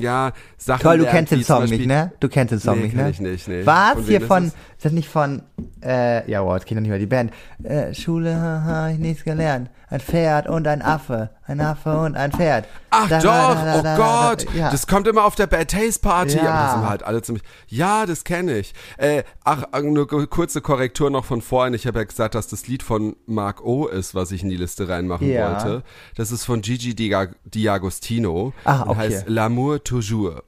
ja, 0.00 0.32
Sachen 0.56 0.82
Toll, 0.82 0.96
du 0.98 1.02
lernt, 1.04 1.16
kennst 1.16 1.32
den 1.32 1.44
Song 1.44 1.60
Beispiel- 1.60 1.78
nicht, 1.78 1.88
ne? 1.88 2.12
Du 2.20 2.28
kennst 2.28 2.52
den 2.52 2.60
Song 2.60 2.78
Nee, 2.78 2.84
nicht, 2.84 2.96
ne? 2.96 3.10
ich 3.10 3.20
nicht, 3.20 3.48
nee. 3.48 3.66
Was? 3.66 3.92
Von 3.92 4.04
hier 4.04 4.20
ist 4.22 4.26
von, 4.26 4.44
ist 4.46 4.54
das 4.82 4.92
nicht 4.92 5.08
von, 5.08 5.42
äh, 5.82 6.28
ja, 6.30 6.42
wow, 6.42 6.54
jetzt 6.54 6.66
kenn 6.66 6.78
ich 6.78 6.80
noch 6.80 6.82
nicht 6.82 6.90
mehr 6.90 6.98
die 6.98 7.06
Band. 7.06 7.32
Äh, 7.62 7.94
Schule, 7.94 8.34
haha, 8.34 8.90
ich 8.90 8.98
nichts 8.98 9.24
gelernt. 9.24 9.70
Ein 9.94 10.00
Pferd 10.00 10.48
und 10.48 10.66
ein 10.66 10.82
Affe. 10.82 11.30
Ein 11.46 11.60
Affe 11.60 11.96
und 11.96 12.16
ein 12.16 12.32
Pferd. 12.32 12.66
Ach 12.90 13.08
Da, 13.08 13.20
doch, 13.20 13.54
da, 13.54 13.80
da, 13.82 13.94
oh 13.94 13.96
Gott, 14.30 14.46
ja. 14.52 14.68
das 14.72 14.88
kommt 14.88 15.06
immer 15.06 15.24
auf 15.24 15.36
der 15.36 15.46
Bad 15.46 15.70
Taste 15.70 16.00
Party, 16.00 16.36
Ja. 16.36 16.42
aber 16.50 16.62
das 16.64 16.72
sind 16.74 16.88
halt 16.88 17.02
alle 17.04 17.22
ziemlich, 17.22 17.44
ja, 17.68 18.04
das 18.04 18.24
kenne 18.24 18.58
ich. 18.58 18.74
Äh, 18.96 19.22
ach, 19.44 19.62
eine 19.70 20.04
ku- 20.06 20.26
kurze 20.26 20.60
Korrektur 20.60 21.10
noch 21.10 21.24
von 21.24 21.42
vorhin, 21.42 21.74
ich 21.74 21.86
habe 21.86 22.00
ja 22.00 22.04
gesagt, 22.06 22.34
dass 22.34 22.48
das 22.48 22.66
Lied 22.66 22.82
von 22.82 23.14
Mark 23.26 23.64
O 23.64 23.86
ist, 23.86 24.16
was 24.16 24.32
ich 24.32 24.42
in 24.42 24.48
die 24.48 24.56
Liste 24.56 24.88
reinmachen 24.88 25.30
Ja. 25.30 25.52
wollte. 25.64 25.84
Das 26.16 26.32
ist 26.32 26.44
von 26.44 26.60
Gigi 26.60 26.96
Di- 26.96 27.14
Diagostino 27.44 28.52
Ah, 28.64 28.82
und 28.82 28.88
okay. 28.90 28.98
heißt 28.98 29.28
L'amour 29.28 29.78
toujours. 29.84 30.42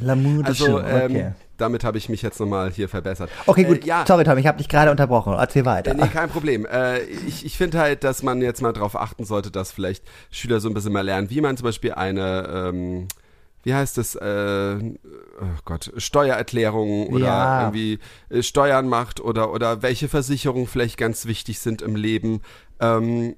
L'amour 0.00 0.42
de 0.42 0.46
Also, 0.46 0.66
Chou, 0.66 0.78
ähm, 0.78 1.10
okay. 1.10 1.32
Damit 1.58 1.84
habe 1.84 1.98
ich 1.98 2.08
mich 2.08 2.22
jetzt 2.22 2.38
nochmal 2.40 2.70
hier 2.70 2.88
verbessert. 2.88 3.30
Okay, 3.46 3.64
gut. 3.64 3.84
Äh, 3.84 3.86
ja, 3.88 4.04
Sorry, 4.06 4.24
Tom, 4.24 4.38
ich 4.38 4.46
habe 4.46 4.58
dich 4.58 4.68
gerade 4.68 4.90
unterbrochen. 4.90 5.34
Erzähl 5.34 5.64
weiter. 5.64 5.92
äh, 5.92 5.94
Nee, 5.94 6.08
kein 6.08 6.28
Problem. 6.28 6.66
Äh, 6.66 7.00
ich 7.04 7.44
ich 7.44 7.56
finde 7.56 7.78
halt, 7.78 8.04
dass 8.04 8.22
man 8.22 8.40
jetzt 8.42 8.62
mal 8.62 8.72
drauf 8.72 8.96
achten 8.96 9.24
sollte, 9.24 9.50
dass 9.50 9.72
vielleicht 9.72 10.04
Schüler 10.30 10.60
so 10.60 10.68
ein 10.68 10.74
bisschen 10.74 10.92
mal 10.92 11.00
lernen, 11.04 11.30
wie 11.30 11.40
man 11.40 11.56
zum 11.56 11.64
Beispiel 11.64 11.92
eine, 11.92 12.48
ähm, 12.72 13.08
wie 13.62 13.74
heißt 13.74 13.98
es, 13.98 14.14
äh, 14.14 14.76
oh 15.40 15.44
Gott, 15.64 15.92
Steuererklärungen 15.96 17.08
oder 17.08 17.24
Ja. 17.26 17.60
irgendwie 17.60 17.98
äh, 18.30 18.42
Steuern 18.42 18.88
macht 18.88 19.20
oder, 19.20 19.52
oder 19.52 19.82
welche 19.82 20.08
Versicherungen 20.08 20.66
vielleicht 20.66 20.96
ganz 20.98 21.26
wichtig 21.26 21.58
sind 21.58 21.82
im 21.82 21.96
Leben. 21.96 22.42
Ähm, 22.80 23.36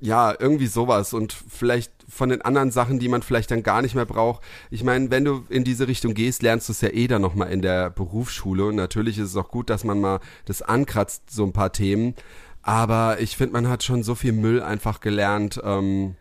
ja, 0.00 0.34
irgendwie 0.38 0.66
sowas 0.66 1.12
und 1.14 1.32
vielleicht 1.32 1.92
von 2.14 2.28
den 2.28 2.42
anderen 2.42 2.70
Sachen, 2.70 2.98
die 2.98 3.08
man 3.08 3.22
vielleicht 3.22 3.50
dann 3.50 3.62
gar 3.62 3.80
nicht 3.80 3.94
mehr 3.94 4.04
braucht. 4.04 4.42
Ich 4.70 4.84
meine, 4.84 5.10
wenn 5.10 5.24
du 5.24 5.44
in 5.48 5.64
diese 5.64 5.88
Richtung 5.88 6.12
gehst, 6.12 6.42
lernst 6.42 6.68
du 6.68 6.72
es 6.72 6.80
ja 6.82 6.90
eh 6.90 7.06
dann 7.08 7.22
nochmal 7.22 7.50
in 7.50 7.62
der 7.62 7.88
Berufsschule 7.90 8.66
und 8.66 8.76
natürlich 8.76 9.18
ist 9.18 9.28
es 9.30 9.36
auch 9.36 9.48
gut, 9.48 9.70
dass 9.70 9.82
man 9.82 10.00
mal 10.00 10.20
das 10.44 10.60
ankratzt, 10.60 11.30
so 11.30 11.44
ein 11.44 11.52
paar 11.52 11.72
Themen. 11.72 12.14
Aber 12.62 13.16
ich 13.20 13.36
finde, 13.36 13.54
man 13.54 13.68
hat 13.68 13.82
schon 13.82 14.02
so 14.02 14.14
viel 14.14 14.32
Müll 14.32 14.62
einfach 14.62 15.00
gelernt. 15.00 15.58
Ähm, 15.64 16.14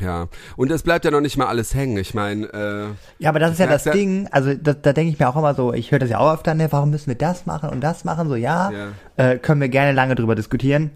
ja, 0.00 0.28
und 0.56 0.70
es 0.72 0.82
bleibt 0.82 1.04
ja 1.04 1.10
noch 1.10 1.20
nicht 1.20 1.36
mal 1.36 1.46
alles 1.46 1.74
hängen. 1.74 1.96
Ich 1.98 2.14
meine, 2.14 2.46
äh, 2.52 2.86
Ja, 3.22 3.28
aber 3.28 3.38
das 3.38 3.52
ist 3.52 3.58
ja 3.58 3.66
das 3.66 3.84
ja- 3.84 3.92
Ding, 3.92 4.26
also 4.30 4.54
da, 4.54 4.72
da 4.72 4.92
denke 4.92 5.12
ich 5.12 5.18
mir 5.18 5.28
auch 5.28 5.36
immer 5.36 5.54
so, 5.54 5.72
ich 5.72 5.92
höre 5.92 5.98
das 5.98 6.10
ja 6.10 6.18
auch 6.18 6.32
öfter, 6.34 6.54
ne, 6.54 6.66
warum 6.72 6.90
müssen 6.90 7.08
wir 7.08 7.14
das 7.14 7.46
machen 7.46 7.68
und 7.70 7.80
das 7.82 8.04
machen, 8.04 8.28
so 8.28 8.34
ja, 8.34 8.70
Ja. 8.70 8.88
Äh, 9.16 9.38
können 9.38 9.60
wir 9.60 9.68
gerne 9.68 9.92
lange 9.92 10.14
drüber 10.14 10.34
diskutieren. 10.34 10.90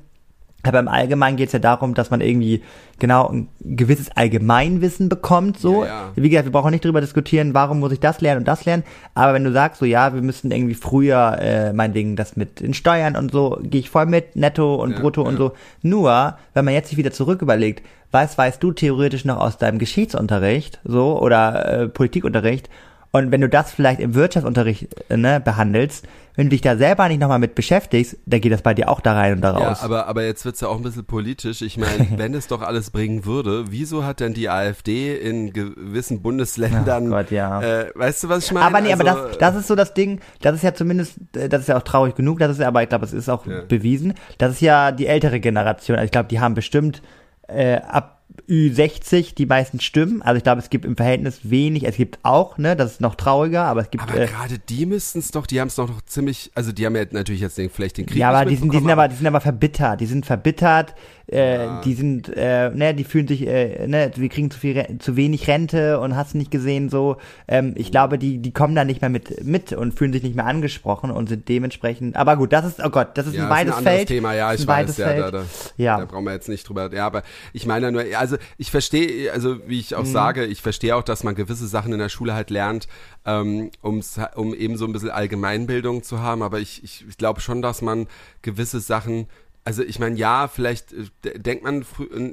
Aber 0.66 0.80
im 0.80 0.88
Allgemeinen 0.88 1.36
geht 1.36 1.48
es 1.48 1.52
ja 1.52 1.58
darum, 1.58 1.94
dass 1.94 2.10
man 2.10 2.20
irgendwie 2.20 2.62
genau 2.98 3.28
ein 3.28 3.48
gewisses 3.60 4.10
Allgemeinwissen 4.10 5.08
bekommt. 5.08 5.58
So, 5.58 5.84
Ja, 5.84 5.88
ja. 5.88 6.12
wie 6.16 6.28
gesagt, 6.28 6.46
wir 6.46 6.52
brauchen 6.52 6.70
nicht 6.70 6.84
drüber 6.84 7.00
diskutieren, 7.00 7.54
warum 7.54 7.80
muss 7.80 7.92
ich 7.92 8.00
das 8.00 8.20
lernen 8.20 8.40
und 8.40 8.48
das 8.48 8.64
lernen. 8.64 8.84
Aber 9.14 9.34
wenn 9.34 9.44
du 9.44 9.52
sagst, 9.52 9.80
so 9.80 9.84
ja, 9.86 10.14
wir 10.14 10.22
müssten 10.22 10.50
irgendwie 10.50 10.74
früher, 10.74 11.38
äh, 11.40 11.72
meinetwegen 11.72 12.16
das 12.16 12.36
mit 12.36 12.60
den 12.60 12.74
Steuern 12.74 13.16
und 13.16 13.32
so, 13.32 13.58
gehe 13.62 13.80
ich 13.80 13.90
voll 13.90 14.06
mit, 14.06 14.36
Netto 14.36 14.76
und 14.76 14.92
Ja, 14.92 15.00
Brutto 15.00 15.22
und 15.22 15.36
so. 15.36 15.52
Nur, 15.82 16.36
wenn 16.54 16.64
man 16.64 16.74
jetzt 16.74 16.88
sich 16.88 16.98
wieder 16.98 17.12
zurück 17.12 17.42
überlegt, 17.42 17.82
was 18.10 18.38
weißt 18.38 18.62
du 18.62 18.72
theoretisch 18.72 19.24
noch 19.24 19.38
aus 19.38 19.58
deinem 19.58 19.78
Geschichtsunterricht, 19.78 20.80
so 20.84 21.20
oder 21.20 21.82
äh, 21.82 21.88
Politikunterricht? 21.88 22.70
Und 23.12 23.30
wenn 23.30 23.40
du 23.40 23.48
das 23.48 23.72
vielleicht 23.72 24.00
im 24.00 24.14
Wirtschaftsunterricht 24.14 25.10
äh, 25.10 25.16
ne, 25.16 25.40
behandelst, 25.40 26.06
wenn 26.36 26.46
du 26.46 26.50
dich 26.50 26.60
da 26.60 26.76
selber 26.76 27.08
nicht 27.08 27.20
nochmal 27.20 27.38
mit 27.38 27.54
beschäftigst, 27.54 28.18
dann 28.26 28.40
geht 28.40 28.52
das 28.52 28.62
bei 28.62 28.74
dir 28.74 28.88
auch 28.88 29.00
da 29.00 29.14
rein 29.14 29.32
und 29.32 29.40
da 29.40 29.58
Ja, 29.58 29.68
raus. 29.68 29.82
aber, 29.82 30.06
aber 30.06 30.22
jetzt 30.24 30.44
wird's 30.44 30.60
ja 30.60 30.68
auch 30.68 30.76
ein 30.76 30.82
bisschen 30.82 31.04
politisch. 31.06 31.62
Ich 31.62 31.76
meine, 31.78 32.06
wenn 32.16 32.34
es 32.34 32.46
doch 32.46 32.62
alles 32.62 32.90
bringen 32.90 33.24
würde, 33.24 33.64
wieso 33.70 34.04
hat 34.04 34.20
denn 34.20 34.34
die 34.34 34.48
AfD 34.48 35.16
in 35.16 35.52
gewissen 35.52 36.22
Bundesländern, 36.22 37.06
Ach 37.06 37.10
Gott, 37.22 37.30
ja. 37.30 37.60
äh, 37.62 37.90
weißt 37.94 38.24
du, 38.24 38.28
was 38.28 38.44
ich 38.46 38.52
meine? 38.52 38.66
Aber 38.66 38.80
nee, 38.80 38.92
aber 38.92 39.08
Also, 39.10 39.28
das, 39.28 39.38
das 39.38 39.56
ist 39.56 39.66
so 39.66 39.74
das 39.74 39.94
Ding, 39.94 40.20
das 40.42 40.54
ist 40.56 40.62
ja 40.62 40.74
zumindest, 40.74 41.18
äh, 41.36 41.48
das 41.48 41.62
ist 41.62 41.68
ja 41.68 41.76
auch 41.78 41.82
traurig 41.82 42.14
genug, 42.14 42.38
das 42.38 42.50
ist 42.52 42.60
ja, 42.60 42.68
aber 42.68 42.82
ich 42.82 42.88
glaube, 42.88 43.04
es 43.06 43.12
ist 43.12 43.28
auch 43.28 43.46
Ja. 43.46 43.62
bewiesen, 43.66 44.14
das 44.38 44.52
ist 44.52 44.60
ja 44.60 44.92
die 44.92 45.06
ältere 45.06 45.40
Generation, 45.40 45.96
also 45.96 46.04
ich 46.04 46.12
glaube, 46.12 46.28
die 46.28 46.38
haben 46.40 46.54
bestimmt 46.54 47.02
äh, 47.48 47.76
ab 47.76 48.15
Ü60 48.48 49.34
die 49.34 49.46
meisten 49.46 49.80
Stimmen, 49.80 50.22
also 50.22 50.36
ich 50.36 50.42
glaube, 50.44 50.60
es 50.60 50.70
gibt 50.70 50.84
im 50.84 50.96
Verhältnis 50.96 51.40
wenig, 51.50 51.84
es 51.86 51.96
gibt 51.96 52.18
auch, 52.22 52.58
ne, 52.58 52.76
das 52.76 52.92
ist 52.92 53.00
noch 53.00 53.14
trauriger, 53.14 53.64
aber 53.64 53.80
es 53.80 53.90
gibt, 53.90 54.02
Aber 54.04 54.14
äh, 54.20 54.26
gerade 54.26 54.58
die 54.58 54.86
müssten's 54.86 55.30
doch, 55.30 55.46
die 55.46 55.60
haben's 55.60 55.74
doch 55.74 55.88
noch 55.88 56.02
ziemlich, 56.02 56.50
also 56.54 56.70
die 56.72 56.86
haben 56.86 56.94
ja 56.96 57.04
natürlich 57.10 57.40
jetzt 57.40 57.58
den, 57.58 57.70
vielleicht 57.70 57.98
den 57.98 58.06
Krieg 58.06 58.18
ja, 58.18 58.30
aber 58.30 58.44
die 58.48 58.56
sind, 58.56 58.72
die 58.72 58.78
sind 58.78 58.90
aber, 58.90 59.08
die 59.08 59.16
sind 59.16 59.26
aber 59.26 59.40
verbittert, 59.40 60.00
die 60.00 60.06
sind 60.06 60.26
verbittert, 60.26 60.94
äh, 61.30 61.64
Ja. 61.64 61.80
die 61.80 61.94
sind, 61.94 62.28
äh, 62.36 62.70
ne, 62.70 62.94
die 62.94 63.02
fühlen 63.04 63.26
sich, 63.26 63.46
äh, 63.46 63.86
ne, 63.88 64.12
wir 64.14 64.28
kriegen 64.28 64.50
zu 64.50 64.60
viel, 64.60 64.84
zu 65.00 65.16
wenig 65.16 65.48
Rente 65.48 65.98
und 65.98 66.14
hast 66.14 66.36
nicht 66.36 66.52
gesehen 66.52 66.88
so. 66.88 67.16
Ähm, 67.48 67.72
ich 67.76 67.90
glaube, 67.90 68.16
die, 68.16 68.38
die 68.38 68.52
kommen 68.52 68.76
da 68.76 68.84
nicht 68.84 69.00
mehr 69.00 69.10
mit, 69.10 69.44
mit 69.44 69.72
und 69.72 69.92
fühlen 69.98 70.12
sich 70.12 70.22
nicht 70.22 70.36
mehr 70.36 70.46
angesprochen 70.46 71.10
und 71.10 71.28
sind 71.28 71.48
dementsprechend. 71.48 72.14
Aber 72.14 72.36
gut, 72.36 72.52
das 72.52 72.64
ist, 72.64 72.80
oh 72.84 72.90
Gott, 72.90 73.08
das 73.18 73.26
ist 73.26 73.34
Ja, 73.34 73.42
ein 73.42 73.48
ist 73.48 73.56
weites 73.56 73.72
ein 73.72 73.78
anderes 73.78 73.96
Feld. 73.96 74.08
Thema, 74.08 74.34
ja, 74.34 74.52
ist 74.52 74.60
ich 74.62 74.68
ein 74.70 74.86
weiß, 74.86 74.96
ja, 74.98 75.12
da, 75.14 75.30
da, 75.32 75.44
Ja. 75.76 75.98
da 75.98 76.04
brauchen 76.04 76.24
wir 76.24 76.32
jetzt 76.32 76.48
nicht 76.48 76.68
drüber, 76.68 76.92
ja, 76.94 77.04
aber 77.06 77.24
ich 77.52 77.66
meine 77.66 77.90
nur, 77.90 78.04
also 78.18 78.36
ich 78.58 78.70
verstehe, 78.70 79.32
also 79.32 79.58
wie 79.68 79.78
ich 79.80 79.94
auch 79.94 80.02
Mhm. 80.04 80.12
sage, 80.12 80.44
ich 80.44 80.62
verstehe 80.62 80.96
auch, 80.96 81.02
dass 81.02 81.24
man 81.24 81.34
gewisse 81.34 81.66
Sachen 81.66 81.92
in 81.92 81.98
der 81.98 82.08
Schule 82.08 82.34
halt 82.34 82.50
lernt, 82.50 82.88
ähm, 83.24 83.70
um's, 83.82 84.18
um 84.34 84.54
eben 84.54 84.76
so 84.76 84.84
ein 84.86 84.92
bisschen 84.92 85.10
Allgemeinbildung 85.10 86.02
zu 86.02 86.20
haben, 86.20 86.42
aber 86.42 86.58
ich, 86.60 86.82
ich, 86.84 87.04
ich 87.08 87.16
glaube 87.18 87.40
schon, 87.40 87.62
dass 87.62 87.82
man 87.82 88.06
gewisse 88.42 88.80
Sachen 88.80 89.26
also 89.68 89.82
ich 89.82 89.98
meine, 89.98 90.14
ja, 90.16 90.46
vielleicht 90.46 90.92
äh, 90.92 91.06
de- 91.24 91.38
denkt 91.40 91.64
man 91.64 91.84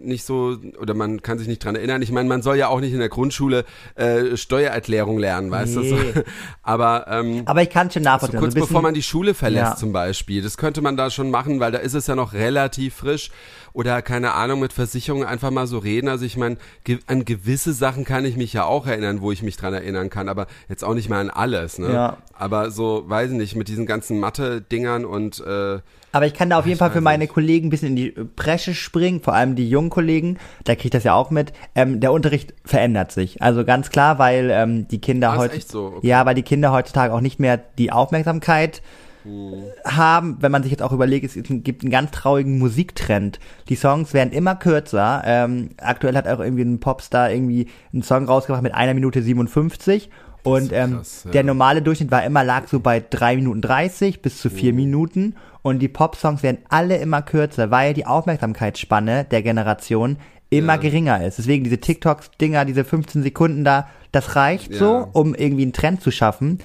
nicht 0.03 0.23
so 0.23 0.55
oder 0.79 0.93
man 0.93 1.23
kann 1.23 1.39
sich 1.39 1.47
nicht 1.47 1.65
dran 1.65 1.73
erinnern. 1.75 2.03
Ich 2.03 2.11
meine, 2.11 2.29
man 2.29 2.43
soll 2.43 2.57
ja 2.57 2.67
auch 2.67 2.79
nicht 2.79 2.93
in 2.93 2.99
der 2.99 3.09
Grundschule 3.09 3.65
äh, 3.95 4.37
Steuererklärung 4.37 5.17
lernen, 5.17 5.49
weißt 5.49 5.77
Nee. 5.77 6.11
du? 6.13 6.23
Aber 6.61 7.07
ähm, 7.09 7.41
Aber 7.45 7.63
ich 7.63 7.71
kann 7.71 7.89
schon 7.89 8.03
so 8.03 8.09
nachvollziehen. 8.09 8.39
kurz 8.39 8.53
so 8.53 8.57
ein 8.57 8.61
bisschen- 8.61 8.67
bevor 8.67 8.81
man 8.83 8.93
die 8.93 9.01
Schule 9.01 9.33
verlässt 9.33 9.63
Ja. 9.71 9.75
zum 9.75 9.91
Beispiel. 9.93 10.43
Das 10.43 10.57
könnte 10.57 10.83
man 10.83 10.95
da 10.95 11.09
schon 11.09 11.31
machen, 11.31 11.59
weil 11.59 11.71
da 11.71 11.79
ist 11.79 11.95
es 11.95 12.05
ja 12.05 12.13
noch 12.15 12.33
relativ 12.33 12.93
frisch. 12.97 13.31
Oder 13.73 14.01
keine 14.03 14.33
Ahnung, 14.33 14.59
mit 14.59 14.71
Versicherungen 14.71 15.27
einfach 15.27 15.49
mal 15.49 15.65
so 15.65 15.79
reden. 15.79 16.07
Also 16.07 16.25
ich 16.25 16.37
meine, 16.37 16.57
ge 16.83 16.99
an 17.07 17.25
gewisse 17.25 17.73
Sachen 17.73 18.05
kann 18.05 18.23
ich 18.23 18.37
mich 18.37 18.53
ja 18.53 18.65
auch 18.65 18.85
erinnern, 18.85 19.21
wo 19.21 19.31
ich 19.31 19.41
mich 19.41 19.57
dran 19.57 19.73
erinnern 19.73 20.09
kann, 20.11 20.29
aber 20.29 20.45
jetzt 20.69 20.83
auch 20.83 20.93
nicht 20.93 21.09
mehr 21.09 21.17
an 21.17 21.31
alles. 21.31 21.79
Ne? 21.79 21.91
Ja. 21.91 22.17
Aber 22.37 22.69
so, 22.71 23.03
weiß 23.07 23.31
ich 23.31 23.37
nicht, 23.37 23.55
mit 23.55 23.67
diesen 23.67 23.85
ganzen 23.85 24.19
Mathe-Dingern 24.19 25.05
und 25.05 25.39
äh, 25.39 25.79
Aber 26.11 26.25
ich 26.27 26.33
kann 26.35 26.49
da 26.51 26.59
auf 26.59 26.67
jeden 26.67 26.77
Fall 26.77 26.91
für 26.91 27.01
meine. 27.01 27.27
Kollegen 27.27 27.67
ein 27.67 27.69
bisschen 27.71 27.89
in 27.89 27.95
die 27.95 28.11
Bresche 28.11 28.75
springen, 28.75 29.21
vor 29.21 29.33
allem 29.33 29.55
die 29.55 29.67
jungen 29.67 29.89
Kollegen, 29.89 30.37
da 30.65 30.75
kriege 30.75 30.85
ich 30.87 30.91
das 30.91 31.03
ja 31.03 31.13
auch 31.15 31.31
mit. 31.31 31.51
Ähm, 31.73 31.99
der 31.99 32.11
Unterricht 32.11 32.53
verändert 32.65 33.11
sich. 33.11 33.41
Also 33.41 33.65
ganz 33.65 33.89
klar, 33.89 34.19
weil 34.19 34.49
ähm, 34.51 34.87
die 34.87 34.99
Kinder 34.99 35.31
Ah, 35.31 35.37
heute 35.37 35.59
so? 35.61 35.93
Okay. 35.97 36.07
ja, 36.07 36.25
weil 36.27 36.35
die 36.35 36.43
Kinder 36.43 36.71
heutzutage 36.71 37.11
auch 37.13 37.21
nicht 37.21 37.39
mehr 37.39 37.57
die 37.57 37.91
Aufmerksamkeit 37.91 38.83
Hm. 39.23 39.53
haben, 39.85 40.37
wenn 40.41 40.51
man 40.51 40.63
sich 40.63 40.71
jetzt 40.71 40.81
auch 40.83 40.91
überlegt, 40.91 41.25
es 41.25 41.33
gibt 41.47 41.81
einen 41.83 41.91
ganz 41.91 42.11
traurigen 42.11 42.59
Musiktrend. 42.59 43.39
Die 43.69 43.75
Songs 43.75 44.13
werden 44.13 44.33
immer 44.33 44.55
kürzer. 44.55 45.21
Ähm, 45.25 45.69
aktuell 45.77 46.15
hat 46.15 46.27
auch 46.27 46.39
irgendwie 46.39 46.63
ein 46.63 46.79
Popstar 46.79 47.31
irgendwie 47.31 47.67
einen 47.93 48.03
Song 48.03 48.25
rausgebracht 48.25 48.63
mit 48.63 48.73
einer 48.73 48.93
Minute 48.93 49.21
57. 49.21 50.09
Und 50.43 50.73
ähm, 50.73 50.97
krass, 50.97 51.21
ja. 51.23 51.31
der 51.31 51.43
normale 51.43 51.81
Durchschnitt 51.81 52.11
war 52.11 52.23
immer, 52.25 52.43
lag 52.43 52.67
so 52.67 52.81
bei 52.81 53.01
drei 53.09 53.37
Minuten 53.37 53.61
30 53.61 54.21
bis 54.21 54.39
zu 54.41 54.49
vier 54.49 54.73
Minuten. 54.73 55.35
Und 55.61 55.79
die 55.79 55.87
Popsongs 55.87 56.43
werden 56.43 56.57
alle 56.67 56.97
immer 56.97 57.21
kürzer, 57.21 57.71
weil 57.71 57.93
die 57.93 58.05
Aufmerksamkeitsspanne 58.05 59.23
der 59.23 59.41
Generation 59.41 60.17
immer 60.49 60.73
Ja. 60.73 60.79
geringer 60.81 61.25
ist. 61.25 61.37
Deswegen 61.37 61.63
diese 61.63 61.79
TikToks-Dinger, 61.79 62.65
diese 62.65 62.83
15 62.83 63.23
Sekunden 63.23 63.63
da, 63.63 63.87
das 64.11 64.35
reicht 64.35 64.73
Ja. 64.73 64.79
so, 64.79 65.07
um 65.13 65.33
irgendwie 65.33 65.63
einen 65.63 65.73
Trend 65.73 66.01
zu 66.01 66.11
schaffen. 66.11 66.59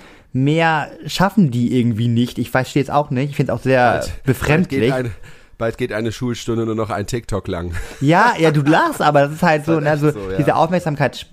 Mehr 0.44 0.90
schaffen 1.07 1.51
die 1.51 1.79
irgendwie 1.79 2.09
nicht. 2.09 2.38
Ich 2.38 2.51
verstehe 2.51 2.83
es 2.83 2.90
auch 2.90 3.11
nicht. 3.11 3.31
Ich 3.31 3.37
finde 3.37 3.53
es 3.53 3.59
auch 3.59 3.62
sehr 3.62 3.92
Bald 3.92 4.05
geht, 4.05 4.24
befremdlich. 4.24 4.92
eine, 4.92 5.11
bald 5.57 5.79
geht 5.79 5.92
eine 5.92 6.12
Schulstunde 6.12 6.64
nur 6.66 6.74
noch 6.74 6.90
ein 6.90 7.07
TikTok 7.07 7.48
lang. 7.48 7.72
Ja, 8.01 8.35
ja, 8.38 8.51
du 8.51 8.62
lachst, 8.62 9.03
aber 9.03 9.22
das 9.22 9.33
ist 9.33 9.42
halt 9.42 9.64
so, 9.64 9.81
ne, 9.81 9.96
so, 9.98 10.11
so, 10.11 10.31
ja. 10.31 10.37
diese 10.37 10.55
Aufmerksamkeit 10.55 11.27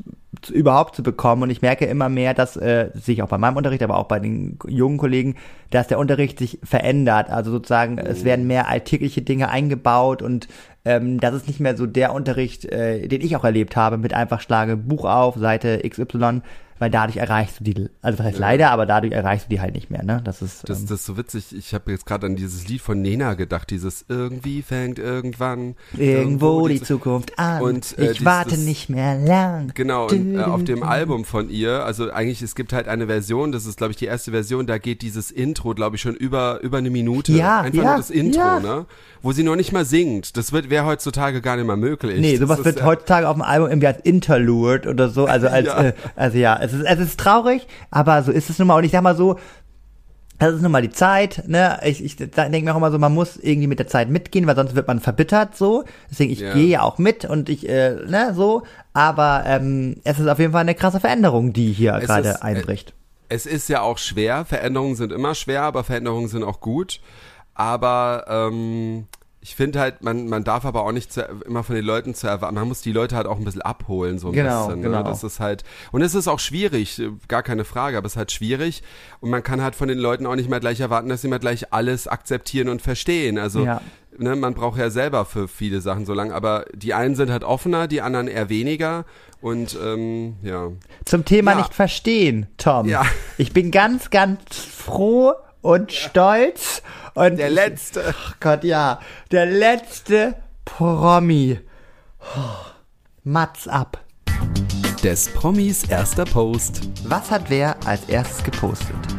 überhaupt 0.51 0.95
zu 0.95 1.03
bekommen. 1.03 1.43
Und 1.43 1.49
ich 1.49 1.61
merke 1.61 1.85
immer 1.85 2.09
mehr, 2.09 2.33
dass, 2.33 2.57
äh, 2.57 2.89
das 2.93 3.05
sehe 3.05 3.13
ich 3.13 3.21
auch 3.23 3.29
bei 3.29 3.37
meinem 3.37 3.57
Unterricht, 3.57 3.83
aber 3.83 3.97
auch 3.97 4.07
bei 4.07 4.19
den 4.19 4.57
jungen 4.67 4.97
Kollegen, 4.97 5.35
dass 5.69 5.87
der 5.87 5.99
Unterricht 5.99 6.39
sich 6.39 6.59
verändert. 6.63 7.29
Also 7.29 7.51
sozusagen, 7.51 7.97
es 7.97 8.21
Mhm. 8.21 8.25
werden 8.25 8.47
mehr 8.47 8.67
alltägliche 8.67 9.21
Dinge 9.21 9.49
eingebaut 9.49 10.21
und 10.21 10.47
ähm, 10.83 11.19
das 11.19 11.33
ist 11.33 11.47
nicht 11.47 11.59
mehr 11.59 11.75
so 11.75 11.87
der 11.87 12.13
Unterricht, 12.13 12.65
äh, 12.65 13.07
den 13.07 13.21
ich 13.21 13.35
auch 13.35 13.43
erlebt 13.43 13.75
habe, 13.75 13.97
mit 13.97 14.13
einfach 14.13 14.41
schlage 14.41 14.77
Buch 14.77 15.05
auf, 15.05 15.35
Seite 15.35 15.81
XY, 15.87 16.41
weil 16.79 16.89
dadurch 16.91 17.17
erreichst 17.17 17.59
du 17.59 17.63
die, 17.63 17.89
also 18.01 18.17
das 18.17 18.25
heißt 18.27 18.39
leider, 18.39 18.71
aber 18.71 18.85
dadurch 18.85 19.13
erreichst 19.13 19.45
du 19.47 19.49
die 19.55 19.61
halt 19.61 19.73
nicht 19.75 19.89
mehr, 19.89 20.03
ne? 20.03 20.21
Das 20.23 20.41
ist, 20.41 20.67
Das, 20.69 20.79
ähm, 20.79 20.87
das 20.87 20.99
ist 20.99 21.05
so 21.05 21.17
witzig. 21.17 21.55
Ich 21.57 21.73
habe 21.73 21.91
jetzt 21.91 22.05
gerade 22.05 22.25
an 22.27 22.35
dieses 22.35 22.67
Lied 22.67 22.81
von 22.81 23.01
Nena 23.01 23.33
gedacht, 23.35 23.69
dieses 23.69 24.05
irgendwie 24.09 24.61
fängt 24.61 24.99
irgendwann 24.99 25.75
irgendwo 25.97 26.67
die 26.67 26.79
Zu- 26.79 26.85
Zukunft 26.95 27.37
an. 27.39 27.61
Und, 27.61 27.97
äh, 27.97 28.11
ich 28.11 28.17
dies- 28.17 28.25
warte 28.25 28.57
nicht 28.57 28.89
mehr 28.89 29.17
lang. 29.17 29.71
Genau, 29.73 30.07
und 30.07 30.35
äh, 30.35 30.41
auf 30.43 30.63
dem 30.63 30.83
Album 30.83 31.25
von 31.25 31.49
ihr, 31.49 31.83
also 31.85 32.11
eigentlich, 32.11 32.41
es 32.41 32.55
gibt 32.55 32.73
halt 32.73 32.87
eine 32.87 33.07
Version, 33.07 33.51
das 33.51 33.65
ist, 33.65 33.77
glaube 33.77 33.91
ich, 33.91 33.97
die 33.97 34.05
erste 34.05 34.31
Version, 34.31 34.67
da 34.67 34.77
geht 34.77 35.01
dieses 35.01 35.31
Intro, 35.31 35.73
glaube 35.73 35.95
ich, 35.95 36.01
schon 36.01 36.15
über, 36.15 36.59
über 36.61 36.77
eine 36.77 36.89
Minute. 36.89 37.31
Ja, 37.33 37.61
Einfach 37.61 37.77
ja, 37.83 37.83
nur 37.89 37.97
das 37.97 38.09
Intro, 38.09 38.39
ja. 38.39 38.59
ne? 38.59 38.85
Wo 39.21 39.31
sie 39.31 39.41
noch 39.43 39.55
nicht 39.55 39.71
mal 39.71 39.85
singt. 39.85 40.37
Das 40.37 40.51
wird 40.51 40.69
wäre 40.69 40.85
heutzutage 40.85 41.41
gar 41.41 41.55
nicht 41.55 41.65
mehr 41.65 41.77
möglich. 41.77 42.19
Nee, 42.21 42.37
sowas 42.37 42.63
wird 42.63 42.79
ja- 42.79 42.85
heutzutage 42.85 43.27
auf 43.27 43.35
dem 43.35 43.41
Album 43.41 43.69
irgendwie 43.69 43.87
als 43.87 43.99
Interlude 44.01 44.89
oder 44.89 45.09
so, 45.09 45.25
also 45.25 45.47
als, 45.47 45.65
Ja. 45.75 45.83
äh, 45.83 45.93
also 46.15 46.37
ja, 46.37 46.53
es 46.65 46.73
ist, 46.73 46.83
es 46.85 46.99
ist 46.99 47.19
traurig, 47.19 47.67
aber 47.91 48.21
so 48.23 48.31
ist 48.31 48.49
es 48.49 48.59
nun 48.59 48.67
mal 48.67 48.75
und 48.77 48.83
ich 48.83 48.91
sag 48.91 49.01
mal 49.01 49.15
so, 49.15 49.39
das 50.37 50.53
ist 50.55 50.61
nun 50.61 50.71
mal 50.71 50.81
die 50.81 50.89
Zeit, 50.89 51.43
ne, 51.47 51.79
ich, 51.85 52.03
ich 52.03 52.17
denke 52.17 52.61
mir 52.63 52.73
auch 52.73 52.77
immer 52.77 52.91
so, 52.91 52.99
man 52.99 53.13
muss 53.13 53.37
irgendwie 53.37 53.67
mit 53.67 53.79
der 53.79 53.87
Zeit 53.87 54.09
mitgehen, 54.09 54.45
weil 54.47 54.55
sonst 54.57 54.75
wird 54.75 54.87
man 54.87 54.99
verbittert 54.99 55.55
so, 55.55 55.85
deswegen 56.11 56.33
ich 56.33 56.41
Ja. 56.41 56.53
gehe 56.53 56.67
ja 56.67 56.81
auch 56.81 56.97
mit 56.97 57.23
und 57.23 57.47
ich, 57.47 57.69
äh, 57.69 57.91
ne, 58.05 58.33
so, 58.35 58.63
aber 58.93 59.43
ähm, 59.45 59.95
es 60.03 60.19
ist 60.19 60.27
auf 60.27 60.39
jeden 60.39 60.51
Fall 60.51 60.61
eine 60.61 60.75
krasse 60.75 60.99
Veränderung, 60.99 61.53
die 61.53 61.71
hier 61.71 61.93
gerade 61.99 62.29
äh, 62.31 62.41
einbricht. 62.41 62.93
Es 63.29 63.45
ist 63.45 63.69
ja 63.69 63.81
auch 63.81 63.97
schwer, 63.97 64.43
Veränderungen 64.45 64.95
sind 64.95 65.11
immer 65.13 65.35
schwer, 65.35 65.61
aber 65.63 65.83
Veränderungen 65.83 66.27
sind 66.27 66.43
auch 66.43 66.59
gut. 66.59 66.99
Aber 67.55 68.25
ähm, 68.27 69.07
ich 69.47 69.55
finde 69.55 69.79
halt, 69.79 70.01
man, 70.03 70.27
man 70.27 70.43
darf 70.43 70.65
aber 70.65 70.83
auch 70.83 70.91
nicht 70.91 71.13
zu, 71.13 71.21
immer 71.45 71.63
von 71.63 71.75
den 71.75 71.85
Leuten 71.85 72.15
zu 72.15 72.25
erwarten, 72.25 72.55
man 72.55 72.67
muss 72.67 72.81
die 72.81 72.91
Leute 72.91 73.15
halt 73.15 73.27
auch 73.27 73.37
ein 73.37 73.43
bisschen 73.45 73.61
abholen, 73.61 74.17
so 74.17 74.29
ein 74.29 74.33
Genau, 74.33 74.65
bisschen. 74.65 74.81
genau. 74.81 74.97
Ne? 74.97 75.03
Das 75.03 75.23
ist 75.23 75.39
halt, 75.39 75.63
und 75.91 76.01
es 76.01 76.15
ist 76.15 76.27
auch 76.27 76.39
schwierig, 76.39 76.99
gar 77.27 77.43
keine 77.43 77.63
Frage, 77.63 77.95
aber 77.95 78.07
es 78.07 78.13
ist 78.13 78.17
halt 78.17 78.31
schwierig 78.31 78.81
und 79.19 79.29
man 79.29 79.43
kann 79.43 79.61
halt 79.61 79.75
von 79.75 79.87
den 79.87 79.99
Leuten 79.99 80.25
auch 80.25 80.33
nicht 80.35 80.49
mehr 80.49 80.59
gleich 80.59 80.79
erwarten, 80.79 81.09
dass 81.09 81.21
sie 81.21 81.27
mal 81.27 81.37
gleich 81.37 81.71
alles 81.71 82.07
akzeptieren 82.07 82.69
und 82.69 82.81
verstehen. 82.81 83.37
Also 83.37 83.63
Ja. 83.63 83.81
ne, 84.17 84.35
man 84.35 84.55
braucht 84.55 84.79
ja 84.79 84.89
selber 84.89 85.25
für 85.25 85.47
viele 85.47 85.79
Sachen 85.79 86.07
so 86.07 86.15
lange, 86.15 86.33
aber 86.33 86.65
die 86.73 86.95
einen 86.95 87.13
sind 87.13 87.29
halt 87.29 87.43
offener, 87.43 87.87
die 87.87 88.01
anderen 88.01 88.27
eher 88.27 88.49
weniger 88.49 89.05
und 89.41 89.77
ähm, 89.79 90.37
ja. 90.41 90.71
Zum 91.05 91.23
Thema 91.23 91.51
Ja. 91.51 91.57
nicht 91.59 91.75
verstehen, 91.75 92.47
Tom. 92.57 92.87
Ja. 92.89 93.05
Ich 93.37 93.53
bin 93.53 93.69
ganz, 93.69 94.09
ganz 94.09 94.39
froh 94.57 95.33
und 95.65 95.91
stolz 95.91 96.83
und 97.15 97.37
Der 97.37 97.49
ich, 97.49 97.55
letzte. 97.55 98.13
Ach 98.15 98.35
Gott, 98.39 98.63
ja. 98.63 98.99
Der 99.31 99.47
letzte 99.47 100.35
Promi. 100.63 101.59
Oh, 102.21 102.65
Mats 103.23 103.67
ab. 103.67 103.99
Des 105.03 105.29
Promis 105.29 105.83
erster 105.85 106.25
Post. 106.25 106.81
Was 107.05 107.31
hat 107.31 107.49
wer 107.49 107.75
als 107.85 108.05
erstes 108.05 108.43
gepostet? 108.43 109.14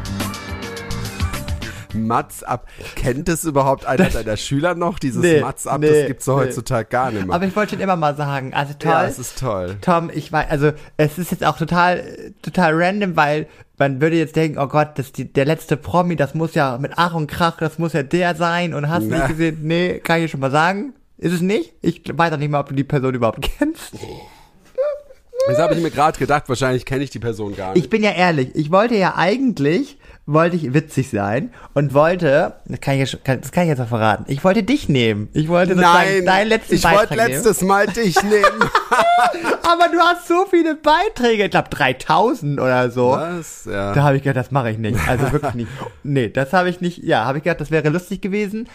Mats 1.97 2.43
ab. 2.43 2.67
Kennt 2.95 3.27
es 3.29 3.43
überhaupt 3.43 3.85
einer 3.85 4.09
deiner 4.09 4.37
Schüler 4.37 4.75
noch? 4.75 4.99
Dieses 4.99 5.21
Nee, 5.21 5.41
Mats 5.41 5.67
ab, 5.67 5.81
nee, 5.81 5.87
das 5.89 6.07
gibt's 6.07 6.25
so 6.25 6.37
nee. 6.37 6.45
heutzutage 6.45 6.87
gar 6.89 7.11
nicht 7.11 7.25
mehr. 7.25 7.35
Aber 7.35 7.45
ich 7.45 7.55
wollte 7.55 7.71
schon 7.71 7.79
immer 7.81 7.95
mal 7.95 8.15
sagen, 8.15 8.53
also 8.53 8.73
toll. 8.77 8.91
ja, 8.91 9.05
es 9.05 9.19
ist 9.19 9.39
toll. 9.39 9.77
Tom, 9.81 10.09
ich 10.13 10.31
weiß, 10.31 10.49
also 10.49 10.71
es 10.97 11.17
ist 11.17 11.31
jetzt 11.31 11.43
auch 11.45 11.57
total, 11.57 12.03
total 12.41 12.73
random, 12.75 13.15
weil 13.15 13.47
man 13.77 14.01
würde 14.01 14.15
jetzt 14.17 14.35
denken, 14.35 14.57
oh 14.57 14.67
Gott, 14.67 14.89
das 14.95 15.07
ist 15.07 15.17
die, 15.17 15.31
der 15.31 15.45
letzte 15.45 15.77
Promi, 15.77 16.15
das 16.15 16.33
muss 16.33 16.55
ja 16.55 16.77
mit 16.77 16.93
Ach 16.95 17.13
und 17.13 17.27
Krach, 17.27 17.57
das 17.57 17.77
muss 17.77 17.93
ja 17.93 18.03
der 18.03 18.35
sein 18.35 18.73
und 18.73 18.89
hast 18.89 19.05
Na. 19.07 19.17
nicht 19.17 19.27
gesehen. 19.29 19.59
Nee, 19.63 19.99
kann 19.99 20.17
ich 20.17 20.25
dir 20.25 20.29
schon 20.29 20.39
mal 20.39 20.51
sagen. 20.51 20.93
Ist 21.19 21.33
es 21.33 21.41
nicht? 21.41 21.73
Ich 21.81 22.03
weiß 22.11 22.31
auch 22.33 22.37
nicht 22.37 22.49
mal, 22.51 22.59
ob 22.59 22.69
du 22.69 22.75
die 22.75 22.83
Person 22.83 23.15
überhaupt 23.15 23.41
kennst. 23.41 23.93
Das 25.47 25.59
habe 25.59 25.75
ich 25.75 25.81
mir 25.81 25.91
gerade 25.91 26.17
gedacht, 26.19 26.49
wahrscheinlich 26.49 26.85
kenne 26.85 27.03
ich 27.03 27.09
die 27.09 27.19
Person 27.19 27.55
gar 27.55 27.73
nicht. 27.73 27.83
Ich 27.85 27.89
bin 27.89 28.03
ja 28.03 28.11
ehrlich, 28.11 28.49
ich 28.53 28.69
wollte 28.71 28.95
ja 28.95 29.15
eigentlich, 29.15 29.97
wollte 30.27 30.57
ich 30.57 30.73
witzig 30.73 31.09
sein 31.09 31.51
und 31.73 31.93
wollte, 31.93 32.55
das 32.65 32.81
kann 32.81 32.95
ich, 32.95 33.11
jetzt, 33.11 33.23
kann, 33.23 33.39
das 33.39 33.51
kann 33.51 33.63
ich 33.63 33.69
jetzt 33.69 33.79
mal 33.79 33.87
verraten, 33.87 34.25
ich 34.27 34.43
wollte 34.43 34.61
dich 34.61 34.89
nehmen. 34.89 35.29
Ich 35.33 35.47
wollte 35.47 35.73
Nein, 35.75 36.25
deinen 36.25 36.49
letzten 36.49 36.75
ich 36.75 36.83
Beitrag 36.83 37.11
wollte 37.11 37.15
letztes 37.15 37.61
Mal 37.61 37.87
dich 37.87 38.21
nehmen. 38.23 38.33
nehmen. 38.33 38.71
Aber 39.63 39.87
du 39.89 39.97
hast 39.99 40.27
so 40.27 40.45
viele 40.49 40.75
Beiträge, 40.75 41.45
ich 41.45 41.51
glaube 41.51 41.69
3000 41.69 42.59
oder 42.59 42.91
so. 42.91 43.11
Was? 43.11 43.65
Ja. 43.65 43.93
Da 43.93 44.03
habe 44.03 44.17
ich 44.17 44.23
gedacht, 44.23 44.45
das 44.45 44.51
mache 44.51 44.69
ich 44.69 44.77
nicht. 44.77 44.99
Also 45.07 45.31
wirklich 45.31 45.53
nicht. 45.53 45.71
Nee, 46.03 46.29
das 46.29 46.53
habe 46.53 46.69
ich 46.69 46.79
nicht. 46.81 47.03
Ja, 47.03 47.25
habe 47.25 47.39
ich 47.39 47.43
gedacht, 47.43 47.59
das 47.61 47.71
wäre 47.71 47.89
lustig 47.89 48.21
gewesen. 48.21 48.69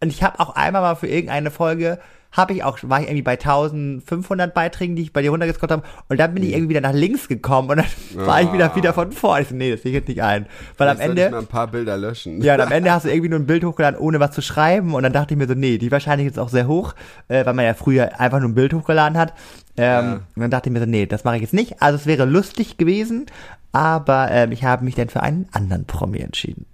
Und 0.00 0.10
ich 0.10 0.22
habe 0.22 0.40
auch 0.40 0.54
einmal 0.54 0.82
mal 0.82 0.96
für 0.96 1.06
irgendeine 1.06 1.50
Folge 1.50 1.98
habe 2.36 2.52
ich 2.52 2.62
auch, 2.64 2.78
war 2.82 3.00
ich 3.00 3.06
irgendwie 3.06 3.22
bei 3.22 3.32
1500 3.32 4.52
Beiträgen, 4.54 4.96
die 4.96 5.02
ich 5.02 5.12
bei 5.12 5.22
dir 5.22 5.30
runtergescrollt 5.30 5.70
habe. 5.72 5.82
Und 6.08 6.18
dann 6.20 6.34
bin 6.34 6.42
ich 6.42 6.50
irgendwie 6.50 6.70
wieder 6.70 6.80
nach 6.80 6.92
links 6.92 7.28
gekommen 7.28 7.70
und 7.70 7.76
dann 7.78 7.86
war 8.26 8.42
ich 8.42 8.52
wieder, 8.52 8.72
Ah. 8.72 8.76
wieder 8.76 8.92
von 8.92 9.12
vorne. 9.12 9.42
Ich 9.42 9.48
so, 9.48 9.54
nee, 9.54 9.70
das 9.70 9.82
sehe 9.82 9.92
ich 9.92 9.96
jetzt 9.96 10.08
nicht 10.08 10.22
ein. 10.22 10.46
Weil 10.76 10.88
am 10.88 10.94
ich 10.96 10.98
mal 11.06 11.10
Ende, 11.18 11.38
ein 11.38 11.46
paar 11.46 11.68
Bilder 11.68 11.96
löschen. 11.96 12.42
ja, 12.42 12.54
und 12.54 12.60
am 12.60 12.72
Ende 12.72 12.90
hast 12.92 13.04
du 13.04 13.08
irgendwie 13.10 13.28
nur 13.30 13.38
ein 13.38 13.46
Bild 13.46 13.64
hochgeladen, 13.64 13.98
ohne 13.98 14.20
was 14.20 14.32
zu 14.32 14.42
schreiben. 14.42 14.94
Und 14.94 15.02
dann 15.04 15.12
dachte 15.12 15.34
ich 15.34 15.38
mir 15.38 15.46
so, 15.46 15.54
nee, 15.54 15.78
die 15.78 15.90
wahrscheinlich 15.92 16.26
ist 16.26 16.38
auch 16.38 16.48
sehr 16.48 16.66
hoch, 16.66 16.94
äh, 17.28 17.46
weil 17.46 17.54
man 17.54 17.64
ja 17.64 17.74
früher 17.74 18.20
einfach 18.20 18.40
nur 18.40 18.48
ein 18.48 18.54
Bild 18.54 18.74
hochgeladen 18.74 19.16
hat. 19.16 19.32
Ähm, 19.76 19.84
Ja. 19.84 20.12
Und 20.36 20.42
dann 20.42 20.50
dachte 20.50 20.68
ich 20.68 20.72
mir 20.72 20.80
so, 20.80 20.86
nee, 20.86 21.06
das 21.06 21.24
mache 21.24 21.36
ich 21.36 21.42
jetzt 21.42 21.54
nicht. 21.54 21.80
Also 21.82 21.96
es 21.96 22.06
wäre 22.06 22.24
lustig 22.24 22.76
gewesen, 22.78 23.26
aber 23.72 24.28
ähm, 24.30 24.52
ich 24.52 24.64
habe 24.64 24.84
mich 24.84 24.94
dann 24.96 25.08
für 25.08 25.22
einen 25.22 25.48
anderen 25.52 25.84
Promi 25.84 26.18
entschieden. 26.18 26.66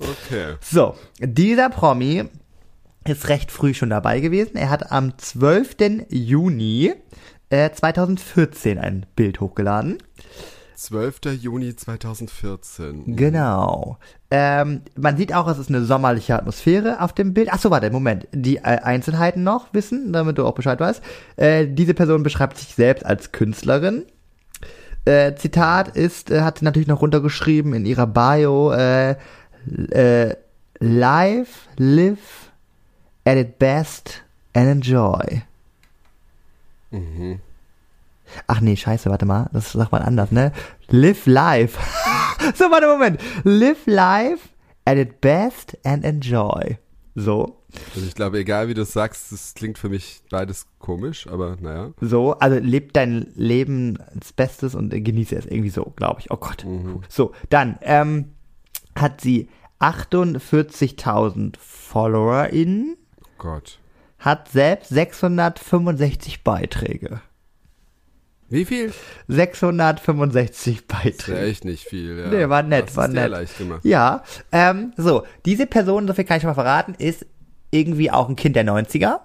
Okay. 0.00 0.54
So, 0.60 0.94
dieser 1.20 1.70
Promi 1.70 2.24
ist 3.08 3.28
recht 3.28 3.50
früh 3.50 3.74
schon 3.74 3.90
dabei 3.90 4.20
gewesen. 4.20 4.56
Er 4.56 4.70
hat 4.70 4.92
am 4.92 5.16
12. 5.18 6.06
Juni 6.10 6.92
äh, 7.50 7.70
2014 7.70 8.78
ein 8.78 9.06
Bild 9.16 9.40
hochgeladen. 9.40 9.98
12. 10.78 11.20
Juni 11.40 11.74
2014. 11.74 13.16
Genau. 13.16 13.98
Ähm, 14.30 14.82
man 14.96 15.16
sieht 15.16 15.34
auch, 15.34 15.48
es 15.48 15.58
ist 15.58 15.70
eine 15.70 15.84
sommerliche 15.84 16.36
Atmosphäre 16.36 17.00
auf 17.00 17.12
dem 17.12 17.34
Bild. 17.34 17.48
Ach 17.50 17.58
so, 17.58 17.70
warte, 17.70 17.90
Moment. 17.90 18.28
Die 18.32 18.58
äh, 18.58 18.60
Einzelheiten 18.60 19.42
noch 19.42 19.74
wissen, 19.74 20.12
damit 20.12 20.38
du 20.38 20.46
auch 20.46 20.54
Bescheid 20.54 20.78
weißt. 20.78 21.02
Äh, 21.36 21.66
diese 21.66 21.94
Person 21.94 22.22
beschreibt 22.22 22.58
sich 22.58 22.76
selbst 22.76 23.04
als 23.04 23.32
Künstlerin. 23.32 24.04
Äh, 25.04 25.34
Zitat 25.34 25.96
ist, 25.96 26.30
äh, 26.30 26.42
hat 26.42 26.58
sie 26.58 26.64
natürlich 26.64 26.88
noch 26.88 27.02
runtergeschrieben 27.02 27.74
in 27.74 27.84
ihrer 27.84 28.06
Bio, 28.06 28.70
äh, 28.70 29.16
live, 30.78 31.68
live, 31.76 32.47
at 33.28 33.36
its 33.36 33.58
best 33.58 34.22
and 34.54 34.68
enjoy. 34.70 35.42
Ach 38.46 38.60
nee, 38.60 38.76
scheiße, 38.76 39.10
warte 39.10 39.26
mal, 39.26 39.50
das 39.52 39.72
sagt 39.72 39.92
man 39.92 40.02
anders, 40.02 40.30
ne? 40.32 40.52
Live 40.88 41.26
life. 41.26 41.78
so, 42.54 42.64
warte, 42.70 42.86
Moment. 42.86 43.20
Live 43.44 43.86
life 43.86 44.48
at 44.86 44.96
its 44.96 45.14
best 45.20 45.76
and 45.84 46.04
enjoy. 46.04 46.78
So, 47.14 47.58
Also 47.94 48.06
ich 48.06 48.14
glaube, 48.14 48.38
egal 48.38 48.68
wie 48.68 48.74
du 48.74 48.82
es 48.82 48.92
sagst, 48.92 49.32
das 49.32 49.52
klingt 49.54 49.76
für 49.76 49.88
mich 49.90 50.22
beides 50.30 50.66
komisch, 50.78 51.26
aber 51.26 51.56
naja. 51.60 51.90
so, 52.00 52.32
also 52.38 52.58
lebt 52.58 52.96
dein 52.96 53.26
Leben 53.34 53.98
ins 54.14 54.32
Bestes 54.32 54.74
und 54.74 54.90
genieße 54.90 55.36
es 55.36 55.44
irgendwie 55.46 55.70
so, 55.70 55.92
glaube 55.96 56.20
ich. 56.20 56.30
Oh 56.30 56.36
Gott. 56.36 56.64
So, 57.08 57.32
dann, 57.50 57.78
ähm, 57.82 58.30
hat 58.94 59.20
sie 59.20 59.48
48.000 59.80 61.56
FollowerInnen, 61.58 62.96
Gott. 63.38 63.78
hat 64.18 64.48
selbst 64.50 64.88
665 64.90 66.42
Beiträge. 66.44 67.20
Wie 68.50 68.64
viel? 68.64 68.92
665 69.28 70.86
Das 70.86 70.96
wäre 70.96 71.02
Beiträge. 71.04 71.38
echt 71.40 71.64
nicht 71.64 71.84
viel. 71.84 72.18
Ja. 72.18 72.28
Nee, 72.28 72.48
war 72.48 72.62
nett, 72.62 72.88
das 72.88 72.96
war 72.96 73.06
ist 73.06 73.12
sehr 73.12 73.22
nett. 73.22 73.30
leicht 73.30 73.58
gemacht. 73.58 73.80
Ja, 73.84 74.22
ähm, 74.52 74.92
so, 74.96 75.24
diese 75.44 75.66
Person, 75.66 76.06
so 76.06 76.14
viel 76.14 76.24
kann 76.24 76.38
ich 76.38 76.42
schon 76.42 76.48
mal 76.50 76.54
verraten, 76.54 76.94
ist 76.98 77.26
irgendwie 77.70 78.10
auch 78.10 78.28
ein 78.28 78.36
Kind 78.36 78.56
der 78.56 78.64
90er. 78.64 79.20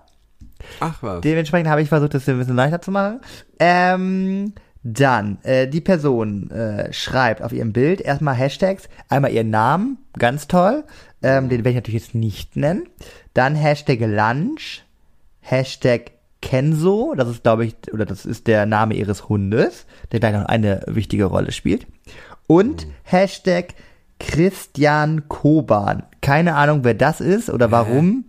Ach 0.80 0.98
was. 1.02 1.22
Dementsprechend 1.22 1.70
habe 1.70 1.82
ich 1.82 1.90
versucht, 1.90 2.14
das 2.14 2.28
ein 2.28 2.38
bisschen 2.38 2.56
leichter 2.56 2.82
zu 2.82 2.92
machen. 2.92 3.22
Ähm, 3.60 4.54
dann, 4.84 5.38
äh, 5.44 5.68
die 5.70 5.80
Person 5.82 6.52
äh, 6.52 6.92
schreibt 6.92 7.42
auf 7.42 7.54
ihrem 7.54 7.72
Bild 7.72 8.02
erstmal 8.02 8.36
Hashtags, 8.36 8.90
einmal 9.08 9.32
ihren 9.32 9.50
Namen, 9.50 9.98
ganz 10.20 10.48
toll, 10.48 10.84
ähm, 11.24 11.50
den 11.50 11.60
werde 11.60 11.70
ich 11.70 11.76
natürlich 11.76 12.02
jetzt 12.02 12.16
nicht 12.16 12.56
nennen. 12.56 12.88
Dann 13.34 13.56
Hashtag 13.56 14.00
Lunch, 14.02 14.84
Hashtag 15.42 16.12
Kenzo, 16.42 17.14
das 17.16 17.30
ist, 17.30 17.44
glaube 17.44 17.66
ich, 17.66 17.76
oder 17.94 18.06
das 18.06 18.26
ist 18.26 18.48
der 18.48 18.66
Name 18.66 18.96
ihres 18.96 19.30
Hundes, 19.30 19.86
der 20.12 20.20
gleich 20.20 20.34
noch 20.34 20.46
eine 20.46 20.84
wichtige 20.88 21.26
Rolle 21.26 21.52
spielt. 21.52 21.88
Und 22.48 22.86
Hashtag 23.04 23.74
Christian 24.20 25.28
Koban. 25.30 26.04
Keine 26.22 26.56
Ahnung, 26.56 26.84
wer 26.84 26.94
das 26.94 27.22
ist 27.22 27.50
oder 27.50 27.72
warum. 27.72 28.26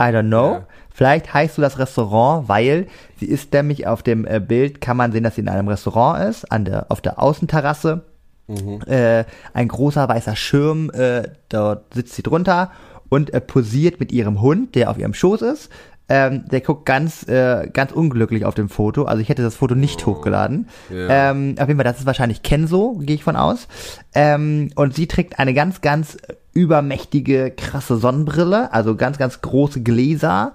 I 0.00 0.04
don't 0.04 0.28
know. 0.28 0.52
Ja. 0.52 0.66
Vielleicht 0.90 1.34
heißt 1.34 1.58
du 1.58 1.62
das 1.62 1.78
Restaurant, 1.78 2.48
weil 2.48 2.86
sie 3.18 3.26
ist 3.26 3.52
nämlich 3.52 3.86
auf 3.86 4.02
dem 4.02 4.26
äh, 4.26 4.40
Bild, 4.40 4.80
kann 4.80 4.96
man 4.96 5.12
sehen, 5.12 5.24
dass 5.24 5.34
sie 5.34 5.40
in 5.40 5.48
einem 5.48 5.68
Restaurant 5.68 6.28
ist, 6.28 6.50
an 6.52 6.64
der, 6.64 6.86
auf 6.90 7.00
der 7.00 7.20
Außenterrasse. 7.20 8.02
Äh, 8.46 9.24
ein 9.52 9.68
großer 9.68 10.08
weißer 10.08 10.36
Schirm, 10.36 10.90
äh, 10.90 11.22
dort 11.48 11.94
sitzt 11.94 12.14
sie 12.14 12.22
drunter 12.22 12.72
und 13.08 13.32
äh, 13.32 13.40
posiert 13.40 14.00
mit 14.00 14.12
ihrem 14.12 14.40
Hund, 14.40 14.74
der 14.74 14.90
auf 14.90 14.98
ihrem 14.98 15.14
Schoß 15.14 15.42
ist. 15.42 15.70
Ähm, 16.06 16.44
der 16.50 16.60
guckt 16.60 16.84
ganz, 16.84 17.26
äh, 17.28 17.70
ganz 17.72 17.90
unglücklich 17.90 18.44
auf 18.44 18.54
dem 18.54 18.68
Foto. 18.68 19.04
Also 19.04 19.22
ich 19.22 19.30
hätte 19.30 19.42
das 19.42 19.54
Foto 19.56 19.74
nicht 19.74 20.04
hochgeladen. 20.04 20.68
Ja. 20.90 21.30
Ähm, 21.30 21.54
auf 21.58 21.66
jeden 21.66 21.78
Fall, 21.78 21.84
das 21.84 22.00
ist 22.00 22.06
wahrscheinlich 22.06 22.42
Kenzo, 22.42 22.98
gehe 23.00 23.14
ich 23.14 23.24
von 23.24 23.36
aus. 23.36 23.68
Ähm, 24.14 24.70
und 24.74 24.94
sie 24.94 25.06
trägt 25.06 25.38
eine 25.38 25.54
ganz, 25.54 25.80
ganz 25.80 26.18
übermächtige, 26.52 27.50
krasse 27.50 27.96
Sonnenbrille, 27.96 28.70
also 28.72 28.96
ganz, 28.96 29.16
ganz 29.16 29.40
große 29.40 29.82
Gläser. 29.82 30.52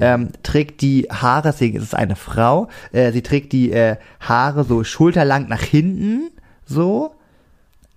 Ähm, 0.00 0.30
trägt 0.42 0.80
die 0.80 1.08
Haare, 1.10 1.48
deswegen 1.48 1.76
ist 1.76 1.82
es 1.82 1.94
eine 1.94 2.14
Frau, 2.14 2.68
äh, 2.92 3.10
sie 3.10 3.22
trägt 3.22 3.52
die 3.52 3.72
äh, 3.72 3.96
Haare 4.20 4.62
so 4.62 4.84
schulterlang 4.84 5.48
nach 5.48 5.62
hinten, 5.62 6.30
so. 6.64 7.14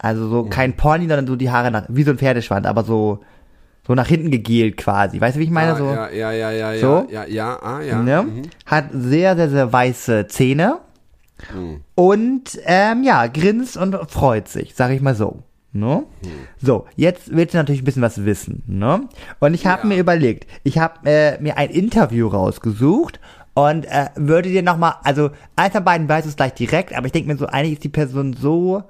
Also 0.03 0.27
so 0.29 0.43
kein 0.45 0.75
Pony, 0.75 1.01
sondern 1.07 1.27
so 1.27 1.35
die 1.35 1.51
Haare 1.51 1.69
nach, 1.69 1.85
wie 1.89 2.01
so 2.03 2.09
ein 2.11 2.17
Pferdeschwanz, 2.17 2.65
aber 2.65 2.83
so, 2.83 3.19
so 3.85 3.93
nach 3.93 4.07
hinten 4.07 4.31
gegelt 4.31 4.77
quasi. 4.77 5.21
Weißt 5.21 5.35
du, 5.35 5.39
wie 5.39 5.43
ich 5.43 5.51
meine? 5.51 5.73
ah, 5.73 5.75
so, 5.77 5.85
ja, 5.85 6.09
ja, 6.09 6.31
ja, 6.31 6.51
ja, 6.73 6.79
So? 6.79 7.07
ja, 7.11 7.25
ja, 7.25 7.27
ja, 7.27 7.59
ah, 7.61 7.81
ja. 7.81 8.01
ne? 8.01 8.23
Mhm. 8.23 8.41
Hat 8.65 8.85
sehr, 8.93 9.35
sehr, 9.35 9.49
sehr 9.49 9.71
weiße 9.71 10.27
Zähne. 10.27 10.79
Mhm. 11.53 11.81
Und 11.93 12.59
ähm, 12.65 13.03
ja, 13.03 13.27
grinst 13.27 13.77
und 13.77 13.95
freut 14.09 14.47
sich, 14.47 14.73
sag 14.75 14.89
ich 14.91 15.01
mal 15.01 15.13
so. 15.15 15.43
Ne? 15.73 16.03
Mhm. 16.23 16.27
So, 16.59 16.85
jetzt 16.95 17.33
willst 17.35 17.53
du 17.53 17.59
natürlich 17.59 17.81
ein 17.81 17.85
bisschen 17.85 18.01
was 18.01 18.25
wissen. 18.25 18.63
Ne? 18.67 19.07
Und 19.39 19.53
ich 19.53 19.67
habe 19.67 19.83
Ja. 19.83 19.87
mir 19.89 19.99
überlegt, 19.99 20.47
ich 20.63 20.79
habe 20.79 21.07
äh, 21.09 21.39
mir 21.39 21.57
ein 21.57 21.69
Interview 21.69 22.27
rausgesucht 22.27 23.19
und 23.53 23.85
äh, 23.85 24.07
würde 24.15 24.49
dir 24.49 24.63
nochmal, 24.63 24.95
also 25.03 25.29
eins 25.55 25.73
von 25.73 25.83
beiden 25.83 26.09
weiß 26.09 26.25
es 26.25 26.35
gleich 26.35 26.53
direkt, 26.55 26.93
aber 26.95 27.05
ich 27.05 27.11
denke 27.11 27.31
mir 27.31 27.37
so, 27.37 27.45
eigentlich 27.45 27.73
ist 27.73 27.83
die 27.83 27.89
Person 27.89 28.33
so 28.33 28.83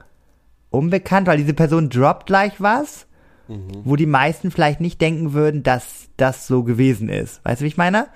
unbekannt, 0.72 1.28
weil 1.28 1.38
diese 1.38 1.54
Person 1.54 1.90
droppt 1.90 2.26
gleich 2.26 2.54
was, 2.60 3.06
Mhm. 3.48 3.82
wo 3.84 3.96
die 3.98 4.06
meisten 4.06 4.50
vielleicht 4.50 4.80
nicht 4.82 5.02
denken 5.02 5.34
würden, 5.34 5.62
dass 5.64 6.08
das 6.18 6.48
so 6.48 6.64
gewesen 6.64 7.10
ist. 7.10 7.44
Weißt 7.44 7.60
du, 7.62 7.66
wie 7.66 7.68
ich 7.70 7.78
meine? 7.78 8.08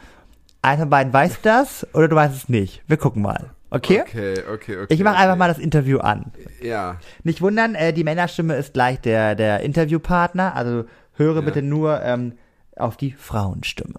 Einer 0.62 0.82
von 0.84 0.90
beiden 0.90 1.12
weiß 1.14 1.40
das 1.44 1.86
oder 1.94 2.08
du 2.08 2.16
weißt 2.16 2.34
es 2.36 2.50
nicht. 2.50 2.82
Wir 2.88 2.98
gucken 2.98 3.22
mal. 3.22 3.52
Okay? 3.70 4.02
Okay, 4.02 4.34
okay, 4.54 4.78
okay. 4.78 4.86
Ich 4.90 5.04
mache 5.04 5.16
okay. 5.16 5.24
einfach 5.24 5.36
mal 5.36 5.48
das 5.50 5.58
Interview 5.58 5.98
an. 5.98 6.32
Ja, 6.62 7.00
Nicht 7.24 7.42
wundern, 7.42 7.76
äh, 7.76 7.92
die 7.92 8.06
Männerstimme 8.06 8.56
ist 8.56 8.74
gleich 8.74 9.02
der, 9.02 9.36
der 9.36 9.60
Interviewpartner, 9.62 10.56
also 10.56 10.86
höre 11.16 11.36
Ja. 11.36 11.42
bitte 11.42 11.62
nur 11.62 12.02
ähm, 12.02 12.34
auf 12.78 12.96
die 12.96 13.12
Frauenstimme. 13.12 13.96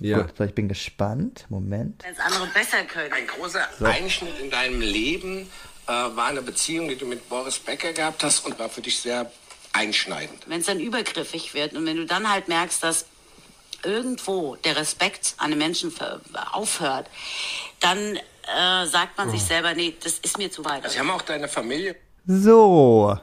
ja. 0.00 0.22
Gut, 0.22 0.36
so, 0.36 0.42
ich 0.44 0.54
bin 0.54 0.66
gespannt. 0.68 1.46
Moment. 1.50 2.02
wenn 2.04 2.12
es 2.14 2.18
andere 2.18 2.46
besser 2.52 2.78
können. 2.92 3.12
Ein 3.12 3.26
großer 3.28 3.60
Einschnitt 3.86 4.32
in 4.42 4.50
deinem 4.50 4.80
Leben 4.80 5.46
äh, 5.90 6.16
war 6.16 6.28
eine 6.28 6.42
Beziehung, 6.42 6.88
die 6.88 6.96
du 6.96 7.06
mit 7.06 7.28
Boris 7.28 7.58
Becker 7.58 7.92
gehabt 7.92 8.22
hast 8.22 8.46
und 8.46 8.58
war 8.58 8.68
für 8.68 8.80
dich 8.80 9.00
sehr 9.00 9.30
einschneidend. 9.72 10.38
Wenn 10.46 10.60
es 10.60 10.66
dann 10.66 10.80
übergriffig 10.80 11.52
wird 11.54 11.74
und 11.74 11.84
wenn 11.84 11.96
du 11.96 12.06
dann 12.06 12.30
halt 12.30 12.48
merkst, 12.48 12.82
dass 12.82 13.06
irgendwo 13.84 14.56
der 14.56 14.76
Respekt 14.76 15.34
an 15.38 15.50
den 15.50 15.58
Menschen 15.58 15.92
aufhört, 16.52 17.08
dann 17.80 17.98
äh, 18.16 18.86
sagt 18.86 19.16
man 19.16 19.30
sich 19.30 19.42
selber, 19.42 19.74
nee, 19.74 19.94
das 20.02 20.18
ist 20.18 20.38
mir 20.38 20.50
zu 20.50 20.64
weit. 20.64 20.88
Sie 20.90 20.98
haben 20.98 21.10
auch 21.10 21.22
deine 21.22 21.48
Familie 21.48 21.96
So. 22.26 23.16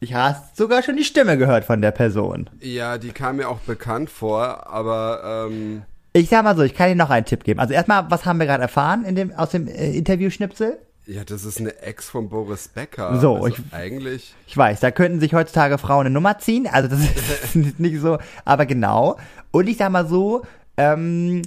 Ich 0.00 0.12
habe 0.12 0.38
sogar 0.54 0.82
schon 0.82 0.96
die 0.96 1.04
Stimme 1.04 1.38
gehört 1.38 1.64
von 1.64 1.80
der 1.80 1.90
Person. 1.90 2.50
Ja, 2.60 2.98
die 2.98 3.12
kam 3.12 3.36
mir 3.36 3.48
auch 3.48 3.60
bekannt 3.60 4.10
vor, 4.10 4.66
aber 4.66 5.46
ähm, 5.50 5.82
Ich 6.12 6.28
sag 6.28 6.44
mal 6.44 6.56
so, 6.56 6.62
ich 6.62 6.74
kann 6.74 6.90
Ihnen 6.90 6.98
noch 6.98 7.10
einen 7.10 7.26
Tipp 7.26 7.44
geben. 7.44 7.60
Also 7.60 7.74
erstmal, 7.74 8.10
was 8.10 8.24
haben 8.24 8.38
wir 8.38 8.46
gerade 8.46 8.62
erfahren 8.62 9.04
in 9.04 9.14
dem, 9.14 9.32
aus 9.34 9.50
dem 9.50 9.68
äh, 9.68 9.96
Interviewschnipsel? 9.96 10.78
Ja, 11.06 11.24
das 11.24 11.44
ist 11.44 11.60
eine 11.60 11.78
Ex 11.82 12.08
von 12.08 12.28
Boris 12.28 12.68
Becker. 12.68 13.18
So, 13.20 13.36
also 13.36 13.48
ich- 13.48 13.72
eigentlich. 13.72 14.34
Ich 14.46 14.56
weiß, 14.56 14.80
da 14.80 14.90
könnten 14.90 15.20
sich 15.20 15.34
heutzutage 15.34 15.78
Frauen 15.78 16.06
eine 16.06 16.10
Nummer 16.14 16.38
ziehen. 16.38 16.66
Also 16.66 16.88
das 16.88 17.00
ist 17.00 17.56
nicht 17.78 18.00
so, 18.00 18.18
aber 18.44 18.66
genau. 18.66 19.16
Und 19.52 19.68
ich 19.68 19.76
sag 19.76 19.90
mal 19.90 20.06
so, 20.06 20.42
ähm, 20.76 21.42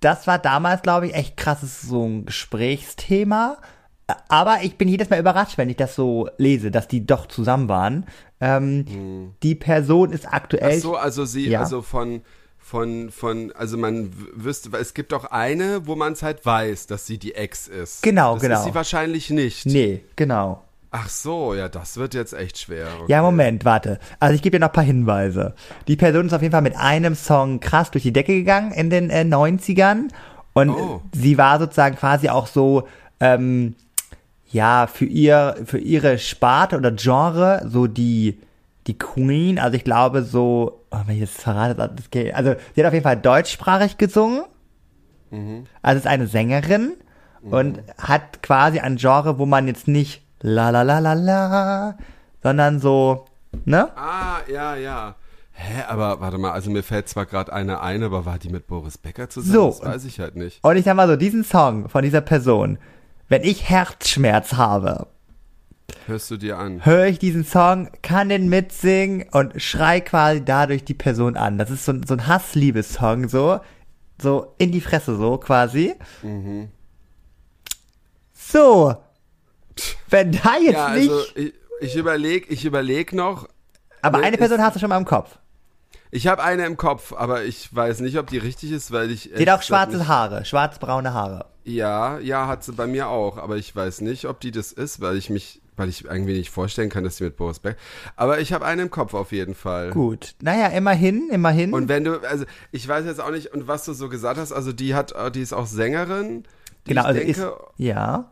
das 0.00 0.26
war 0.26 0.38
damals, 0.38 0.82
glaube 0.82 1.06
ich, 1.06 1.14
echt 1.14 1.36
krasses 1.36 1.82
so 1.82 2.04
ein 2.04 2.26
Gesprächsthema. 2.26 3.58
Aber 4.28 4.58
ich 4.62 4.76
bin 4.76 4.88
jedes 4.88 5.08
Mal 5.10 5.20
überrascht, 5.20 5.56
wenn 5.58 5.70
ich 5.70 5.76
das 5.76 5.94
so 5.94 6.28
lese, 6.36 6.70
dass 6.70 6.88
die 6.88 7.06
doch 7.06 7.26
zusammen 7.26 7.68
waren. 7.68 8.06
Ähm, 8.40 9.34
Die 9.42 9.54
Person 9.54 10.12
ist 10.12 10.26
Ach 10.28 10.32
aktuell. 10.32 10.78
so, 10.80 10.96
also 10.96 11.24
sie, 11.24 11.48
Ja. 11.48 11.60
also 11.60 11.82
von, 11.82 12.22
von, 12.62 13.10
von, 13.10 13.52
also 13.52 13.76
man 13.76 14.10
wüsste, 14.34 14.70
es 14.78 14.94
gibt 14.94 15.12
auch 15.12 15.24
eine, 15.26 15.86
wo 15.86 15.96
man 15.96 16.14
es 16.14 16.22
halt 16.22 16.46
weiß, 16.46 16.86
dass 16.86 17.06
sie 17.06 17.18
die 17.18 17.34
Ex 17.34 17.68
ist. 17.68 18.02
Genau, 18.02 18.34
das 18.34 18.42
genau. 18.42 18.58
ist 18.58 18.64
sie 18.64 18.74
wahrscheinlich 18.74 19.30
nicht. 19.30 19.66
Nee, 19.66 20.02
genau. 20.16 20.62
Ach 20.90 21.08
so, 21.08 21.54
ja, 21.54 21.68
das 21.68 21.96
wird 21.96 22.12
jetzt 22.14 22.34
echt 22.34 22.58
schwer. 22.58 22.86
Okay. 23.00 23.12
Ja, 23.12 23.22
Moment, 23.22 23.64
warte. 23.64 23.98
Also 24.20 24.34
ich 24.34 24.42
gebe 24.42 24.56
dir 24.56 24.60
noch 24.60 24.68
ein 24.68 24.74
paar 24.74 24.84
Hinweise. 24.84 25.54
Die 25.88 25.96
Person 25.96 26.26
ist 26.26 26.34
auf 26.34 26.42
jeden 26.42 26.52
Fall 26.52 26.60
mit 26.62 26.76
einem 26.76 27.14
Song 27.14 27.60
krass 27.60 27.90
durch 27.90 28.02
die 28.02 28.12
Decke 28.12 28.34
gegangen 28.34 28.72
in 28.72 28.90
den 28.90 29.08
äh, 29.10 29.22
90ern. 29.22 30.08
Und 30.52 30.70
Oh. 30.70 31.00
sie 31.14 31.38
war 31.38 31.58
sozusagen 31.58 31.96
quasi 31.96 32.28
auch 32.28 32.46
so, 32.46 32.86
ähm, 33.20 33.74
ja, 34.50 34.86
für 34.86 35.06
ihr, 35.06 35.56
für 35.64 35.78
ihre 35.78 36.18
Sparte 36.18 36.76
oder 36.76 36.92
Genre 36.92 37.62
so 37.66 37.86
die, 37.86 38.38
die 38.86 38.98
Queen. 38.98 39.58
Also 39.58 39.76
ich 39.78 39.84
glaube 39.84 40.22
so, 40.22 40.81
oh, 40.92 40.98
wenn 41.06 41.14
ich 41.14 41.20
jetzt 41.20 41.40
verrate, 41.40 41.74
das 41.74 42.10
geht. 42.10 42.34
Also 42.34 42.54
sie 42.74 42.80
hat 42.82 42.88
auf 42.88 42.92
jeden 42.94 43.04
Fall 43.04 43.16
deutschsprachig 43.16 43.98
gesungen. 43.98 44.44
Also 45.80 45.98
ist 45.98 46.06
eine 46.06 46.26
Sängerin 46.26 46.92
und 47.42 47.82
hat 47.98 48.42
quasi 48.42 48.80
ein 48.80 48.96
Genre, 48.96 49.38
wo 49.38 49.46
man 49.46 49.66
jetzt 49.66 49.88
nicht 49.88 50.22
la 50.40 50.68
la 50.70 50.82
la 50.82 50.98
la 50.98 51.14
la, 51.14 51.98
sondern 52.42 52.80
so, 52.80 53.24
ne? 53.64 53.88
Ah, 53.96 54.40
ja, 54.52 54.76
ja. 54.76 55.14
Hä, 55.52 55.84
aber 55.88 56.20
warte 56.20 56.38
mal, 56.38 56.52
also 56.52 56.70
mir 56.70 56.82
fällt 56.82 57.08
zwar 57.08 57.26
gerade 57.26 57.52
eine 57.52 57.80
ein, 57.80 58.02
aber 58.02 58.26
war 58.26 58.38
die 58.38 58.48
mit 58.48 58.66
Boris 58.66 58.98
Becker 58.98 59.28
zusammen? 59.28 59.54
So. 59.54 59.68
Das 59.68 59.84
weiß 59.84 60.04
ich 60.04 60.20
halt 60.20 60.36
nicht. 60.36 60.62
Und 60.62 60.76
ich 60.76 60.84
sag 60.84 60.96
mal 60.96 61.08
so, 61.08 61.16
diesen 61.16 61.44
Song 61.44 61.88
von 61.88 62.02
dieser 62.02 62.20
Person, 62.20 62.78
wenn 63.28 63.42
ich 63.42 63.68
Herzschmerz 63.68 64.54
habe, 64.54 65.06
Hörst 66.06 66.30
du 66.30 66.36
dir 66.36 66.58
an? 66.58 66.84
höre 66.84 67.06
ich 67.06 67.18
diesen 67.18 67.44
Song, 67.44 67.90
kann 68.02 68.28
den 68.28 68.48
mitsingen 68.48 69.26
und 69.32 69.60
schrei 69.62 70.00
quasi 70.00 70.44
dadurch 70.44 70.84
die 70.84 70.94
Person 70.94 71.36
an. 71.36 71.58
Das 71.58 71.70
ist 71.70 71.84
so, 71.84 71.92
ein- 71.92 72.06
so 72.06 72.14
ein 72.14 72.26
Hassliebessong, 72.26 73.28
so, 73.28 73.60
so 74.20 74.54
in 74.58 74.72
die 74.72 74.80
Fresse, 74.80 75.16
so 75.16 75.38
quasi. 75.38 75.94
So. 78.34 78.94
Wenn 80.10 80.32
da 80.32 80.56
jetzt 80.58 80.72
Ja, 80.74 80.90
nicht, 80.94 81.10
also 81.10 81.22
ich, 81.34 81.54
ich 81.80 81.96
überleg, 81.96 82.50
ich 82.50 82.64
überleg 82.64 83.12
noch. 83.12 83.48
aber 84.02 84.18
ne, 84.18 84.24
eine 84.24 84.36
Person 84.36 84.60
hast 84.60 84.76
du 84.76 84.80
schon 84.80 84.90
mal 84.90 84.98
im 84.98 85.04
Kopf. 85.06 85.38
Ich 86.10 86.26
habe 86.26 86.42
eine 86.42 86.66
im 86.66 86.76
Kopf, 86.76 87.14
aber 87.14 87.44
ich 87.44 87.74
weiß 87.74 88.00
nicht, 88.00 88.18
ob 88.18 88.26
die 88.28 88.36
richtig 88.36 88.70
ist, 88.70 88.92
weil 88.92 89.10
ich. 89.10 89.30
Sie 89.34 89.48
hat 89.50 89.58
auch 89.58 89.62
schwarze 89.62 89.96
nicht- 89.96 90.08
Haare, 90.08 90.44
schwarz-braune 90.44 91.14
Haare. 91.14 91.46
Ja, 91.64 92.18
ja, 92.18 92.48
hat 92.48 92.64
sie 92.64 92.72
bei 92.72 92.86
mir 92.86 93.08
auch, 93.08 93.38
aber 93.38 93.56
ich 93.56 93.74
weiß 93.74 94.02
nicht, 94.02 94.26
ob 94.26 94.40
die 94.40 94.50
das 94.50 94.72
ist, 94.72 95.00
weil 95.00 95.16
ich 95.16 95.30
mich, 95.30 95.61
weil 95.76 95.88
ich 95.88 96.04
irgendwie 96.04 96.34
nicht 96.34 96.50
vorstellen 96.50 96.90
kann, 96.90 97.02
dass 97.04 97.16
sie 97.16 97.24
mit 97.24 97.36
Boris 97.36 97.58
Becker. 97.60 97.78
Aber 98.16 98.40
ich 98.40 98.52
habe 98.52 98.64
eine 98.66 98.82
im 98.82 98.90
Kopf 98.90 99.14
auf 99.14 99.32
jeden 99.32 99.54
Fall. 99.54 99.90
Gut. 99.90 100.34
Naja, 100.42 100.66
immerhin, 100.68 101.28
immerhin. 101.30 101.72
Und 101.72 101.88
wenn 101.88 102.04
du, 102.04 102.18
also 102.28 102.44
ich 102.72 102.86
weiß 102.86 103.06
jetzt 103.06 103.20
auch 103.20 103.30
nicht, 103.30 103.54
und 103.54 103.68
was 103.68 103.84
du 103.84 103.92
so 103.94 104.08
gesagt 104.08 104.38
hast, 104.38 104.52
also 104.52 104.72
die 104.72 104.94
hat, 104.94 105.14
die 105.34 105.40
ist 105.40 105.52
auch 105.52 105.66
Sängerin. 105.66 106.44
Die 106.86 106.90
genau, 106.90 107.02
ich 107.02 107.06
also 107.06 107.20
denke, 107.20 107.30
ist, 107.40 107.46
ja. 107.78 108.30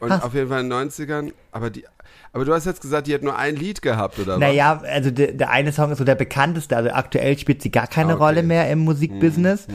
und 0.00 0.10
hast- 0.10 0.24
auf 0.24 0.34
jeden 0.34 0.48
Fall 0.48 0.60
in 0.60 0.70
den 0.70 0.88
90ern, 0.90 1.32
aber 1.50 1.70
die, 1.70 1.84
aber 2.32 2.44
du 2.46 2.54
hast 2.54 2.64
jetzt 2.64 2.80
gesagt, 2.80 3.08
die 3.08 3.14
hat 3.14 3.22
nur 3.22 3.36
ein 3.36 3.56
Lied 3.56 3.82
gehabt, 3.82 4.18
oder 4.18 4.34
was? 4.34 4.38
Naja, 4.40 4.80
also 4.84 5.10
der, 5.10 5.32
der 5.32 5.50
eine 5.50 5.70
Song 5.72 5.92
ist 5.92 5.98
so 5.98 6.04
der 6.04 6.14
bekannteste, 6.14 6.76
also 6.76 6.90
aktuell 6.90 7.36
spielt 7.38 7.60
sie 7.60 7.70
gar 7.70 7.86
keine 7.88 8.12
Ah, 8.12 8.14
okay. 8.14 8.22
Rolle 8.24 8.42
mehr 8.42 8.70
im 8.70 8.78
Musikbusiness. 8.80 9.66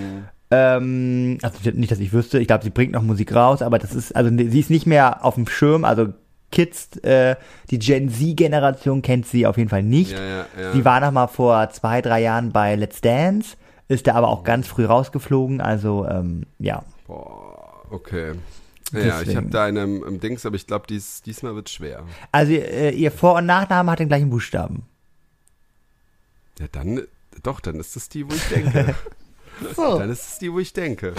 Ähm, 0.50 1.38
also 1.42 1.58
nicht, 1.72 1.92
dass 1.92 2.00
ich 2.00 2.14
wüsste, 2.14 2.40
ich 2.40 2.48
glaube, 2.48 2.64
sie 2.64 2.70
bringt 2.70 2.94
noch 2.94 3.02
Musik 3.04 3.36
raus, 3.36 3.62
aber 3.62 3.80
das 3.80 3.94
ist, 3.94 4.16
also 4.16 4.30
sie 4.36 4.60
ist 4.60 4.70
nicht 4.70 4.88
mehr 4.88 5.24
auf 5.26 5.36
dem 5.36 5.46
Schirm, 5.48 5.84
also 5.84 6.08
Kids, 6.52 6.98
äh, 6.98 7.36
die 7.70 7.80
Gen 7.80 8.10
Z-Generation 8.10 9.02
kennt 9.02 9.28
sie 9.28 9.46
auf 9.46 9.58
jeden 9.58 9.70
Fall 9.70 9.84
nicht. 9.84 10.12
Ja, 10.12 10.24
ja, 10.24 10.46
ja. 10.60 10.72
Sie 10.74 10.86
war 10.86 11.00
noch 11.00 11.12
mal 11.12 11.28
vor 11.28 11.70
zwei, 11.72 12.02
drei 12.02 12.22
Jahren 12.22 12.52
bei 12.52 12.76
Let's 12.76 13.02
Dance, 13.02 13.58
ist 13.88 14.08
da 14.08 14.16
aber 14.16 14.30
auch 14.30 14.44
ganz 14.44 14.68
früh 14.68 14.86
rausgeflogen, 14.86 15.62
also 15.62 16.06
ähm, 16.08 16.46
ja. 16.60 16.84
Boah, 17.08 17.84
okay. 17.90 18.34
Ja, 18.94 19.00
ich 19.00 19.06
Deswegen. 19.06 19.38
habe 19.38 19.50
da 19.50 19.66
eine 19.66 19.84
im, 19.84 20.04
im 20.04 20.20
Dings, 20.22 20.46
aber 20.46 20.56
ich 20.56 20.66
glaube, 20.66 20.86
dies, 20.88 21.22
diesmal 21.22 21.56
wird 21.56 21.70
schwer. 21.70 22.04
Also 22.32 22.54
äh, 22.54 22.92
ihr 22.92 23.12
Vor- 23.12 23.36
und 23.36 23.46
Nachname 23.46 23.92
hat 23.92 24.00
den 24.00 24.08
gleichen 24.08 24.30
Buchstaben. 24.30 24.86
Ja, 26.60 26.68
dann, 26.72 27.02
doch, 27.44 27.60
dann 27.60 27.80
ist 27.80 27.96
es 27.98 28.08
die, 28.08 28.26
wo 28.30 28.34
ich 28.34 28.48
denke. 28.48 28.96
So. 29.76 29.98
dann 29.98 30.12
ist 30.12 30.34
es 30.34 30.38
die, 30.38 30.54
wo 30.54 30.60
ich 30.60 30.72
denke. 30.72 31.16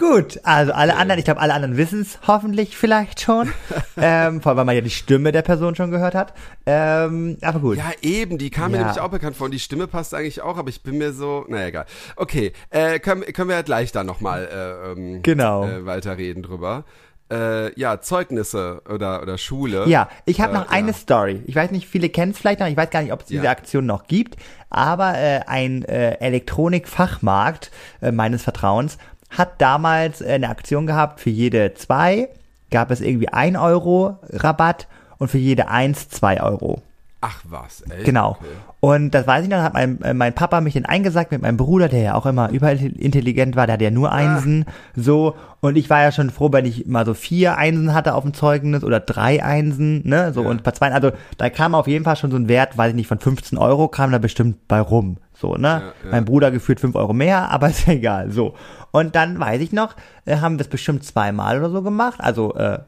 Gut, 0.00 0.40
also 0.44 0.72
alle 0.72 0.96
anderen, 0.96 1.18
ich 1.18 1.26
glaube, 1.26 1.40
alle 1.40 1.52
anderen 1.52 1.76
wissen 1.76 2.00
es 2.00 2.18
hoffentlich 2.26 2.74
vielleicht 2.76 3.20
schon. 3.20 3.52
ähm, 3.98 4.40
vor 4.40 4.50
allem, 4.50 4.56
weil 4.58 4.64
man 4.64 4.74
ja 4.74 4.80
die 4.80 4.88
Stimme 4.90 5.30
der 5.30 5.42
Person 5.42 5.74
schon 5.76 5.90
gehört 5.90 6.14
hat. 6.14 6.32
Ähm, 6.64 7.36
aber 7.42 7.60
gut. 7.60 7.76
Ja, 7.76 7.90
eben, 8.00 8.38
die 8.38 8.48
kam 8.48 8.70
mir 8.72 8.78
Ja. 8.78 8.84
nämlich 8.84 9.00
auch 9.00 9.10
bekannt 9.10 9.36
vor 9.36 9.44
und 9.44 9.50
die 9.52 9.58
Stimme 9.58 9.86
passt 9.86 10.14
eigentlich 10.14 10.40
auch, 10.40 10.56
aber 10.56 10.70
ich 10.70 10.82
bin 10.82 10.96
mir 10.96 11.12
so, 11.12 11.44
naja, 11.48 11.66
egal. 11.66 11.86
Okay, 12.16 12.52
äh, 12.70 12.98
können, 12.98 13.22
können 13.32 13.48
wir 13.50 13.56
ja 13.56 13.62
gleich 13.62 13.92
dann 13.92 14.06
nochmal 14.06 14.48
äh, 14.50 14.92
ähm, 14.92 15.22
Genau. 15.22 15.66
äh, 15.66 15.84
weiterreden 15.84 16.42
drüber. 16.42 16.84
Äh, 17.32 17.78
ja, 17.78 18.00
Zeugnisse 18.00 18.82
oder, 18.92 19.22
oder 19.22 19.38
Schule. 19.38 19.84
Ja, 19.86 20.08
ich 20.24 20.40
habe 20.40 20.52
Äh, 20.54 20.58
noch 20.58 20.68
eine 20.70 20.88
ja. 20.88 20.94
Story. 20.94 21.42
Ich 21.46 21.54
weiß 21.54 21.70
nicht, 21.72 21.86
viele 21.86 22.08
kennen 22.08 22.32
es 22.32 22.38
vielleicht 22.38 22.58
noch. 22.58 22.66
Ich 22.66 22.76
weiß 22.76 22.90
gar 22.90 23.02
nicht, 23.02 23.12
ob 23.12 23.20
es 23.20 23.26
diese 23.26 23.44
Ja. 23.44 23.50
Aktion 23.50 23.86
noch 23.86 24.06
gibt. 24.08 24.36
Aber 24.68 25.16
äh, 25.16 25.40
ein 25.46 25.84
äh, 25.84 26.14
Elektronikfachmarkt 26.20 27.70
äh, 28.00 28.10
meines 28.12 28.42
Vertrauens 28.42 28.98
hat 29.30 29.60
damals 29.60 30.20
äh, 30.20 30.32
eine 30.32 30.48
Aktion 30.48 30.86
gehabt. 30.86 31.20
Für 31.20 31.30
jede 31.30 31.74
zwei 31.74 32.28
gab 32.70 32.90
es 32.90 33.00
irgendwie 33.00 33.28
ein 33.28 33.56
Euro 33.56 34.18
Rabatt 34.30 34.88
und 35.18 35.28
für 35.28 35.38
jede 35.38 35.68
eins 35.68 36.08
zwei 36.08 36.42
Euro. 36.42 36.82
Ach 37.22 37.42
was, 37.48 37.82
ey. 37.82 38.04
Genau. 38.04 38.30
Okay. 38.30 38.46
Und 38.80 39.10
das 39.10 39.26
weiß 39.26 39.44
ich 39.44 39.50
noch, 39.50 39.58
hat 39.58 39.74
mein, 39.74 40.00
äh, 40.00 40.14
mein 40.14 40.32
Papa 40.32 40.62
mich 40.62 40.72
dann 40.72 40.86
eingesagt 40.86 41.32
mit 41.32 41.42
meinem 41.42 41.58
Bruder, 41.58 41.88
der 41.88 42.00
ja 42.00 42.14
auch 42.14 42.24
immer 42.24 42.48
überintelligent 42.48 43.54
war, 43.54 43.66
der 43.66 43.74
hatte 43.74 43.84
ja 43.84 43.90
nur 43.90 44.10
Einsen, 44.10 44.64
so. 44.96 45.34
Und 45.60 45.76
ich 45.76 45.90
war 45.90 46.00
ja 46.00 46.12
schon 46.12 46.30
froh, 46.30 46.50
wenn 46.50 46.64
ich 46.64 46.86
mal 46.86 47.04
so 47.04 47.12
vier 47.12 47.58
Einsen 47.58 47.92
hatte 47.92 48.14
auf 48.14 48.22
dem 48.22 48.32
Zeugnis 48.32 48.82
oder 48.82 49.00
drei 49.00 49.44
Einsen, 49.44 50.08
ne, 50.08 50.32
so. 50.32 50.42
Ja. 50.42 50.48
Und 50.48 50.62
bei 50.62 50.70
zwei, 50.70 50.90
also 50.92 51.10
da 51.36 51.50
kam 51.50 51.74
auf 51.74 51.86
jeden 51.86 52.06
Fall 52.06 52.16
schon 52.16 52.30
so 52.30 52.38
ein 52.38 52.48
Wert, 52.48 52.78
weiß 52.78 52.90
ich 52.90 52.96
nicht, 52.96 53.08
von 53.08 53.18
15 53.18 53.58
Euro 53.58 53.88
kam 53.88 54.12
da 54.12 54.18
bestimmt 54.18 54.66
bei 54.66 54.80
rum, 54.80 55.18
so, 55.40 55.54
ne. 55.54 55.68
Ja, 55.68 55.78
ja. 55.78 55.92
Mein 56.10 56.24
Bruder 56.24 56.50
gefühlt 56.50 56.80
fünf 56.80 56.94
Euro 56.94 57.12
mehr, 57.12 57.50
aber 57.50 57.68
ist 57.68 57.86
ja 57.86 57.94
egal, 57.94 58.30
so. 58.30 58.54
Und 58.90 59.14
dann 59.14 59.38
weiß 59.38 59.60
ich 59.60 59.72
noch, 59.72 59.96
äh, 60.26 60.36
haben 60.36 60.58
wir 60.58 60.62
es 60.62 60.68
bestimmt 60.68 61.04
zweimal 61.04 61.58
oder 61.58 61.70
so 61.70 61.82
gemacht, 61.82 62.20
also, 62.20 62.54
äh, 62.54 62.80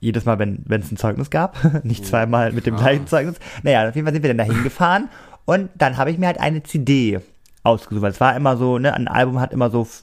jedes 0.00 0.26
Mal, 0.26 0.38
wenn 0.38 0.58
wenn 0.66 0.82
es 0.82 0.92
ein 0.92 0.98
Zeugnis 0.98 1.30
gab, 1.30 1.56
nicht 1.84 2.04
zweimal 2.04 2.52
mit 2.52 2.66
dem 2.66 2.76
gleichen 2.76 3.06
Zeugnis. 3.06 3.36
Naja, 3.62 3.88
auf 3.88 3.94
jeden 3.94 4.06
Fall 4.06 4.12
sind 4.12 4.22
wir 4.22 4.34
dann 4.34 4.38
da 4.38 4.44
hingefahren 4.44 5.08
und 5.46 5.70
dann 5.76 5.96
habe 5.96 6.10
ich 6.10 6.18
mir 6.18 6.26
halt 6.26 6.40
eine 6.40 6.62
CD 6.62 7.20
ausgesucht. 7.68 8.02
weil 8.02 8.10
Es 8.10 8.20
war 8.20 8.34
immer 8.36 8.56
so, 8.56 8.78
ne, 8.78 8.92
ein 8.94 9.08
Album 9.08 9.40
hat 9.40 9.52
immer 9.52 9.70
so 9.70 9.82
f- 9.82 10.02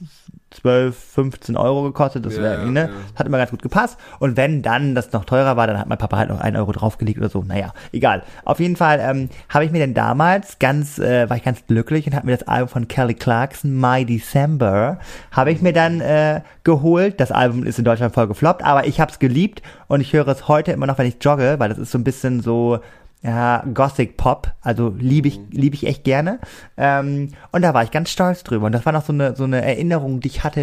12, 0.52 0.96
15 0.96 1.56
Euro 1.56 1.82
gekostet, 1.82 2.24
das 2.24 2.36
Ja, 2.36 2.42
wär 2.42 2.58
ne, 2.64 2.80
ja. 2.82 2.88
hat 3.18 3.26
immer 3.26 3.36
ganz 3.36 3.50
gut 3.50 3.60
gepasst. 3.62 3.98
Und 4.20 4.38
wenn 4.38 4.62
dann 4.62 4.94
das 4.94 5.12
noch 5.12 5.26
teurer 5.26 5.56
war, 5.58 5.66
dann 5.66 5.78
hat 5.78 5.86
mein 5.86 5.98
Papa 5.98 6.16
halt 6.16 6.30
noch 6.30 6.40
einen 6.40 6.56
Euro 6.56 6.72
draufgelegt 6.72 7.18
oder 7.18 7.28
so. 7.28 7.42
Naja, 7.42 7.74
egal. 7.92 8.22
Auf 8.44 8.58
jeden 8.58 8.76
Fall 8.76 8.98
ähm, 9.02 9.28
habe 9.50 9.66
ich 9.66 9.70
mir 9.72 9.80
denn 9.80 9.92
damals 9.92 10.58
ganz, 10.58 10.98
äh, 10.98 11.28
war 11.28 11.36
ich 11.36 11.42
ganz 11.44 11.66
glücklich 11.66 12.06
und 12.06 12.14
habe 12.14 12.26
mir 12.26 12.36
das 12.38 12.48
Album 12.48 12.68
von 12.68 12.88
Kelly 12.88 13.14
Clarkson, 13.14 13.78
My 13.78 14.06
December, 14.06 14.98
habe 15.30 15.50
ich 15.50 15.60
mir 15.60 15.72
dann 15.74 16.00
äh, 16.00 16.40
geholt. 16.64 17.20
Das 17.20 17.32
Album 17.32 17.64
ist 17.64 17.78
in 17.78 17.84
Deutschland 17.84 18.14
voll 18.14 18.28
gefloppt, 18.28 18.64
aber 18.64 18.86
ich 18.86 18.98
habe 19.00 19.10
es 19.12 19.18
geliebt 19.18 19.60
und 19.88 20.00
ich 20.00 20.12
höre 20.12 20.28
es 20.28 20.48
heute 20.48 20.72
immer 20.72 20.86
noch, 20.86 20.96
wenn 20.96 21.06
ich 21.06 21.16
jogge, 21.20 21.56
weil 21.58 21.68
das 21.68 21.78
ist 21.78 21.90
so 21.90 21.98
ein 21.98 22.04
bisschen 22.04 22.40
so 22.40 22.78
ja, 23.22 23.64
Gothic 23.74 24.16
Pop, 24.16 24.52
also 24.60 24.94
liebe 24.98 25.26
ich, 25.28 25.40
liebe 25.50 25.74
ich 25.74 25.86
echt 25.86 26.04
gerne. 26.04 26.38
Ähm, 26.76 27.30
und 27.50 27.62
da 27.62 27.74
war 27.74 27.82
ich 27.82 27.90
ganz 27.90 28.10
stolz 28.10 28.44
drüber. 28.44 28.66
Und 28.66 28.72
das 28.72 28.86
war 28.86 28.92
noch 28.92 29.04
so 29.04 29.12
eine, 29.12 29.34
so 29.34 29.44
eine 29.44 29.62
Erinnerung, 29.64 30.20
die 30.20 30.28
ich 30.28 30.44
hatte 30.44 30.60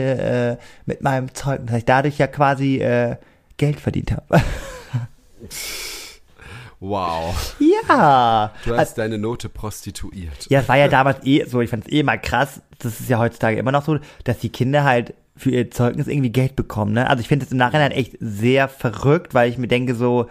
äh, 0.60 0.64
mit 0.86 1.02
meinem 1.02 1.34
Zeugnis, 1.34 1.68
dass 1.70 1.78
ich 1.80 1.86
dadurch 1.86 2.18
ja 2.20 2.28
quasi 2.28 2.78
äh, 2.78 3.18
Geld 3.58 3.80
verdient 3.80 4.12
habe. 4.14 4.42
Wow. 6.80 7.56
ja. 7.60 8.52
Du 8.66 8.72
Also, 8.72 8.78
hast 8.82 8.98
deine 8.98 9.18
Note 9.18 9.48
prostituiert. 9.48 10.48
ja, 10.50 10.60
es 10.60 10.68
war 10.68 10.78
ja 10.78 10.88
damals 10.90 11.26
eh 11.26 11.46
so, 11.46 11.62
ich 11.62 11.70
fand 11.70 11.86
es 11.86 11.92
eh 11.94 12.04
mal 12.04 12.18
krass, 12.18 12.62
das 12.80 13.00
ist 13.00 13.10
ja 13.10 13.20
heutzutage 13.20 13.58
immer 13.58 13.72
noch 13.72 13.86
so, 13.86 14.00
dass 14.26 14.40
die 14.40 14.50
Kinder 14.50 14.84
halt 14.84 15.14
für 15.38 15.50
ihr 15.52 15.72
Zeugnis 15.72 16.08
irgendwie 16.08 16.30
Geld 16.32 16.56
bekommen. 16.58 16.92
Ne? 16.94 17.10
Also 17.10 17.22
ich 17.22 17.28
finde 17.30 17.46
es 17.46 17.52
im 17.54 17.58
Nachhinein 17.58 17.92
echt 17.92 18.18
sehr 18.20 18.68
verrückt, 18.68 19.34
weil 19.34 19.50
ich 19.50 19.58
mir 19.58 19.68
denke 19.70 19.96
so, 19.96 20.28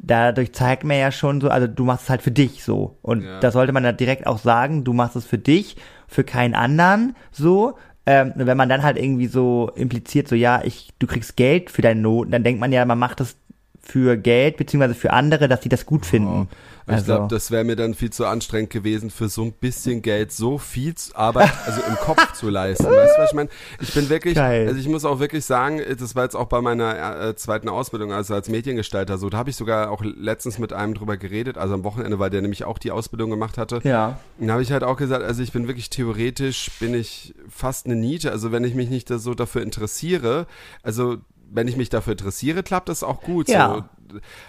dadurch 0.00 0.52
zeigt 0.52 0.84
man 0.84 0.96
ja 0.98 1.10
schon 1.10 1.40
so, 1.40 1.48
also 1.48 1.66
du 1.66 1.84
machst 1.84 2.04
es 2.04 2.10
halt 2.10 2.22
für 2.22 2.30
dich 2.30 2.62
so. 2.64 2.96
Und 3.02 3.24
Ja. 3.24 3.40
da 3.40 3.50
sollte 3.50 3.72
man 3.72 3.84
ja 3.84 3.92
direkt 3.92 4.26
auch 4.26 4.38
sagen, 4.38 4.84
du 4.84 4.92
machst 4.92 5.16
es 5.16 5.24
für 5.26 5.38
dich, 5.38 5.76
für 6.06 6.24
keinen 6.24 6.54
anderen 6.54 7.16
so. 7.30 7.74
Ähm, 8.06 8.32
wenn 8.36 8.56
man 8.56 8.70
dann 8.70 8.82
halt 8.84 8.96
irgendwie 8.96 9.26
so 9.26 9.70
impliziert, 9.74 10.28
so 10.28 10.34
ja, 10.34 10.62
ich, 10.64 10.92
du 10.98 11.06
kriegst 11.06 11.36
Geld 11.36 11.70
für 11.70 11.82
deine 11.82 12.00
Noten, 12.00 12.30
dann 12.30 12.42
denkt 12.42 12.58
man 12.60 12.72
ja, 12.72 12.84
man 12.86 12.98
macht 12.98 13.20
es 13.20 13.36
für 13.82 14.16
Geld 14.16 14.56
beziehungsweise 14.56 14.94
für 14.94 15.12
andere, 15.12 15.48
dass 15.48 15.62
sie 15.62 15.68
das 15.68 15.84
gut 15.84 16.06
finden. 16.06 16.48
Also- 16.94 17.04
glaube, 17.06 17.34
das 17.34 17.50
wäre 17.50 17.64
mir 17.64 17.76
dann 17.76 17.94
viel 17.94 18.10
zu 18.10 18.26
anstrengend 18.26 18.70
gewesen, 18.70 19.10
für 19.10 19.28
so 19.28 19.42
ein 19.42 19.52
bisschen 19.52 20.02
Geld 20.02 20.32
so 20.32 20.58
viel 20.58 20.94
Arbeit, 21.14 21.50
also 21.66 21.80
im 21.82 21.96
Kopf 21.96 22.32
zu 22.32 22.48
leisten. 22.48 22.84
Weißt 22.84 23.16
du, 23.16 23.22
was 23.22 23.30
ich 23.30 23.34
meine? 23.34 23.48
Ich 23.80 23.92
bin 23.92 24.08
wirklich, 24.08 24.34
Geil. 24.34 24.68
also 24.68 24.80
ich 24.80 24.88
muss 24.88 25.04
auch 25.04 25.18
wirklich 25.18 25.44
sagen, 25.44 25.80
das 25.98 26.14
war 26.14 26.24
jetzt 26.24 26.34
auch 26.34 26.46
bei 26.46 26.60
meiner 26.60 27.28
äh, 27.28 27.36
zweiten 27.36 27.68
Ausbildung, 27.68 28.12
also 28.12 28.34
als 28.34 28.48
Mediengestalter 28.48 29.18
so, 29.18 29.28
da 29.28 29.38
habe 29.38 29.50
ich 29.50 29.56
sogar 29.56 29.90
auch 29.90 30.02
letztens 30.02 30.58
mit 30.58 30.72
einem 30.72 30.94
drüber 30.94 31.16
geredet, 31.16 31.58
also 31.58 31.74
am 31.74 31.84
Wochenende, 31.84 32.18
weil 32.18 32.30
der 32.30 32.42
nämlich 32.42 32.64
auch 32.64 32.78
die 32.78 32.90
Ausbildung 32.90 33.30
gemacht 33.30 33.58
hatte. 33.58 33.80
Ja. 33.84 34.18
Da 34.38 34.52
habe 34.52 34.62
ich 34.62 34.72
halt 34.72 34.84
auch 34.84 34.96
gesagt, 34.96 35.24
also 35.24 35.42
ich 35.42 35.52
bin 35.52 35.66
wirklich 35.66 35.90
theoretisch, 35.90 36.70
bin 36.80 36.94
ich 36.94 37.34
fast 37.48 37.86
eine 37.86 37.96
Niete. 37.96 38.30
Also 38.32 38.52
wenn 38.52 38.64
ich 38.64 38.74
mich 38.74 38.88
nicht 38.88 39.08
so 39.08 39.34
dafür 39.34 39.62
interessiere, 39.62 40.46
also 40.82 41.18
wenn 41.50 41.68
ich 41.68 41.76
mich 41.76 41.88
dafür 41.88 42.12
interessiere, 42.12 42.62
klappt 42.62 42.88
das 42.88 43.02
auch 43.02 43.20
gut. 43.22 43.48
Ja. 43.48 43.74
So. 43.74 43.84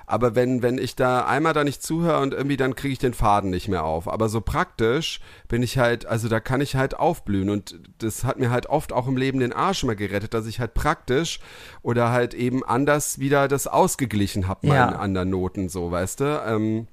Aber 0.06 0.36
wenn, 0.36 0.62
wenn 0.62 0.78
ich 0.78 0.96
da 0.96 1.26
einmal 1.26 1.54
da 1.54 1.64
nicht 1.64 1.82
zuhöre 1.84 2.20
und 2.22 2.34
irgendwie 2.34 2.58
dann 2.58 2.76
kriege 2.76 2.94
ich 2.94 3.00
den 3.00 3.14
Faden 3.14 3.50
nicht 3.50 3.68
mehr 3.68 3.84
auf. 3.84 4.08
Aber 4.08 4.30
so 4.30 4.42
praktisch 4.42 5.20
bin 5.48 5.64
ich 5.64 5.78
halt, 5.78 6.06
also 6.06 6.28
da 6.30 6.40
kann 6.40 6.62
ich 6.62 6.76
halt 6.76 6.98
aufblühen 6.98 7.50
und 7.50 7.80
das 8.00 8.24
hat 8.24 8.40
mir 8.40 8.52
halt 8.52 8.68
oft 8.68 8.94
auch 8.94 9.08
im 9.08 9.18
Leben 9.18 9.40
den 9.40 9.54
Arsch 9.54 9.84
mal 9.84 9.96
gerettet, 9.96 10.34
dass 10.34 10.46
ich 10.48 10.60
halt 10.60 10.74
praktisch 10.74 11.40
oder 11.82 12.12
halt 12.12 12.34
eben 12.34 12.64
anders 12.66 13.20
wieder 13.20 13.48
das 13.48 13.68
ausgeglichen 13.68 14.48
habe, 14.48 14.68
Ja. 14.68 14.86
meinen 14.88 14.96
anderen 14.98 15.30
Noten, 15.30 15.70
so, 15.70 15.92
weißt 15.92 16.20
du? 16.22 16.42
Ähm, 16.48 16.88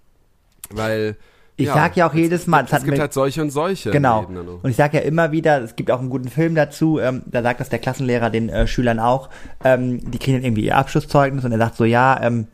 weil 0.70 1.16
Ich 1.58 1.68
sag 1.68 1.96
ja 1.96 2.06
auch 2.06 2.12
jedes 2.12 2.46
Mal, 2.46 2.64
es 2.64 2.72
hat 2.72 2.84
gibt 2.84 2.98
halt 2.98 3.14
solche 3.14 3.40
und 3.40 3.48
solche. 3.50 3.90
Genau. 3.90 4.24
Auch. 4.24 4.28
Und 4.62 4.68
ich 4.68 4.76
sage 4.76 4.98
ja 4.98 5.04
immer 5.04 5.32
wieder, 5.32 5.62
es 5.62 5.74
gibt 5.74 5.90
auch 5.90 6.00
einen 6.00 6.10
guten 6.10 6.28
Film 6.28 6.54
dazu, 6.54 6.98
ähm, 6.98 7.22
da 7.24 7.42
sagt 7.42 7.60
das 7.60 7.70
der 7.70 7.78
Klassenlehrer 7.78 8.28
den 8.28 8.50
äh, 8.50 8.66
Schülern 8.66 8.98
auch, 8.98 9.30
ähm, 9.64 10.10
die 10.10 10.18
kriegen 10.18 10.36
dann 10.36 10.44
irgendwie 10.44 10.66
ihr 10.66 10.76
Abschlusszeugnis 10.76 11.44
und 11.46 11.52
er 11.52 11.58
sagt 11.58 11.76
so, 11.76 11.84
ja, 11.84 12.20
ähm, 12.22 12.46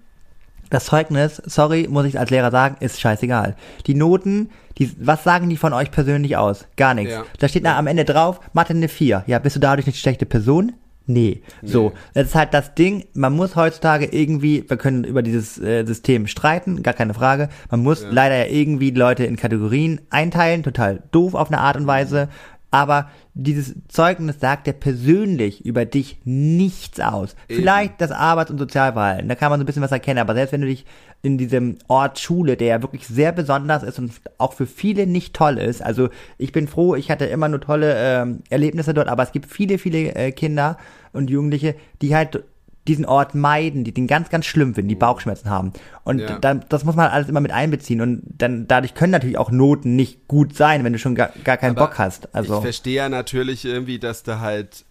das 0.73 0.87
Zeugnis, 0.87 1.43
sorry, 1.45 1.87
muss 1.89 2.07
ich 2.07 2.18
als 2.18 2.31
Lehrer 2.31 2.51
sagen, 2.51 2.77
ist 2.81 2.99
scheißegal. 2.99 3.57
Die 3.87 3.95
Noten, 3.95 4.49
die, 4.79 4.91
was 4.99 5.23
sagen 5.23 5.51
die 5.51 5.59
von 5.59 5.75
euch 5.75 5.91
persönlich 5.91 6.39
aus? 6.39 6.66
Gar 6.77 6.95
nichts. 6.95 7.12
Ja. 7.12 7.25
Da 7.39 7.49
steht 7.49 7.66
da 7.66 7.77
am 7.77 7.87
Ende 7.87 8.07
drauf, 8.07 8.41
Mathe 8.55 8.73
eine 8.73 8.89
4. 8.89 9.25
Ja, 9.27 9.39
bist 9.39 9.57
du 9.57 9.61
dadurch 9.61 9.87
eine 9.87 9.95
schlechte 9.95 10.25
Person? 10.25 10.73
Nee. 11.07 11.43
So, 11.62 11.93
das 12.14 12.29
ist 12.29 12.35
halt 12.35 12.55
das 12.55 12.75
Ding, 12.75 13.05
man 13.12 13.35
muss 13.35 13.57
heutzutage 13.57 14.07
irgendwie, 14.07 14.64
wir 14.68 14.77
können 14.77 15.05
über 15.05 15.23
dieses 15.23 15.61
äh, 15.61 15.85
System 15.85 16.27
streiten, 16.27 16.83
gar 16.83 16.95
keine 16.95 17.12
Frage, 17.12 17.49
man 17.70 17.83
muss 17.83 18.07
leider 18.09 18.37
ja 18.37 18.47
irgendwie 18.47 18.91
Leute 18.91 19.25
in 19.25 19.37
Kategorien 19.37 20.01
einteilen, 20.11 20.62
total 20.62 21.03
doof 21.11 21.35
auf 21.35 21.49
eine 21.49 21.59
Art 21.59 21.77
und 21.77 21.87
Weise, 21.87 22.29
aber 22.73 23.11
dieses 23.35 23.75
Zeugnis 23.89 24.41
sagt 24.41 24.66
ja 24.66 24.73
persönlich 24.73 25.64
über 25.64 25.85
dich 25.85 26.18
nichts 26.25 27.01
aus. 27.01 27.37
Vielleicht 27.47 28.01
das 28.01 28.11
Arbeits- 28.11 28.51
und 28.51 28.59
Sozialverhalten, 28.59 29.29
da 29.29 29.35
kann 29.35 29.51
man 29.51 29.61
so 29.61 29.64
ein 29.64 29.66
bisschen 29.66 29.83
was 29.83 29.93
erkennen, 29.93 30.18
aber 30.18 30.35
selbst 30.35 30.53
wenn 30.53 30.62
du 30.62 30.66
dich 30.66 30.87
in 31.20 31.39
diesem 31.39 31.77
Ort 31.87 32.18
Schule, 32.18 32.57
der 32.57 32.68
ja 32.68 32.83
wirklich 32.83 33.07
sehr 33.07 33.31
besonders 33.31 33.83
ist 33.83 33.99
und 33.99 34.12
auch 34.39 34.55
für 34.55 34.66
viele 34.66 35.07
nicht 35.07 35.35
toll 35.35 35.59
ist, 35.59 35.83
also 35.83 36.09
ich 36.39 36.53
bin 36.53 36.66
froh, 36.66 36.95
ich 36.97 37.11
hatte 37.11 37.27
immer 37.27 37.49
nur 37.49 37.61
tolle 37.61 37.95
ähm, 37.97 38.43
Erlebnisse 38.49 38.95
dort, 38.95 39.09
aber 39.09 39.23
es 39.23 39.33
gibt 39.33 39.47
viele, 39.47 39.77
viele 39.77 40.14
äh, 40.14 40.33
Kinder 40.33 40.79
und 41.12 41.29
Jugendliche, 41.29 41.75
die 42.01 42.16
halt 42.16 42.43
diesen 42.89 43.05
Ort 43.05 43.35
meiden, 43.35 43.85
die 43.85 43.93
den 43.93 44.07
ganz, 44.07 44.28
ganz 44.28 44.45
schlimm 44.47 44.74
finden, 44.74 44.89
die 44.89 44.97
Bauchschmerzen 44.97 45.49
haben. 45.49 45.72
Und 46.05 46.18
Ja. 46.18 46.39
dann, 46.39 46.64
das 46.68 46.85
muss 46.85 46.97
man 46.97 47.11
alles 47.11 47.28
immer 47.28 47.41
mit 47.41 47.53
einbeziehen. 47.53 48.01
Und 48.01 48.22
dann 48.39 48.66
dadurch 48.66 48.95
können 48.95 49.12
natürlich 49.12 49.39
auch 49.39 49.51
Noten 49.53 49.95
nicht 49.95 50.26
gut 50.26 50.57
sein, 50.57 50.83
wenn 50.83 50.93
du 50.93 50.99
schon 50.99 51.14
gar, 51.14 51.30
gar 51.45 51.57
keinen 51.57 51.76
Aber 51.76 51.87
Bock 51.87 51.99
hast. 51.99 52.24
Ich 52.24 52.35
Also 52.35 52.61
verstehe 52.61 52.97
ja 52.97 53.09
natürlich 53.09 53.64
irgendwie, 53.64 53.99
dass 54.01 54.24
du 54.24 54.41
halt, 54.41 54.85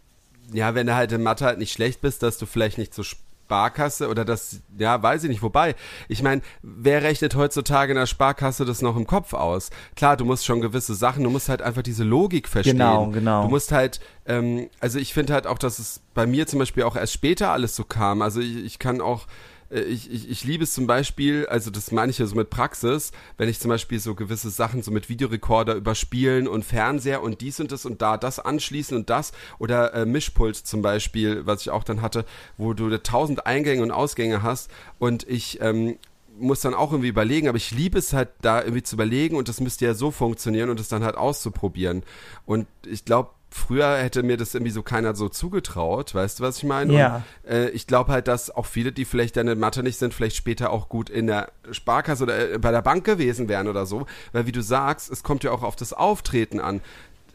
ja, 0.53 0.73
wenn 0.73 0.87
du 0.87 0.95
halt 0.95 1.11
in 1.11 1.21
Mathe 1.21 1.43
halt 1.45 1.59
nicht 1.59 1.73
schlecht 1.73 1.99
bist, 2.01 2.23
dass 2.23 2.37
du 2.37 2.45
vielleicht 2.45 2.77
nicht 2.77 2.93
zur 2.93 3.03
Sparkasse 3.51 4.07
oder 4.07 4.23
das, 4.23 4.61
ja, 4.77 5.03
weiß 5.03 5.25
ich 5.25 5.29
nicht. 5.29 5.41
Wobei, 5.41 5.75
ich 6.07 6.23
meine, 6.23 6.41
wer 6.61 7.03
rechnet 7.03 7.35
heutzutage 7.35 7.91
in 7.91 7.97
der 7.97 8.05
Sparkasse 8.05 8.63
das 8.63 8.81
noch 8.81 8.95
im 8.95 9.05
Kopf 9.05 9.33
aus? 9.33 9.71
Klar, 9.97 10.15
du 10.15 10.23
musst 10.23 10.45
schon 10.45 10.61
gewisse 10.61 10.95
Sachen, 10.95 11.25
du 11.25 11.29
musst 11.29 11.49
halt 11.49 11.61
einfach 11.61 11.81
diese 11.81 12.05
Logik 12.05 12.47
verstehen. 12.47 12.77
Genau, 12.77 13.07
genau. 13.07 13.43
Du 13.43 13.49
musst 13.49 13.73
halt, 13.73 13.99
ähm, 14.25 14.69
also 14.79 14.99
ich 14.99 15.13
finde 15.13 15.33
halt 15.33 15.47
auch, 15.47 15.57
dass 15.57 15.79
es 15.79 16.01
bei 16.13 16.25
mir 16.25 16.47
zum 16.47 16.59
Beispiel 16.59 16.83
auch 16.83 16.95
erst 16.95 17.11
später 17.11 17.51
alles 17.51 17.75
so 17.75 17.83
kam. 17.83 18.21
Also 18.21 18.39
ich, 18.39 18.55
ich 18.55 18.79
kann 18.79 19.01
auch 19.01 19.27
ich, 19.71 20.11
ich, 20.11 20.29
ich 20.29 20.43
liebe 20.43 20.63
es 20.63 20.73
zum 20.73 20.85
Beispiel, 20.85 21.45
also 21.47 21.71
das 21.71 21.91
meine 21.91 22.09
ich 22.09 22.17
ja 22.17 22.25
so 22.25 22.35
mit 22.35 22.49
Praxis, 22.49 23.11
wenn 23.37 23.47
ich 23.47 23.59
zum 23.59 23.69
Beispiel 23.69 23.99
so 23.99 24.15
gewisse 24.15 24.49
Sachen 24.49 24.83
so 24.83 24.91
mit 24.91 25.09
Videorekorder 25.09 25.75
überspielen 25.75 26.47
und 26.47 26.65
Fernseher 26.65 27.21
und 27.21 27.41
dies 27.41 27.59
und 27.59 27.71
das 27.71 27.85
und 27.85 28.01
da 28.01 28.17
das 28.17 28.39
anschließen 28.39 28.97
und 28.97 29.09
das 29.09 29.31
oder 29.59 29.93
äh, 29.93 30.05
Mischpult 30.05 30.55
zum 30.57 30.81
Beispiel, 30.81 31.45
was 31.45 31.61
ich 31.61 31.69
auch 31.69 31.83
dann 31.83 32.01
hatte, 32.01 32.25
wo 32.57 32.73
du 32.73 33.01
tausend 33.01 33.45
Eingänge 33.45 33.81
und 33.81 33.91
Ausgänge 33.91 34.43
hast 34.43 34.69
und 34.99 35.27
ich 35.27 35.61
ähm, 35.61 35.97
muss 36.37 36.61
dann 36.61 36.73
auch 36.73 36.91
irgendwie 36.91 37.09
überlegen, 37.09 37.47
aber 37.47 37.57
ich 37.57 37.71
liebe 37.71 37.99
es 37.99 38.13
halt 38.13 38.29
da 38.41 38.61
irgendwie 38.61 38.83
zu 38.83 38.95
überlegen 38.95 39.35
und 39.35 39.47
das 39.47 39.61
müsste 39.61 39.85
ja 39.85 39.93
so 39.93 40.11
funktionieren 40.11 40.69
und 40.69 40.79
es 40.79 40.87
dann 40.87 41.03
halt 41.03 41.15
auszuprobieren. 41.15 42.03
Und 42.45 42.67
ich 42.85 43.05
glaube, 43.05 43.31
früher 43.51 43.97
hätte 43.97 44.23
mir 44.23 44.37
das 44.37 44.55
irgendwie 44.55 44.71
so 44.71 44.81
keiner 44.81 45.13
so 45.13 45.29
zugetraut, 45.29 46.15
weißt 46.15 46.39
du, 46.39 46.43
was 46.43 46.57
ich 46.57 46.63
meine? 46.63 46.93
Ja. 46.93 47.23
Und, 47.43 47.49
äh, 47.49 47.69
ich 47.69 47.85
glaube 47.85 48.11
halt, 48.11 48.27
dass 48.27 48.49
auch 48.49 48.65
viele, 48.65 48.91
die 48.91 49.05
vielleicht 49.05 49.35
dann 49.37 49.47
in 49.47 49.59
Mathe 49.59 49.83
nicht 49.83 49.97
sind, 49.99 50.13
vielleicht 50.13 50.37
später 50.37 50.71
auch 50.71 50.89
gut 50.89 51.09
in 51.09 51.27
der 51.27 51.51
Sparkasse 51.71 52.23
oder 52.23 52.53
äh, 52.53 52.57
bei 52.57 52.71
der 52.71 52.81
Bank 52.81 53.03
gewesen 53.03 53.49
wären 53.49 53.67
oder 53.67 53.85
so. 53.85 54.05
Weil 54.31 54.47
wie 54.47 54.51
du 54.51 54.61
sagst, 54.61 55.11
es 55.11 55.21
kommt 55.21 55.43
ja 55.43 55.51
auch 55.51 55.63
auf 55.63 55.75
das 55.75 55.93
Auftreten 55.93 56.59
an 56.59 56.81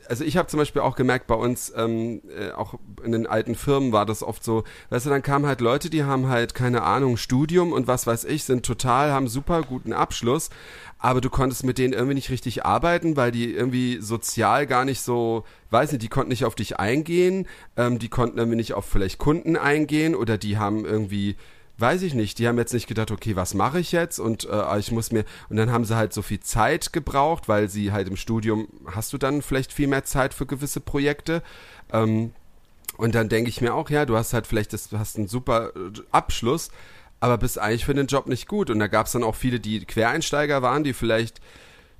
also 0.09 0.25
ich 0.25 0.37
habe 0.37 0.49
zum 0.49 0.59
Beispiel 0.59 0.83
auch 0.83 0.97
gemerkt, 0.97 1.27
bei 1.27 1.35
uns, 1.35 1.73
ähm, 1.77 2.23
äh, 2.39 2.53
auch 2.53 2.75
in 3.03 3.13
den 3.13 3.27
alten 3.27 3.55
Firmen 3.55 3.93
war 3.93 4.07
das 4.07 4.23
oft 4.23 4.43
so, 4.45 4.65
weißt 4.91 5.07
du, 5.07 5.11
dann 5.11 5.23
kamen 5.23 5.47
halt 5.47 5.61
Leute, 5.61 5.91
die 5.91 6.05
haben 6.05 6.29
halt, 6.29 6.55
keine 6.55 6.83
Ahnung, 6.83 7.17
Studium 7.17 7.73
und 7.73 7.87
was 7.87 8.07
weiß 8.07 8.25
ich, 8.25 8.45
sind 8.45 8.65
total, 8.65 9.13
haben 9.13 9.29
super 9.29 9.63
guten 9.63 9.93
Abschluss, 9.93 10.51
aber 10.99 11.21
du 11.21 11.31
konntest 11.31 11.65
mit 11.65 11.79
denen 11.79 11.93
irgendwie 11.93 12.15
nicht 12.15 12.31
richtig 12.31 12.65
arbeiten, 12.65 13.17
weil 13.17 13.31
die 13.31 13.53
irgendwie 13.53 13.99
sozial 14.01 14.67
gar 14.67 14.85
nicht 14.85 15.01
so, 15.01 15.45
weiß 15.71 15.93
nicht, 15.93 16.03
die 16.03 16.09
konnten 16.09 16.31
nicht 16.31 16.45
auf 16.45 16.55
dich 16.55 16.79
eingehen, 16.79 17.47
ähm, 17.77 17.99
die 17.99 18.09
konnten 18.09 18.39
irgendwie 18.39 18.57
nicht 18.57 18.75
auf 18.75 18.87
vielleicht 18.87 19.19
Kunden 19.19 19.57
eingehen 19.57 20.15
oder 20.15 20.39
die 20.39 20.59
haben 20.59 20.85
irgendwie 20.85 21.37
weiß 21.79 22.03
ich 22.03 22.14
nicht, 22.14 22.39
die 22.39 22.49
haben 22.49 22.59
jetzt 22.59 22.72
nicht 22.72 22.87
gedacht, 22.87 23.11
okay, 23.11 23.37
was 23.37 23.55
mache 23.55 23.81
ich 23.81 23.93
jetzt 23.93 24.18
und 24.18 24.49
äh, 24.49 24.79
ich 24.79 24.93
muss 24.93 25.12
mir 25.12 25.24
und 25.49 25.57
dann 25.57 25.70
haben 25.70 25.85
sie 25.85 25.97
halt 25.97 26.12
so 26.12 26.22
viel 26.22 26.41
Zeit 26.41 26.93
gebraucht, 26.93 27.49
weil 27.49 27.68
sie 27.68 27.93
halt 27.93 28.09
im 28.09 28.16
Studium 28.16 28.68
hast 28.87 29.12
du 29.12 29.18
dann 29.18 29.43
vielleicht 29.43 29.72
viel 29.72 29.87
mehr 29.87 30.05
Zeit 30.05 30.35
für 30.35 30.47
gewisse 30.47 30.81
Projekte. 30.81 31.43
Ähm, 31.93 32.33
und 32.97 33.14
dann 33.14 33.29
denke 33.29 33.51
ich 33.51 33.61
mir 33.61 33.74
auch, 33.74 33.91
ja, 33.91 34.07
du 34.07 34.16
hast 34.16 34.33
halt 34.33 34.47
vielleicht 34.47 34.72
das, 34.72 34.89
hast 34.93 35.16
einen 35.16 35.29
super 35.29 35.72
äh, 35.77 36.01
Abschluss, 36.12 36.70
aber 37.20 37.39
bist 37.39 37.59
eigentlich 37.59 37.85
für 37.85 37.95
den 37.95 38.07
Job 38.07 38.27
nicht 38.27 38.49
gut. 38.49 38.70
Und 38.70 38.79
da 38.79 38.87
gab 38.87 39.07
es 39.07 39.12
dann 39.12 39.24
auch 39.24 39.35
viele, 39.35 39.61
die 39.61 39.85
Quereinsteiger 39.85 40.62
waren, 40.62 40.85
die 40.85 40.95
vielleicht 40.95 41.41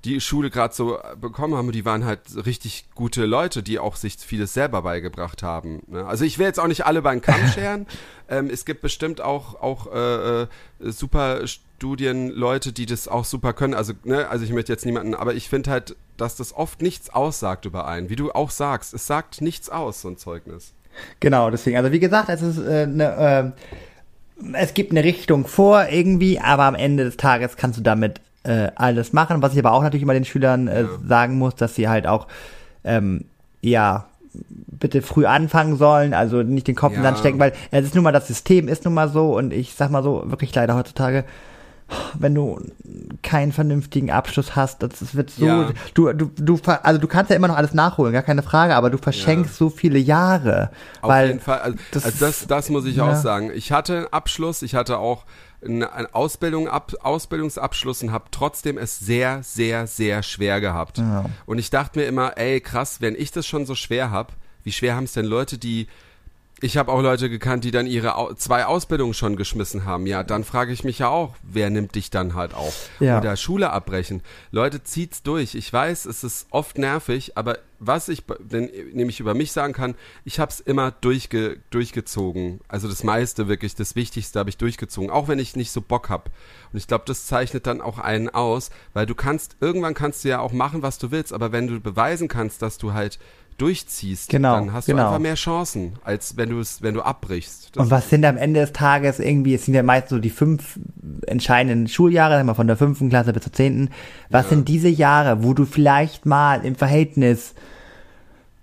die 0.07 0.21
Schule 0.21 0.51
gerade 0.51 0.73
so 0.73 0.99
bekommen 1.21 1.55
haben, 1.55 1.73
die 1.73 1.85
waren 1.85 2.05
halt 2.05 2.21
richtig 2.47 2.87
gute 2.95 3.27
Leute, 3.27 3.63
die 3.63 3.81
auch 3.81 3.97
sich 3.97 4.17
vieles 4.17 4.55
selber 4.55 4.83
beigebracht 4.83 5.43
haben. 5.43 5.83
ne? 5.89 6.07
Also 6.07 6.25
ich 6.25 6.39
will 6.39 6.47
jetzt 6.47 6.61
auch 6.61 6.69
nicht 6.69 6.87
alle 6.87 7.03
beim 7.03 7.21
Kamm 7.21 7.45
scheren. 7.55 7.87
ähm, 8.29 8.49
es 8.49 8.65
gibt 8.65 8.83
bestimmt 8.83 9.21
auch, 9.21 9.61
auch 9.61 9.93
äh, 9.93 10.43
äh, 10.43 10.47
super 10.79 11.47
Studienleute, 11.47 12.73
die 12.73 12.87
das 12.87 13.09
auch 13.09 13.25
super 13.25 13.53
können. 13.53 13.75
Also, 13.75 13.95
ne, 14.05 14.29
also 14.29 14.45
ich 14.45 14.53
möchte 14.53 14.73
jetzt 14.73 14.87
niemanden, 14.87 15.15
aber 15.15 15.35
ich 15.35 15.49
finde 15.49 15.73
halt, 15.73 15.97
dass 16.17 16.37
das 16.37 16.55
oft 16.55 16.83
nichts 16.83 17.11
aussagt 17.11 17.65
über 17.65 17.89
einen. 17.89 18.09
Wie 18.09 18.17
du 18.17 18.31
auch 18.31 18.51
sagst, 18.51 18.95
es 18.95 19.09
sagt 19.09 19.41
nichts 19.41 19.69
aus, 19.71 20.03
so 20.03 20.09
ein 20.09 20.19
Zeugnis. 20.19 20.73
Genau, 21.19 21.51
deswegen. 21.51 21.77
Also 21.77 21.91
wie 21.91 22.01
gesagt, 22.01 22.29
es 22.29 22.43
ist 22.43 22.59
äh, 22.59 22.87
ne, 22.87 23.55
äh, 23.57 24.53
es 24.53 24.73
gibt 24.73 24.93
eine 24.93 25.03
Richtung 25.03 25.47
vor 25.47 25.89
irgendwie, 25.91 26.39
aber 26.39 26.65
am 26.65 26.75
Ende 26.77 27.05
des 27.05 27.17
Tages 27.17 27.57
kannst 27.57 27.79
du 27.79 27.83
damit 27.83 28.21
äh, 28.47 28.71
alles 28.77 29.13
machen. 29.13 29.43
Was 29.43 29.53
ich 29.53 29.59
aber 29.59 29.73
auch 29.73 29.83
natürlich 29.83 30.03
immer 30.03 30.15
den 30.15 30.25
Schülern 30.25 30.69
äh, 30.69 30.85
sagen 31.07 31.39
muss, 31.39 31.55
dass 31.55 31.75
sie 31.75 31.89
halt 31.89 32.07
auch 32.07 32.27
ähm, 32.85 33.25
ja 33.61 34.07
bitte 34.49 35.03
früh 35.03 35.25
anfangen 35.27 35.77
sollen, 35.77 36.13
also 36.15 36.43
nicht 36.43 36.69
den 36.69 36.75
Kopf 36.75 36.93
in 36.93 36.99
den 36.99 37.05
Ja. 37.05 37.11
Sand 37.11 37.19
stecken, 37.21 37.39
weil 37.39 37.53
es 37.71 37.87
ist 37.87 37.95
nun 37.95 38.05
mal 38.05 38.13
das 38.13 38.27
System 38.27 38.69
ist 38.69 38.85
nun 38.85 38.95
mal 38.95 39.09
so 39.09 39.37
und 39.37 39.53
ich 39.53 39.75
sag 39.75 39.91
mal 39.91 40.03
so 40.03 40.25
wirklich 40.27 40.55
leider 40.55 40.75
heutzutage 40.75 41.25
wenn 42.19 42.35
du 42.35 42.61
keinen 43.23 43.53
vernünftigen 43.53 44.11
Abschluss 44.11 44.57
hast, 44.57 44.83
das, 44.83 45.15
wird 45.15 45.31
so, 45.31 45.47
Ja. 45.47 45.71
du, 45.95 46.13
du, 46.13 46.31
du, 46.35 46.59
also 46.83 47.01
du 47.01 47.07
kannst 47.07 47.31
ja 47.31 47.37
immer 47.37 47.49
noch 47.49 47.57
alles 47.57 47.75
nachholen, 47.75 48.13
gar 48.13 48.23
keine 48.23 48.43
Frage, 48.43 48.75
aber 48.75 48.91
du 48.91 48.99
verschenkst 48.99 49.57
so 49.57 49.71
viele 49.71 49.99
Jahre, 49.99 50.71
Auf 51.01 51.11
weil 51.11 51.29
jeden 51.29 51.41
Fall. 51.41 51.61
Also 51.61 51.79
das 51.93 52.05
also 52.05 52.27
das, 52.27 52.47
das 52.47 52.71
muss 52.71 52.87
ich 52.87 52.97
ja. 52.97 53.11
auch 53.11 53.15
sagen. 53.15 53.53
Ich 53.55 53.71
hatte 53.71 53.97
einen 53.99 54.07
Abschluss, 54.13 54.63
ich 54.63 54.75
hatte 54.75 54.99
auch 54.99 55.25
eine, 55.65 55.93
einen 55.93 56.07
Ausbildung, 56.15 56.69
ab, 56.69 56.93
Ausbildungsabschluss 57.03 58.03
und 58.03 58.13
habe 58.13 58.27
trotzdem 58.31 58.79
es 58.79 58.99
sehr, 58.99 59.43
sehr, 59.43 59.87
sehr 59.87 60.23
schwer 60.23 60.61
gehabt. 60.61 60.99
Und 61.47 61.59
ich 61.59 61.71
dachte 61.71 61.99
mir 61.99 62.07
immer, 62.07 62.37
ey, 62.37 62.61
krass, 62.61 63.01
wenn 63.01 63.15
ich 63.15 63.33
das 63.33 63.47
schon 63.47 63.67
so 63.67 63.75
schwer 63.75 64.11
hab, 64.11 64.33
wie 64.63 64.73
schwer 64.73 64.97
haben 64.97 65.05
es 65.05 65.13
denn 65.13 65.27
Leute, 65.27 65.59
die 65.59 65.87
Ich 66.63 66.79
habe 66.79 66.91
auch 66.91 67.03
Leute 67.03 67.29
gekannt, 67.29 67.65
die 67.65 67.71
dann 67.71 67.87
ihre 67.87 68.17
Au 68.17 68.33
zwei 68.33 68.65
Ausbildungen 68.65 69.13
schon 69.13 69.37
geschmissen 69.37 69.85
haben. 69.85 70.07
Ja, 70.07 70.23
dann 70.23 70.43
frage 70.43 70.73
ich 70.73 70.85
mich 70.85 71.01
ja 71.01 71.09
auch, 71.09 71.35
wer 71.43 71.69
nimmt 71.69 71.95
dich 71.95 72.09
dann 72.09 72.35
halt 72.35 72.55
auch? 72.55 72.73
Ja. 72.99 73.19
Oder 73.19 73.37
Schule 73.37 73.71
abbrechen. 73.71 74.23
Leute, 74.53 74.83
zieht's 74.83 75.23
durch. 75.23 75.55
Ich 75.55 75.71
weiß, 75.71 76.07
es 76.07 76.25
ist 76.25 76.47
oft 76.51 76.79
nervig, 76.79 77.37
aber 77.37 77.59
was 77.79 78.09
ich 78.09 78.23
denn, 78.39 78.71
nämlich 78.95 79.21
über 79.21 79.35
mich 79.35 79.53
sagen 79.53 79.75
kann, 79.75 79.97
ich 80.25 80.41
habe 80.41 80.51
es 80.51 80.61
immer 80.61 80.93
durchge 80.93 81.59
durchgezogen. 81.69 82.61
Also 82.69 82.89
das 82.89 83.05
meiste 83.05 83.49
wirklich, 83.49 83.75
das 83.75 83.95
Wichtigste 83.95 84.39
habe 84.39 84.49
ich 84.49 84.57
durchgezogen, 84.57 85.11
auch 85.11 85.29
wenn 85.29 85.39
ich 85.39 85.57
nicht 85.57 85.73
so 85.73 85.83
Bock 85.83 86.09
hab. 86.09 86.31
Und 86.73 86.79
ich 86.79 86.87
glaube, 86.87 87.05
das 87.07 87.27
zeichnet 87.27 87.67
dann 87.67 87.83
auch 87.83 87.99
einen 87.99 88.31
aus, 88.31 88.71
weil 88.95 89.05
du 89.05 89.15
kannst, 89.15 89.57
irgendwann 89.61 89.93
kannst 89.93 90.25
du 90.25 90.29
ja 90.29 90.41
auch 90.41 90.53
machen, 90.53 90.81
was 90.81 90.97
du 90.97 91.11
willst, 91.11 91.35
aber 91.35 91.53
wenn 91.53 91.67
du 91.67 91.81
beweisen 91.81 92.29
kannst, 92.29 92.63
dass 92.63 92.79
du 92.79 92.95
halt 92.95 93.19
durchziehst, 93.59 94.29
Genau, 94.29 94.55
dann 94.57 94.73
hast 94.73 94.87
genau. 94.87 95.03
du 95.03 95.07
einfach 95.09 95.19
mehr 95.19 95.35
Chancen, 95.35 95.95
als 96.05 96.37
wenn 96.37 96.51
du 96.51 96.61
es, 96.61 96.83
wenn 96.83 96.95
du 96.95 97.03
abbrichst. 97.03 97.71
Das 97.77 97.83
Und 97.85 97.91
was 97.91 98.11
sind 98.11 98.25
am 98.25 98.37
Ende 98.37 98.61
des 98.61 98.73
Tages 98.73 99.19
irgendwie, 99.19 99.55
es 99.55 99.65
sind 99.65 99.75
ja 99.75 99.83
meist 99.83 100.09
so 100.11 100.19
die 100.19 100.31
fünf 100.31 100.79
entscheidenden 101.27 101.89
Schuljahre, 101.89 102.35
sagen 102.35 102.47
wir 102.49 102.55
von 102.55 102.67
der 102.67 102.77
fünften 102.77 103.09
Klasse 103.09 103.33
bis 103.33 103.43
zur 103.45 103.53
zehnten. 103.53 103.91
Was 104.31 104.49
sind 104.49 104.69
diese 104.69 104.89
Jahre, 104.89 105.43
wo 105.43 105.55
du 105.55 105.65
vielleicht 105.65 106.27
mal 106.27 106.65
im 106.65 106.75
Verhältnis, 106.75 107.55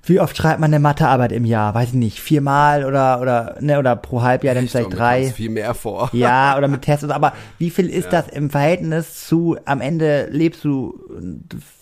wie 0.06 0.20
oft 0.20 0.36
schreibt 0.36 0.60
man 0.60 0.70
eine 0.74 0.82
Mathearbeit 0.82 1.32
im 1.32 1.46
Jahr? 1.46 1.74
Weiß 1.76 1.90
ich 1.90 1.94
nicht, 1.96 2.20
viermal 2.20 2.84
oder, 2.84 3.22
oder, 3.22 3.56
ne, 3.62 3.80
oder 3.80 3.96
pro 3.96 4.22
Halbjahr 4.22 4.54
dann 4.54 4.68
vielleicht 4.68 4.98
drei. 4.98 5.32
viel 5.32 5.50
mehr 5.50 5.74
vor. 5.74 6.10
Ja, 6.14 6.58
oder 6.58 6.68
mit 6.68 6.82
Tests, 6.82 7.10
aber 7.10 7.32
wie 7.58 7.70
viel 7.70 7.88
ist 7.90 8.12
das 8.12 8.28
im 8.28 8.50
Verhältnis 8.50 9.26
zu, 9.28 9.56
am 9.64 9.80
Ende 9.80 10.28
lebst 10.30 10.66
du, 10.66 11.00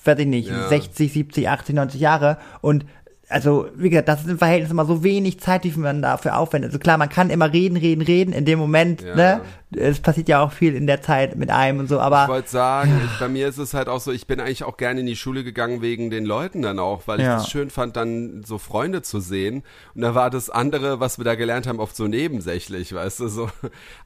weiß 0.06 0.20
ich 0.20 0.28
nicht, 0.28 0.50
Ja. 0.50 0.68
60, 0.70 1.12
70, 1.12 1.50
80, 1.50 1.74
90 1.76 2.00
Jahre 2.00 2.38
und 2.62 2.86
also, 3.32 3.68
wie 3.76 3.90
gesagt, 3.90 4.08
das 4.08 4.22
ist 4.22 4.30
im 4.30 4.38
Verhältnis 4.38 4.72
immer 4.72 4.86
so 4.86 5.04
wenig 5.04 5.40
Zeit, 5.40 5.64
wie 5.64 5.72
man 5.80 6.02
dafür 6.02 6.38
aufwendet. 6.38 6.70
Also 6.70 6.80
klar, 6.80 6.98
man 6.98 7.10
kann 7.10 7.30
immer 7.30 7.52
reden, 7.52 7.78
reden, 7.78 8.02
reden, 8.02 8.34
in 8.34 8.46
dem 8.46 8.60
Moment, 8.60 9.02
Ja. 9.02 9.16
ne, 9.16 9.42
es 9.74 10.02
passiert 10.02 10.28
ja 10.28 10.42
auch 10.44 10.52
viel 10.52 10.76
in 10.76 10.86
der 10.86 11.02
Zeit 11.02 11.38
mit 11.38 11.50
einem 11.50 11.80
und 11.80 11.88
so, 11.88 11.96
Ich 11.96 12.02
aber, 12.02 12.28
wollte 12.28 12.50
sagen, 12.50 12.92
ich, 13.06 13.20
bei 13.20 13.30
mir 13.30 13.48
ist 13.48 13.58
es 13.58 13.74
halt 13.74 13.88
auch 13.88 14.02
so, 14.02 14.12
ich 14.12 14.28
bin 14.28 14.40
eigentlich 14.42 14.64
auch 14.66 14.76
gerne 14.76 15.00
in 15.00 15.06
die 15.06 15.16
Schule 15.16 15.44
gegangen 15.46 15.82
wegen 15.82 16.10
den 16.10 16.26
Leuten 16.26 16.62
dann 16.62 16.78
auch, 16.78 17.04
weil 17.08 17.20
ich 17.22 17.26
Ja. 17.26 17.36
das 17.36 17.50
schön 17.50 17.70
fand, 17.70 17.96
dann 17.96 18.44
so 18.46 18.58
Freunde 18.58 19.02
zu 19.02 19.22
sehen. 19.22 19.64
Und 19.96 20.02
da 20.02 20.14
war 20.14 20.30
das 20.30 20.50
andere, 20.50 21.00
was 21.00 21.18
wir 21.18 21.24
da 21.26 21.36
gelernt 21.36 21.68
haben, 21.68 21.80
oft 21.80 21.96
so 21.96 22.08
nebensächlich, 22.08 22.94
weißt 22.94 23.22
du, 23.22 23.28
so. 23.30 23.50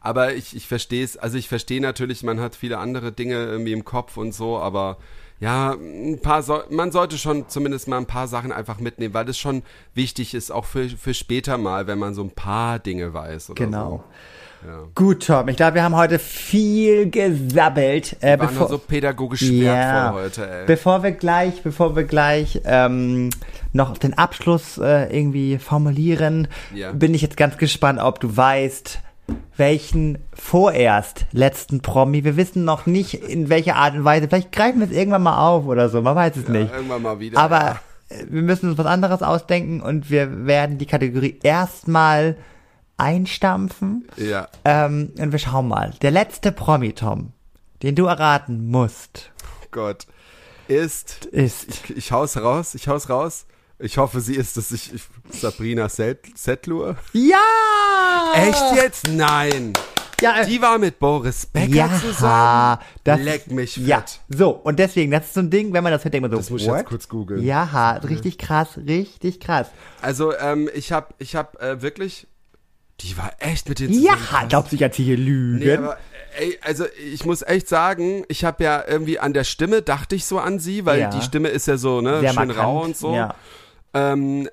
Aber 0.01 0.33
ich, 0.35 0.55
ich 0.55 0.67
verstehe 0.67 1.03
es, 1.03 1.17
also 1.17 1.37
ich 1.37 1.49
verstehe 1.49 1.81
natürlich, 1.81 2.21
man 2.23 2.39
hat 2.39 2.55
viele 2.55 2.77
andere 2.77 3.11
Dinge 3.11 3.35
irgendwie 3.35 3.73
im 3.73 3.85
Kopf 3.85 4.17
und 4.17 4.33
so, 4.33 4.57
aber 4.59 4.97
ja, 5.39 5.71
ein 5.73 6.19
paar, 6.21 6.41
so, 6.43 6.59
man 6.69 6.91
sollte 6.91 7.17
schon 7.17 7.49
zumindest 7.49 7.87
mal 7.87 7.97
ein 7.97 8.05
paar 8.05 8.27
Sachen 8.27 8.51
einfach 8.51 8.79
mitnehmen, 8.79 9.13
weil 9.13 9.25
das 9.25 9.37
schon 9.37 9.63
wichtig 9.93 10.33
ist, 10.33 10.51
auch 10.51 10.65
für, 10.65 10.87
für 10.89 11.13
später 11.13 11.57
mal, 11.57 11.87
wenn 11.87 11.99
man 11.99 12.13
so 12.13 12.23
ein 12.23 12.31
paar 12.31 12.79
Dinge 12.79 13.13
weiß 13.13 13.49
oder 13.51 13.65
genau. 13.65 13.89
so. 13.89 14.03
Ja. 14.67 14.79
Gut, 14.95 15.27
Tom, 15.27 15.47
ich 15.49 15.57
glaube, 15.57 15.75
wir 15.75 15.83
haben 15.83 15.95
heute 15.95 16.17
viel 16.17 17.11
gesabbelt. 17.11 18.15
Äh, 18.21 18.37
nur 18.37 18.47
bevor, 18.47 18.67
so 18.67 18.77
pädagogisch 18.79 19.43
wertvoll 19.51 20.23
heute, 20.23 20.49
ey. 20.49 20.65
Bevor 20.65 21.03
wir 21.03 21.11
gleich, 21.11 21.61
bevor 21.61 21.95
wir 21.95 22.03
gleich 22.03 22.61
ähm, 22.65 23.29
noch 23.73 23.95
den 23.97 24.17
Abschluss 24.17 24.79
äh, 24.79 25.15
irgendwie 25.15 25.59
formulieren, 25.59 26.47
Ja. 26.73 26.93
bin 26.93 27.13
ich 27.13 27.21
jetzt 27.21 27.37
ganz 27.37 27.57
gespannt, 27.57 27.99
ob 28.01 28.19
du 28.19 28.35
weißt, 28.35 29.01
welchen 29.57 30.17
vorerst 30.33 31.25
letzten 31.31 31.81
Promi. 31.81 32.23
Wir 32.23 32.37
wissen 32.37 32.65
noch 32.65 32.85
nicht, 32.85 33.13
in 33.13 33.49
welcher 33.49 33.75
Art 33.75 33.95
und 33.95 34.03
Weise. 34.03 34.27
Vielleicht 34.27 34.51
greifen 34.51 34.79
wir 34.79 34.87
es 34.87 34.93
irgendwann 34.93 35.23
mal 35.23 35.47
auf 35.47 35.65
oder 35.65 35.89
so. 35.89 36.01
Man 36.01 36.15
weiß 36.15 36.35
es 36.35 36.47
nicht. 36.47 36.71
Irgendwann 36.73 37.01
mal 37.01 37.19
wieder. 37.19 37.39
Aber 37.39 37.59
ja. 37.59 37.79
äh, 38.09 38.25
wir 38.29 38.41
müssen 38.41 38.69
uns 38.69 38.77
was 38.77 38.85
anderes 38.85 39.21
ausdenken 39.21 39.81
und 39.81 40.09
wir 40.09 40.45
werden 40.45 40.77
die 40.77 40.85
Kategorie 40.85 41.39
erstmal 41.43 42.37
einstampfen. 42.97 44.07
Ja. 44.17 44.47
Ähm, 44.63 45.11
und 45.17 45.31
wir 45.31 45.39
schauen 45.39 45.67
mal. 45.67 45.93
Der 46.01 46.11
letzte 46.11 46.51
Promi, 46.51 46.93
Tom, 46.93 47.31
den 47.83 47.95
du 47.95 48.05
erraten 48.05 48.67
musst, 48.67 49.31
Oh 49.61 49.67
Gott. 49.71 50.07
Ist. 50.67 51.25
ist. 51.25 51.69
Ich, 51.69 51.97
ich 51.97 52.11
hau's 52.11 52.37
raus, 52.37 52.75
ich 52.75 52.87
hau's 52.87 53.09
raus. 53.09 53.45
Ich 53.79 53.97
hoffe, 53.97 54.21
sie 54.21 54.35
ist 54.35 54.55
es. 54.57 54.71
Ich, 54.71 54.93
ich, 54.93 55.03
Sabrina 55.39 55.89
Set- 55.89 56.25
Settler. 56.37 56.95
Ja! 57.13 57.37
Echt 58.35 58.63
jetzt? 58.75 59.07
Nein. 59.09 59.73
Ja, 60.21 60.39
äh, 60.41 60.45
Die 60.45 60.61
war 60.61 60.77
mit 60.77 60.97
Boris 60.97 61.45
Becker 61.45 61.67
ja, 61.75 61.89
zusammen. 61.99 62.77
das, 63.03 63.19
Leck 63.19 63.51
mich 63.51 63.73
fett. 63.73 63.85
Ja, 63.85 64.05
so, 64.29 64.51
und 64.51 64.79
deswegen, 64.79 65.11
das 65.11 65.25
ist 65.25 65.33
so 65.33 65.41
ein 65.41 65.49
Ding, 65.49 65.73
wenn 65.73 65.83
man 65.83 65.91
das 65.91 66.05
hört, 66.05 66.13
denkt 66.13 66.21
man 66.21 66.31
so, 66.31 66.37
Das 66.37 66.49
muss 66.49 66.61
ich 66.61 66.67
jetzt 66.67 66.85
kurz 66.85 67.09
googeln. 67.09 67.43
Ja, 67.43 67.97
richtig 67.97 68.37
krass, 68.37 68.77
richtig 68.77 69.41
krass. 69.41 69.67
Also, 70.01 70.33
ähm, 70.37 70.69
ich 70.73 70.93
hab, 70.93 71.13
ich 71.17 71.35
hab 71.35 71.61
äh, 71.61 71.81
wirklich. 71.81 72.27
Die 73.01 73.17
war 73.17 73.33
echt 73.39 73.67
mit 73.67 73.79
den 73.81 73.91
Ja, 73.91 74.15
glaubst 74.47 74.71
du, 74.71 74.77
ich 74.77 74.81
erzähle 74.81 75.05
hier 75.07 75.17
Lügen? 75.17 75.57
Nee, 75.59 75.73
aber 75.75 75.97
ey, 76.37 76.57
also 76.61 76.85
ich 77.13 77.25
muss 77.25 77.41
echt 77.41 77.67
sagen, 77.67 78.23
ich 78.29 78.45
habe 78.45 78.63
ja 78.63 78.85
irgendwie 78.87 79.19
an 79.19 79.33
der 79.33 79.43
Stimme 79.43 79.81
dachte 79.81 80.15
ich 80.15 80.23
so 80.23 80.39
an 80.39 80.59
sie, 80.59 80.85
weil 80.85 81.01
Ja. 81.01 81.09
die 81.09 81.21
Stimme 81.21 81.49
ist 81.49 81.67
ja 81.67 81.75
so, 81.75 81.99
ne, 81.99 82.21
Sehr 82.21 82.29
schön 82.29 82.47
markant, 82.47 82.57
rau 82.57 82.83
und 82.85 82.95
so. 82.95 83.13
ja. 83.13 83.35
Ähm, 83.95 84.47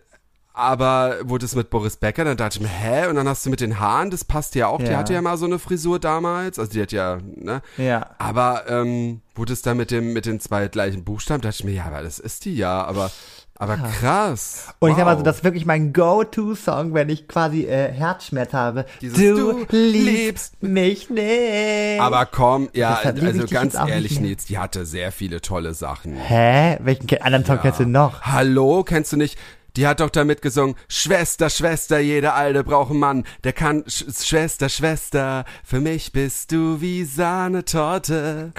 aber 0.54 1.16
wurde 1.22 1.46
es 1.46 1.54
mit 1.54 1.70
Boris 1.70 1.96
Becker, 1.96 2.24
dann 2.24 2.36
dachte 2.36 2.58
ich 2.58 2.62
mir, 2.62 2.68
hä? 2.68 3.06
Und 3.06 3.16
dann 3.16 3.26
hast 3.26 3.44
du 3.46 3.50
mit 3.50 3.60
den 3.62 3.80
Haaren, 3.80 4.10
das 4.10 4.24
passt 4.24 4.54
ja 4.54 4.66
auch. 4.66 4.78
Die 4.78 4.90
Ja. 4.90 4.98
hatte 4.98 5.14
ja 5.14 5.22
mal 5.22 5.38
so 5.38 5.46
eine 5.46 5.58
Frisur 5.58 5.98
damals. 5.98 6.58
Also 6.58 6.72
die 6.72 6.82
hat 6.82 6.92
ja, 6.92 7.18
ne? 7.36 7.62
Ja. 7.78 8.10
Aber 8.18 8.64
ähm, 8.68 9.22
wurde 9.34 9.54
es 9.54 9.62
dann 9.62 9.78
mit 9.78 9.90
dem 9.90 10.12
mit 10.12 10.26
den 10.26 10.40
zwei 10.40 10.68
gleichen 10.68 11.04
Buchstaben, 11.04 11.40
dachte 11.40 11.56
ich 11.60 11.64
mir, 11.64 11.72
ja, 11.72 11.86
aber 11.86 12.02
das 12.02 12.18
ist 12.18 12.44
die 12.44 12.54
ja, 12.54 12.84
aber 12.84 13.10
aber 13.58 13.76
krass. 13.76 14.68
Und 14.80 14.90
ich 14.90 14.96
sag 14.96 15.04
mal 15.04 15.12
so, 15.12 15.18
Wow. 15.18 15.24
das 15.24 15.36
ist 15.36 15.44
wirklich 15.44 15.64
mein 15.66 15.92
Go-To-Song, 15.92 16.94
wenn 16.94 17.08
ich 17.08 17.28
quasi 17.28 17.64
äh, 17.64 17.92
Herzschmerz 17.92 18.52
habe. 18.52 18.86
Dieses 19.00 19.18
du, 19.18 19.64
Du 19.64 19.66
liebst 19.76 20.62
mich 20.62 21.10
nicht. 21.10 22.00
aber 22.00 22.26
komm, 22.26 22.68
ja, 22.72 22.94
also 22.94 23.46
ganz 23.46 23.74
ehrlich. 23.74 24.20
Nils, 24.20 24.46
die 24.46 24.58
hatte 24.58 24.84
sehr 24.86 25.12
viele 25.12 25.40
tolle 25.40 25.74
Sachen. 25.74 26.16
Hä? 26.16 26.78
Welchen 26.82 27.08
anderen 27.22 27.44
Song 27.44 27.60
kennst 27.60 27.80
du 27.80 27.86
noch? 27.86 28.22
Hallo, 28.22 28.82
kennst 28.84 29.12
du 29.12 29.16
nicht? 29.16 29.38
Die 29.76 29.86
hat 29.86 30.00
doch 30.00 30.10
damit 30.10 30.42
gesungen, 30.42 30.76
Schwester, 30.86 31.48
Schwester, 31.48 31.98
jeder 31.98 32.34
Alte 32.34 32.62
braucht 32.62 32.90
einen 32.90 33.00
Mann, 33.00 33.24
der 33.42 33.54
kann, 33.54 33.84
Sch 33.88 34.04
Schwester, 34.22 34.68
Schwester, 34.68 35.44
für 35.64 35.80
mich 35.80 36.12
bist 36.12 36.52
du 36.52 36.80
wie 36.82 37.04
Sahnetorte. 37.04 38.52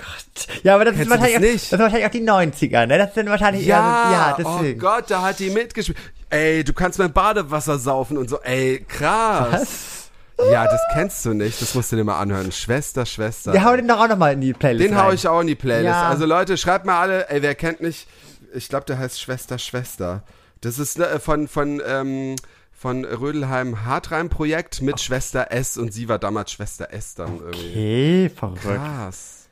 Ja, 0.63 0.75
aber 0.75 0.85
das 0.85 0.95
ist, 0.95 0.99
Kennst 1.01 1.11
das 1.11 1.19
wahrscheinlich 1.19 1.37
auch, 1.37 1.41
nicht? 1.53 1.65
das 1.71 1.73
ist 1.73 1.79
wahrscheinlich 1.79 2.07
auch 2.07 2.11
die 2.11 2.23
90er, 2.67 2.85
ne? 2.87 2.97
Das 2.97 3.13
sind 3.13 3.29
wahrscheinlich 3.29 3.67
eher 3.67 3.77
so, 3.77 4.11
ja, 4.13 4.37
oh 4.39 4.57
deswegen. 4.57 4.79
Gott, 4.79 5.05
da 5.09 5.21
hat 5.21 5.39
die 5.39 5.49
mitgespielt. 5.49 5.97
Ey, 6.29 6.63
du 6.63 6.73
kannst 6.73 6.97
mein 6.97 7.13
Badewasser 7.13 7.77
saufen 7.77 8.17
und 8.17 8.29
so, 8.29 8.39
ey, 8.41 8.83
krass. 8.87 10.09
Was? 10.37 10.49
Ja, 10.51 10.65
das 10.65 10.81
kennst 10.93 11.23
du 11.25 11.33
nicht, 11.33 11.61
das 11.61 11.75
musst 11.75 11.91
du 11.91 11.95
dir 11.95 12.03
mal 12.03 12.19
anhören. 12.19 12.51
Schwester, 12.51 13.05
Schwester. 13.05 13.53
Wir 13.53 13.63
hauen 13.63 13.77
den 13.77 13.87
doch 13.87 13.99
auch 13.99 14.07
nochmal 14.07 14.33
in 14.33 14.41
die 14.41 14.53
Playlist 14.53 14.89
Den 14.89 14.97
hau 14.97 15.05
rein. 15.07 15.15
ich 15.15 15.27
auch 15.27 15.41
in 15.41 15.47
die 15.47 15.55
Playlist. 15.55 15.85
Ja. 15.85 16.09
Also 16.09 16.25
Leute, 16.25 16.57
schreibt 16.57 16.85
mal 16.87 16.99
alle, 16.99 17.29
ey, 17.29 17.43
wer 17.43 17.53
kennt 17.53 17.81
nicht, 17.81 18.07
ich 18.55 18.67
glaube, 18.67 18.85
der 18.85 18.97
heißt 18.97 19.21
Schwester, 19.21 19.59
Schwester. 19.59 20.23
Das 20.63 20.79
ist 20.79 20.97
ne, 20.97 21.19
von, 21.19 21.47
von, 21.47 21.81
ähm, 21.85 22.35
von 22.71 23.03
Rödelheim 23.03 23.85
Hartreim 23.85 24.29
Projekt 24.29 24.81
mit 24.81 25.01
Schwester 25.01 25.51
S 25.51 25.77
und 25.77 25.93
sie 25.93 26.07
war 26.07 26.19
damals 26.19 26.51
Schwester 26.51 26.93
S 26.93 27.15
dann 27.15 27.39
irgendwie. 27.39 27.69
Okay, 27.69 28.29
verrückt. 28.29 28.61
Krass. 28.61 29.42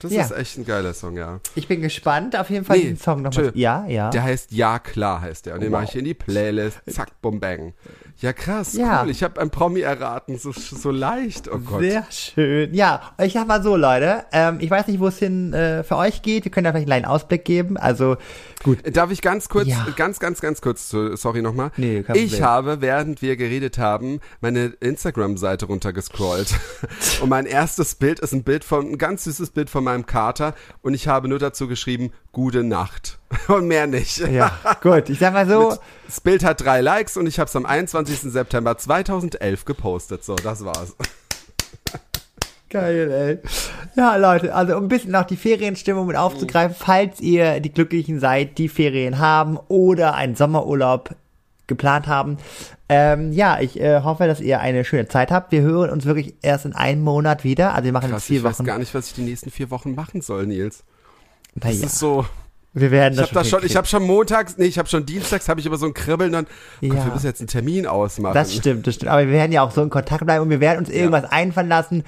Das 0.00 0.12
Ja. 0.12 0.22
ist 0.22 0.30
echt 0.30 0.56
ein 0.58 0.64
geiler 0.64 0.94
Song, 0.94 1.16
ja. 1.16 1.40
Ich 1.56 1.66
bin 1.66 1.80
gespannt, 1.82 2.36
auf 2.38 2.50
jeden 2.50 2.64
Fall 2.64 2.76
Nee, 2.76 2.82
diesen 2.84 2.98
Song 2.98 3.22
nochmal. 3.22 3.50
Ja, 3.54 3.84
ja. 3.88 4.10
Der 4.10 4.22
heißt 4.22 4.52
Ja 4.52 4.78
klar 4.78 5.20
heißt 5.20 5.46
der 5.46 5.54
und 5.54 5.60
den 5.60 5.72
Wow. 5.72 5.80
mache 5.80 5.90
ich 5.90 5.96
in 5.98 6.04
die 6.04 6.14
Playlist. 6.14 6.78
Zack, 6.88 7.20
bum 7.20 7.40
bang. 7.40 7.74
Ja 8.20 8.32
krass, 8.32 8.74
Ja. 8.74 9.02
cool. 9.02 9.10
Ich 9.10 9.22
habe 9.22 9.40
ein 9.40 9.50
Promi 9.50 9.80
erraten, 9.80 10.38
so 10.38 10.52
so 10.52 10.90
leicht. 10.90 11.48
Oh 11.52 11.58
Gott. 11.58 11.80
Sehr 11.82 12.04
schön. 12.10 12.74
Ja, 12.74 13.12
ich 13.22 13.32
sag 13.32 13.46
mal 13.48 13.62
so, 13.62 13.76
Leute. 13.76 14.24
Ähm, 14.32 14.58
ich 14.60 14.70
weiß 14.70 14.86
nicht, 14.88 14.98
wo 15.00 15.06
es 15.08 15.18
hin 15.18 15.52
äh, 15.52 15.82
für 15.84 15.96
euch 15.96 16.22
geht. 16.22 16.44
Wir 16.44 16.50
können 16.52 16.64
da 16.64 16.70
vielleicht 16.70 16.82
einen 16.82 17.02
kleinen 17.02 17.04
Ausblick 17.04 17.44
geben. 17.44 17.76
Also, 17.76 18.16
gut. 18.64 18.78
Darf 18.96 19.10
ich 19.12 19.20
ganz 19.22 19.48
kurz, 19.48 19.68
Ja. 19.68 19.86
ganz, 19.96 20.18
ganz, 20.20 20.40
ganz 20.40 20.60
kurz, 20.60 20.88
zu- 20.88 21.16
sorry 21.16 21.42
nochmal. 21.42 21.70
Nee, 21.76 22.02
kein 22.02 22.16
ich 22.16 22.42
habe, 22.42 22.80
während 22.80 23.22
wir 23.22 23.36
geredet 23.36 23.78
haben, 23.78 24.20
meine 24.40 24.66
Instagram-Seite 24.80 25.66
runtergescrollt. 25.66 26.54
und 27.22 27.28
mein 27.28 27.46
erstes 27.46 27.94
Bild 27.94 28.18
ist 28.20 28.32
ein 28.32 28.42
Bild 28.42 28.64
von, 28.64 28.92
ein 28.92 28.98
ganz 28.98 29.24
süßes 29.24 29.50
Bild 29.50 29.70
von 29.70 29.84
meinem 29.88 30.06
Kater. 30.06 30.54
Und 30.82 30.94
ich 30.94 31.08
habe 31.08 31.28
nur 31.28 31.38
dazu 31.38 31.68
geschrieben, 31.68 32.12
gute 32.32 32.62
Nacht. 32.62 33.18
Und 33.48 33.66
mehr 33.66 33.86
nicht. 33.86 34.18
Ja, 34.18 34.52
gut. 34.80 35.08
Ich 35.08 35.18
sag 35.18 35.32
mal 35.32 35.48
so. 35.48 35.76
Das 36.06 36.20
Bild 36.20 36.44
hat 36.44 36.64
drei 36.64 36.80
Likes 36.80 37.18
und 37.18 37.26
ich 37.26 37.38
habe 37.38 37.48
es 37.48 37.56
am 37.56 37.66
21. 37.66 38.20
September 38.32 38.78
2011 38.78 39.66
gepostet. 39.66 40.24
So, 40.24 40.36
das 40.36 40.64
war's. 40.64 40.96
Geil, 42.70 43.10
ey. 43.10 43.38
Ja, 43.96 44.16
Leute, 44.16 44.54
also 44.54 44.76
um 44.76 44.84
ein 44.84 44.88
bisschen 44.88 45.12
noch 45.12 45.24
die 45.24 45.36
Ferienstimmung 45.36 46.06
mit 46.06 46.16
aufzugreifen, 46.16 46.76
falls 46.78 47.20
ihr 47.20 47.60
die 47.60 47.72
Glücklichen 47.72 48.20
seid, 48.20 48.58
die 48.58 48.68
Ferien 48.68 49.18
haben 49.18 49.58
oder 49.68 50.14
einen 50.14 50.34
Sommerurlaub 50.34 51.14
geplant 51.66 52.06
haben. 52.06 52.38
Ähm, 52.88 53.32
ja, 53.32 53.60
ich 53.60 53.78
äh, 53.80 54.00
hoffe, 54.02 54.26
dass 54.26 54.40
ihr 54.40 54.60
eine 54.60 54.84
schöne 54.84 55.08
Zeit 55.08 55.30
habt. 55.30 55.52
Wir 55.52 55.60
hören 55.62 55.90
uns 55.90 56.06
wirklich 56.06 56.34
erst 56.42 56.64
in 56.64 56.72
einem 56.74 57.02
Monat 57.02 57.44
wieder. 57.44 57.74
Also 57.74 57.84
wir 57.84 57.92
machen 57.92 58.10
Krass, 58.10 58.22
jetzt 58.22 58.26
vier 58.28 58.38
ich 58.38 58.44
weiß 58.44 58.58
Wochen. 58.58 58.64
gar 58.66 58.78
nicht, 58.78 58.94
was 58.94 59.08
ich 59.08 59.12
die 59.14 59.22
nächsten 59.22 59.50
vier 59.50 59.70
Wochen 59.70 59.94
machen 59.94 60.22
soll, 60.22 60.46
Nils. 60.46 60.84
Das 61.54 61.74
naja. 61.74 61.86
ist 61.86 61.98
so, 61.98 62.24
Wir 62.72 62.90
werden 62.90 63.14
Ich 63.14 63.20
das 63.20 63.28
habe 63.30 63.40
das 63.40 63.48
schon, 63.50 63.64
ich 63.64 63.76
habe 63.76 63.86
schon 63.86 64.04
montags, 64.04 64.56
nee, 64.56 64.66
ich 64.66 64.78
habe 64.78 64.88
schon 64.88 65.04
dienstags, 65.04 65.48
habe 65.48 65.60
ich 65.60 65.66
immer 65.66 65.76
so 65.76 65.86
ein 65.86 65.92
Kribbeln 65.94 66.32
dann. 66.32 66.46
Gott, 66.80 66.94
Ja. 66.94 67.04
wir 67.06 67.12
müssen 67.12 67.26
jetzt 67.26 67.40
einen 67.40 67.48
Termin 67.48 67.86
ausmachen. 67.86 68.34
Das 68.34 68.54
stimmt, 68.54 68.86
das 68.86 68.94
stimmt. 68.94 69.10
Aber 69.10 69.20
wir 69.26 69.32
werden 69.32 69.52
ja 69.52 69.62
auch 69.62 69.70
so 69.70 69.82
in 69.82 69.90
Kontakt 69.90 70.24
bleiben 70.24 70.44
und 70.44 70.50
wir 70.50 70.60
werden 70.60 70.78
uns 70.78 70.88
irgendwas 70.88 71.24
einfallen 71.24 71.68
lassen. 71.68 72.04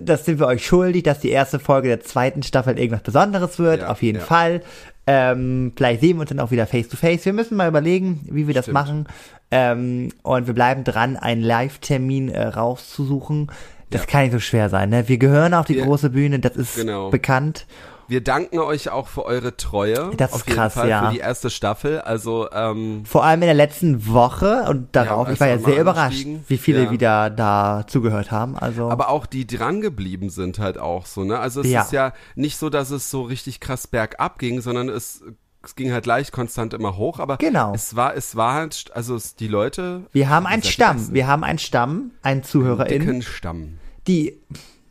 Das 0.00 0.24
sind 0.24 0.38
wir 0.38 0.46
euch 0.46 0.64
schuldig, 0.64 1.02
dass 1.02 1.18
die 1.18 1.30
erste 1.30 1.58
Folge 1.58 1.88
der 1.88 2.00
zweiten 2.00 2.44
Staffel 2.44 2.78
irgendwas 2.78 3.02
Besonderes 3.02 3.58
wird. 3.58 3.80
Ja, 3.80 3.88
auf 3.90 4.02
jeden 4.02 4.18
ja. 4.18 4.24
Fall. 4.24 4.62
Ähm, 5.08 5.72
vielleicht 5.74 6.00
sehen 6.00 6.16
wir 6.16 6.20
uns 6.20 6.28
dann 6.28 6.38
auch 6.38 6.52
wieder 6.52 6.66
face 6.68 6.88
to 6.88 6.96
face. 6.96 7.24
Wir 7.24 7.32
müssen 7.32 7.56
mal 7.56 7.66
überlegen, 7.68 8.20
wie 8.30 8.46
wir 8.46 8.54
das 8.54 8.66
Stimmt. 8.66 8.74
machen. 8.74 9.06
Ähm, 9.52 10.08
und 10.22 10.46
wir 10.46 10.54
bleiben 10.54 10.82
dran, 10.82 11.16
einen 11.16 11.42
Live-Termin 11.42 12.30
äh, 12.30 12.46
rauszusuchen. 12.46 13.52
Das 13.90 14.00
Ja. 14.02 14.06
kann 14.06 14.22
nicht 14.22 14.32
so 14.32 14.40
schwer 14.40 14.70
sein. 14.70 14.88
Ne? 14.90 15.06
Wir 15.08 15.18
gehören 15.18 15.52
auf 15.54 15.66
die 15.66 15.76
Wir- 15.76 15.84
große 15.84 16.10
Bühne, 16.10 16.38
das 16.40 16.56
ist 16.56 16.76
Genau. 16.76 17.10
bekannt. 17.10 17.66
Wir 18.08 18.22
danken 18.22 18.58
euch 18.58 18.90
auch 18.90 19.06
für 19.08 19.24
eure 19.24 19.56
Treue. 19.56 20.10
Das 20.16 20.32
auf 20.32 20.40
ist 20.40 20.48
jeden 20.48 20.58
krass, 20.58 20.74
Fall 20.74 20.88
ja. 20.88 21.06
Für 21.06 21.12
die 21.14 21.20
erste 21.20 21.48
Staffel. 21.50 22.00
Also, 22.00 22.50
ähm, 22.52 23.04
Vor 23.06 23.24
allem 23.24 23.40
in 23.42 23.46
der 23.46 23.54
letzten 23.54 24.06
Woche 24.06 24.64
und 24.68 24.88
darauf, 24.94 25.28
Ja, 25.28 25.32
ich 25.34 25.40
war 25.40 25.48
ja 25.48 25.58
sehr 25.58 25.80
überrascht, 25.80 26.26
wie 26.48 26.58
viele 26.58 26.84
Ja. 26.84 26.90
wieder 26.90 27.30
da 27.30 27.84
zugehört 27.86 28.30
haben. 28.30 28.56
Also 28.58 28.90
aber 28.90 29.08
auch 29.08 29.24
die 29.24 29.46
dran 29.46 29.80
geblieben 29.80 30.28
sind 30.30 30.58
halt 30.58 30.76
auch 30.78 31.06
so, 31.06 31.24
ne? 31.24 31.38
Also 31.38 31.60
es 31.60 31.68
Ja. 31.68 31.82
ist 31.82 31.92
ja 31.92 32.12
nicht 32.34 32.58
so, 32.58 32.68
dass 32.70 32.90
es 32.90 33.10
so 33.10 33.22
richtig 33.22 33.60
krass 33.60 33.86
bergab 33.86 34.38
ging, 34.38 34.60
sondern 34.60 34.88
es, 34.90 35.22
es 35.64 35.74
ging 35.76 35.92
halt 35.92 36.06
leicht 36.06 36.32
konstant 36.32 36.74
immer 36.74 36.96
hoch, 36.96 37.18
aber 37.20 37.36
Genau. 37.36 37.72
es 37.74 37.94
war, 37.96 38.14
es 38.16 38.36
war 38.36 38.54
halt, 38.54 38.90
also 38.94 39.14
es, 39.16 39.36
die 39.36 39.48
Leute. 39.48 40.02
wir 40.12 40.28
haben 40.28 40.46
einen 40.46 40.62
Stamm, 40.62 40.96
Besten. 40.96 41.14
wir 41.14 41.26
haben 41.26 41.44
einen 41.44 41.58
Stamm, 41.58 42.10
einen 42.22 42.42
ZuhörerInnen, 42.42 43.06
dicken 43.06 43.22
Stamm. 43.22 43.78
die, 44.06 44.38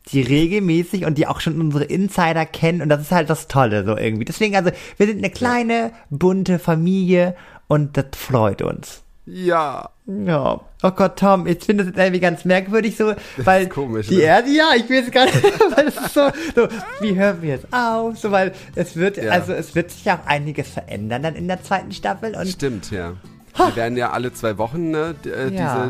die 0.08 0.20
regelmäßig 0.22 1.04
und 1.04 1.18
die 1.18 1.26
auch 1.26 1.40
schon 1.40 1.60
unsere 1.60 1.84
Insider 1.84 2.44
kennen 2.46 2.82
und 2.82 2.88
das 2.88 3.02
ist 3.02 3.12
halt 3.12 3.30
das 3.30 3.48
Tolle 3.48 3.84
so 3.84 3.96
irgendwie. 3.96 4.24
Deswegen 4.24 4.56
also, 4.56 4.70
wir 4.96 5.06
sind 5.06 5.18
eine 5.18 5.30
kleine, 5.30 5.92
bunte 6.10 6.58
Familie 6.58 7.36
und 7.68 7.96
das 7.96 8.06
freut 8.16 8.62
uns. 8.62 9.02
Ja. 9.26 9.90
Ja. 10.06 10.60
Oh 10.82 10.90
Gott, 10.90 11.18
Tom, 11.18 11.46
ich 11.46 11.62
finde 11.64 11.84
das 11.84 11.92
jetzt 11.92 11.98
irgendwie 11.98 12.20
ganz 12.20 12.44
merkwürdig 12.44 12.96
so, 12.96 13.14
weil 13.38 13.68
komisch, 13.68 14.08
die 14.08 14.16
ne? 14.16 14.22
ja, 14.24 14.70
ich 14.76 14.88
will 14.88 15.04
es 15.04 15.10
gar 15.10 15.26
nicht, 15.26 15.42
weil 15.76 15.86
es 15.88 15.96
ist 15.96 16.14
so, 16.14 16.28
so, 16.56 16.68
wie 17.00 17.14
hören 17.16 17.40
wir 17.40 17.50
jetzt 17.50 17.66
auf? 17.72 18.18
So, 18.18 18.30
weil 18.32 18.52
es 18.74 18.96
wird, 18.96 19.16
Ja. 19.16 19.30
also 19.30 19.52
es 19.52 19.74
wird 19.74 19.90
sich 19.92 20.10
auch 20.10 20.26
einiges 20.26 20.68
verändern 20.68 21.22
dann 21.22 21.34
in 21.36 21.46
der 21.48 21.62
zweiten 21.62 21.92
Staffel 21.92 22.34
und 22.34 22.48
Stimmt, 22.48 22.90
ja. 22.90 23.12
Wir 23.56 23.76
werden 23.76 23.96
ja 23.98 24.10
alle 24.10 24.32
zwei 24.32 24.56
Wochen 24.58 24.90
ne, 24.90 25.14
äh, 25.26 25.54
Ja. 25.54 25.88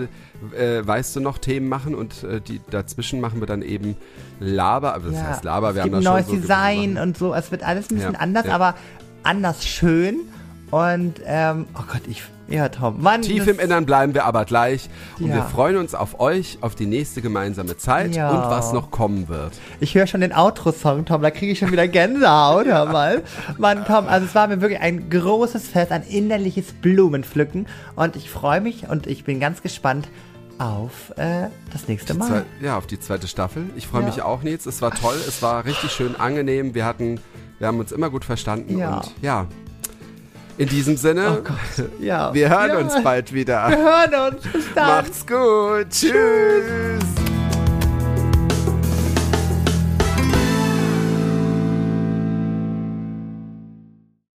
diese, 0.51 0.57
äh, 0.63 0.87
weißt 0.87 1.15
du 1.17 1.21
noch, 1.21 1.39
Themen 1.39 1.69
machen 1.69 1.95
und 1.95 2.25
äh, 2.25 2.41
die 2.41 2.61
dazwischen 2.71 3.21
machen 3.21 3.41
wir 3.41 3.47
dann 3.47 3.63
eben 3.63 3.97
Laber. 4.41 4.95
Aber 4.95 5.11
das 5.11 5.19
ja, 5.21 5.29
heißt 5.29 5.45
Laber, 5.45 5.71
es 5.71 5.77
wir 5.77 5.83
gibt 5.85 5.95
haben 5.95 6.01
ein 6.01 6.05
da 6.05 6.13
neues 6.15 6.27
schon 6.27 6.35
so 6.37 6.41
Design 6.43 6.99
und 6.99 7.17
so, 7.17 7.33
es 7.35 7.51
wird 7.53 7.63
alles 7.63 7.89
ein 7.91 7.95
bisschen 7.97 8.15
Ja, 8.15 8.19
anders, 8.19 8.47
ja. 8.47 8.55
aber 8.55 8.75
anders 9.23 9.65
schön 9.65 10.17
und, 10.73 11.15
ähm, 11.25 11.67
oh 11.79 11.83
Gott, 11.91 12.03
ich, 12.09 12.23
ja, 12.53 12.69
Tom, 12.69 13.03
Mann. 13.03 13.23
Tief 13.23 13.47
im 13.47 13.59
Innern 13.59 13.87
bleiben 13.87 14.15
wir 14.15 14.25
aber 14.25 14.45
gleich 14.45 14.89
und 15.19 15.29
Ja. 15.29 15.35
wir 15.37 15.43
freuen 15.45 15.77
uns 15.77 15.95
auf 15.95 16.21
euch, 16.21 16.59
auf 16.61 16.75
die 16.75 16.87
nächste 16.87 17.23
gemeinsame 17.23 17.77
Zeit 17.77 18.15
Ja. 18.15 18.31
und 18.31 18.51
was 18.51 18.73
noch 18.73 18.91
kommen 18.91 19.29
wird. 19.29 19.53
Ich 19.81 19.95
höre 19.95 20.07
schon 20.07 20.21
den 20.21 20.33
Outro-Song, 20.33 21.05
Tom, 21.05 21.23
da 21.23 21.31
kriege 21.31 21.53
ich 21.53 21.59
schon 21.59 21.73
wieder 21.73 21.89
Gänsehaut, 21.89 22.67
hör 22.67 22.87
mal. 22.87 23.23
Mann, 23.59 23.85
Tom, 23.87 24.07
also 24.07 24.27
es 24.27 24.35
war 24.35 24.47
mir 24.49 24.61
wirklich 24.61 24.81
ein 24.81 25.09
großes 25.11 25.69
Fest, 25.69 25.91
ein 25.93 26.03
innerliches 26.05 26.73
Blumenpflücken 26.73 27.67
und 27.97 28.17
ich 28.17 28.31
freue 28.31 28.61
mich 28.61 28.89
und 28.89 29.07
ich 29.07 29.25
bin 29.25 29.41
ganz 29.41 29.63
gespannt 29.63 30.09
auf 30.59 31.13
äh, 31.17 31.49
das 31.73 31.89
nächste 31.89 32.15
Mal. 32.15 32.29
Zwei, 32.29 32.43
ja, 32.65 32.77
auf 32.79 32.87
die 32.87 33.01
zweite 33.01 33.27
Staffel. 33.27 33.65
Ich 33.77 33.87
freue 33.89 34.03
Ja. 34.03 34.07
mich 34.07 34.23
auch, 34.23 34.43
Nils. 34.43 34.67
Es 34.67 34.81
war 34.83 34.93
toll, 34.93 35.17
es 35.27 35.43
war 35.43 35.65
richtig 35.65 35.91
schön 35.93 36.15
angenehm. 36.15 36.75
Wir 36.75 36.85
hatten, 36.85 37.19
wir 37.59 37.67
haben 37.67 37.81
uns 37.81 37.91
immer 37.91 38.11
gut 38.11 38.25
verstanden 38.25 38.79
Ja. 38.79 38.97
und 38.99 39.11
ja. 39.23 39.47
In 40.59 40.69
diesem 40.69 40.97
Sinne, 40.97 41.39
Oh 41.39 41.43
Gott, 41.43 41.89
ja. 42.01 42.33
wir 42.35 42.49
hören 42.51 42.69
ja. 42.71 42.79
uns 42.79 43.03
bald 43.03 43.33
wieder. 43.33 43.69
Wir 43.71 43.79
hören 43.79 44.35
uns. 44.35 44.43
Bis 44.53 44.65
dann. 44.75 44.87
Macht's 44.87 45.27
gut. 45.27 45.89
Tschüss. 45.91 47.22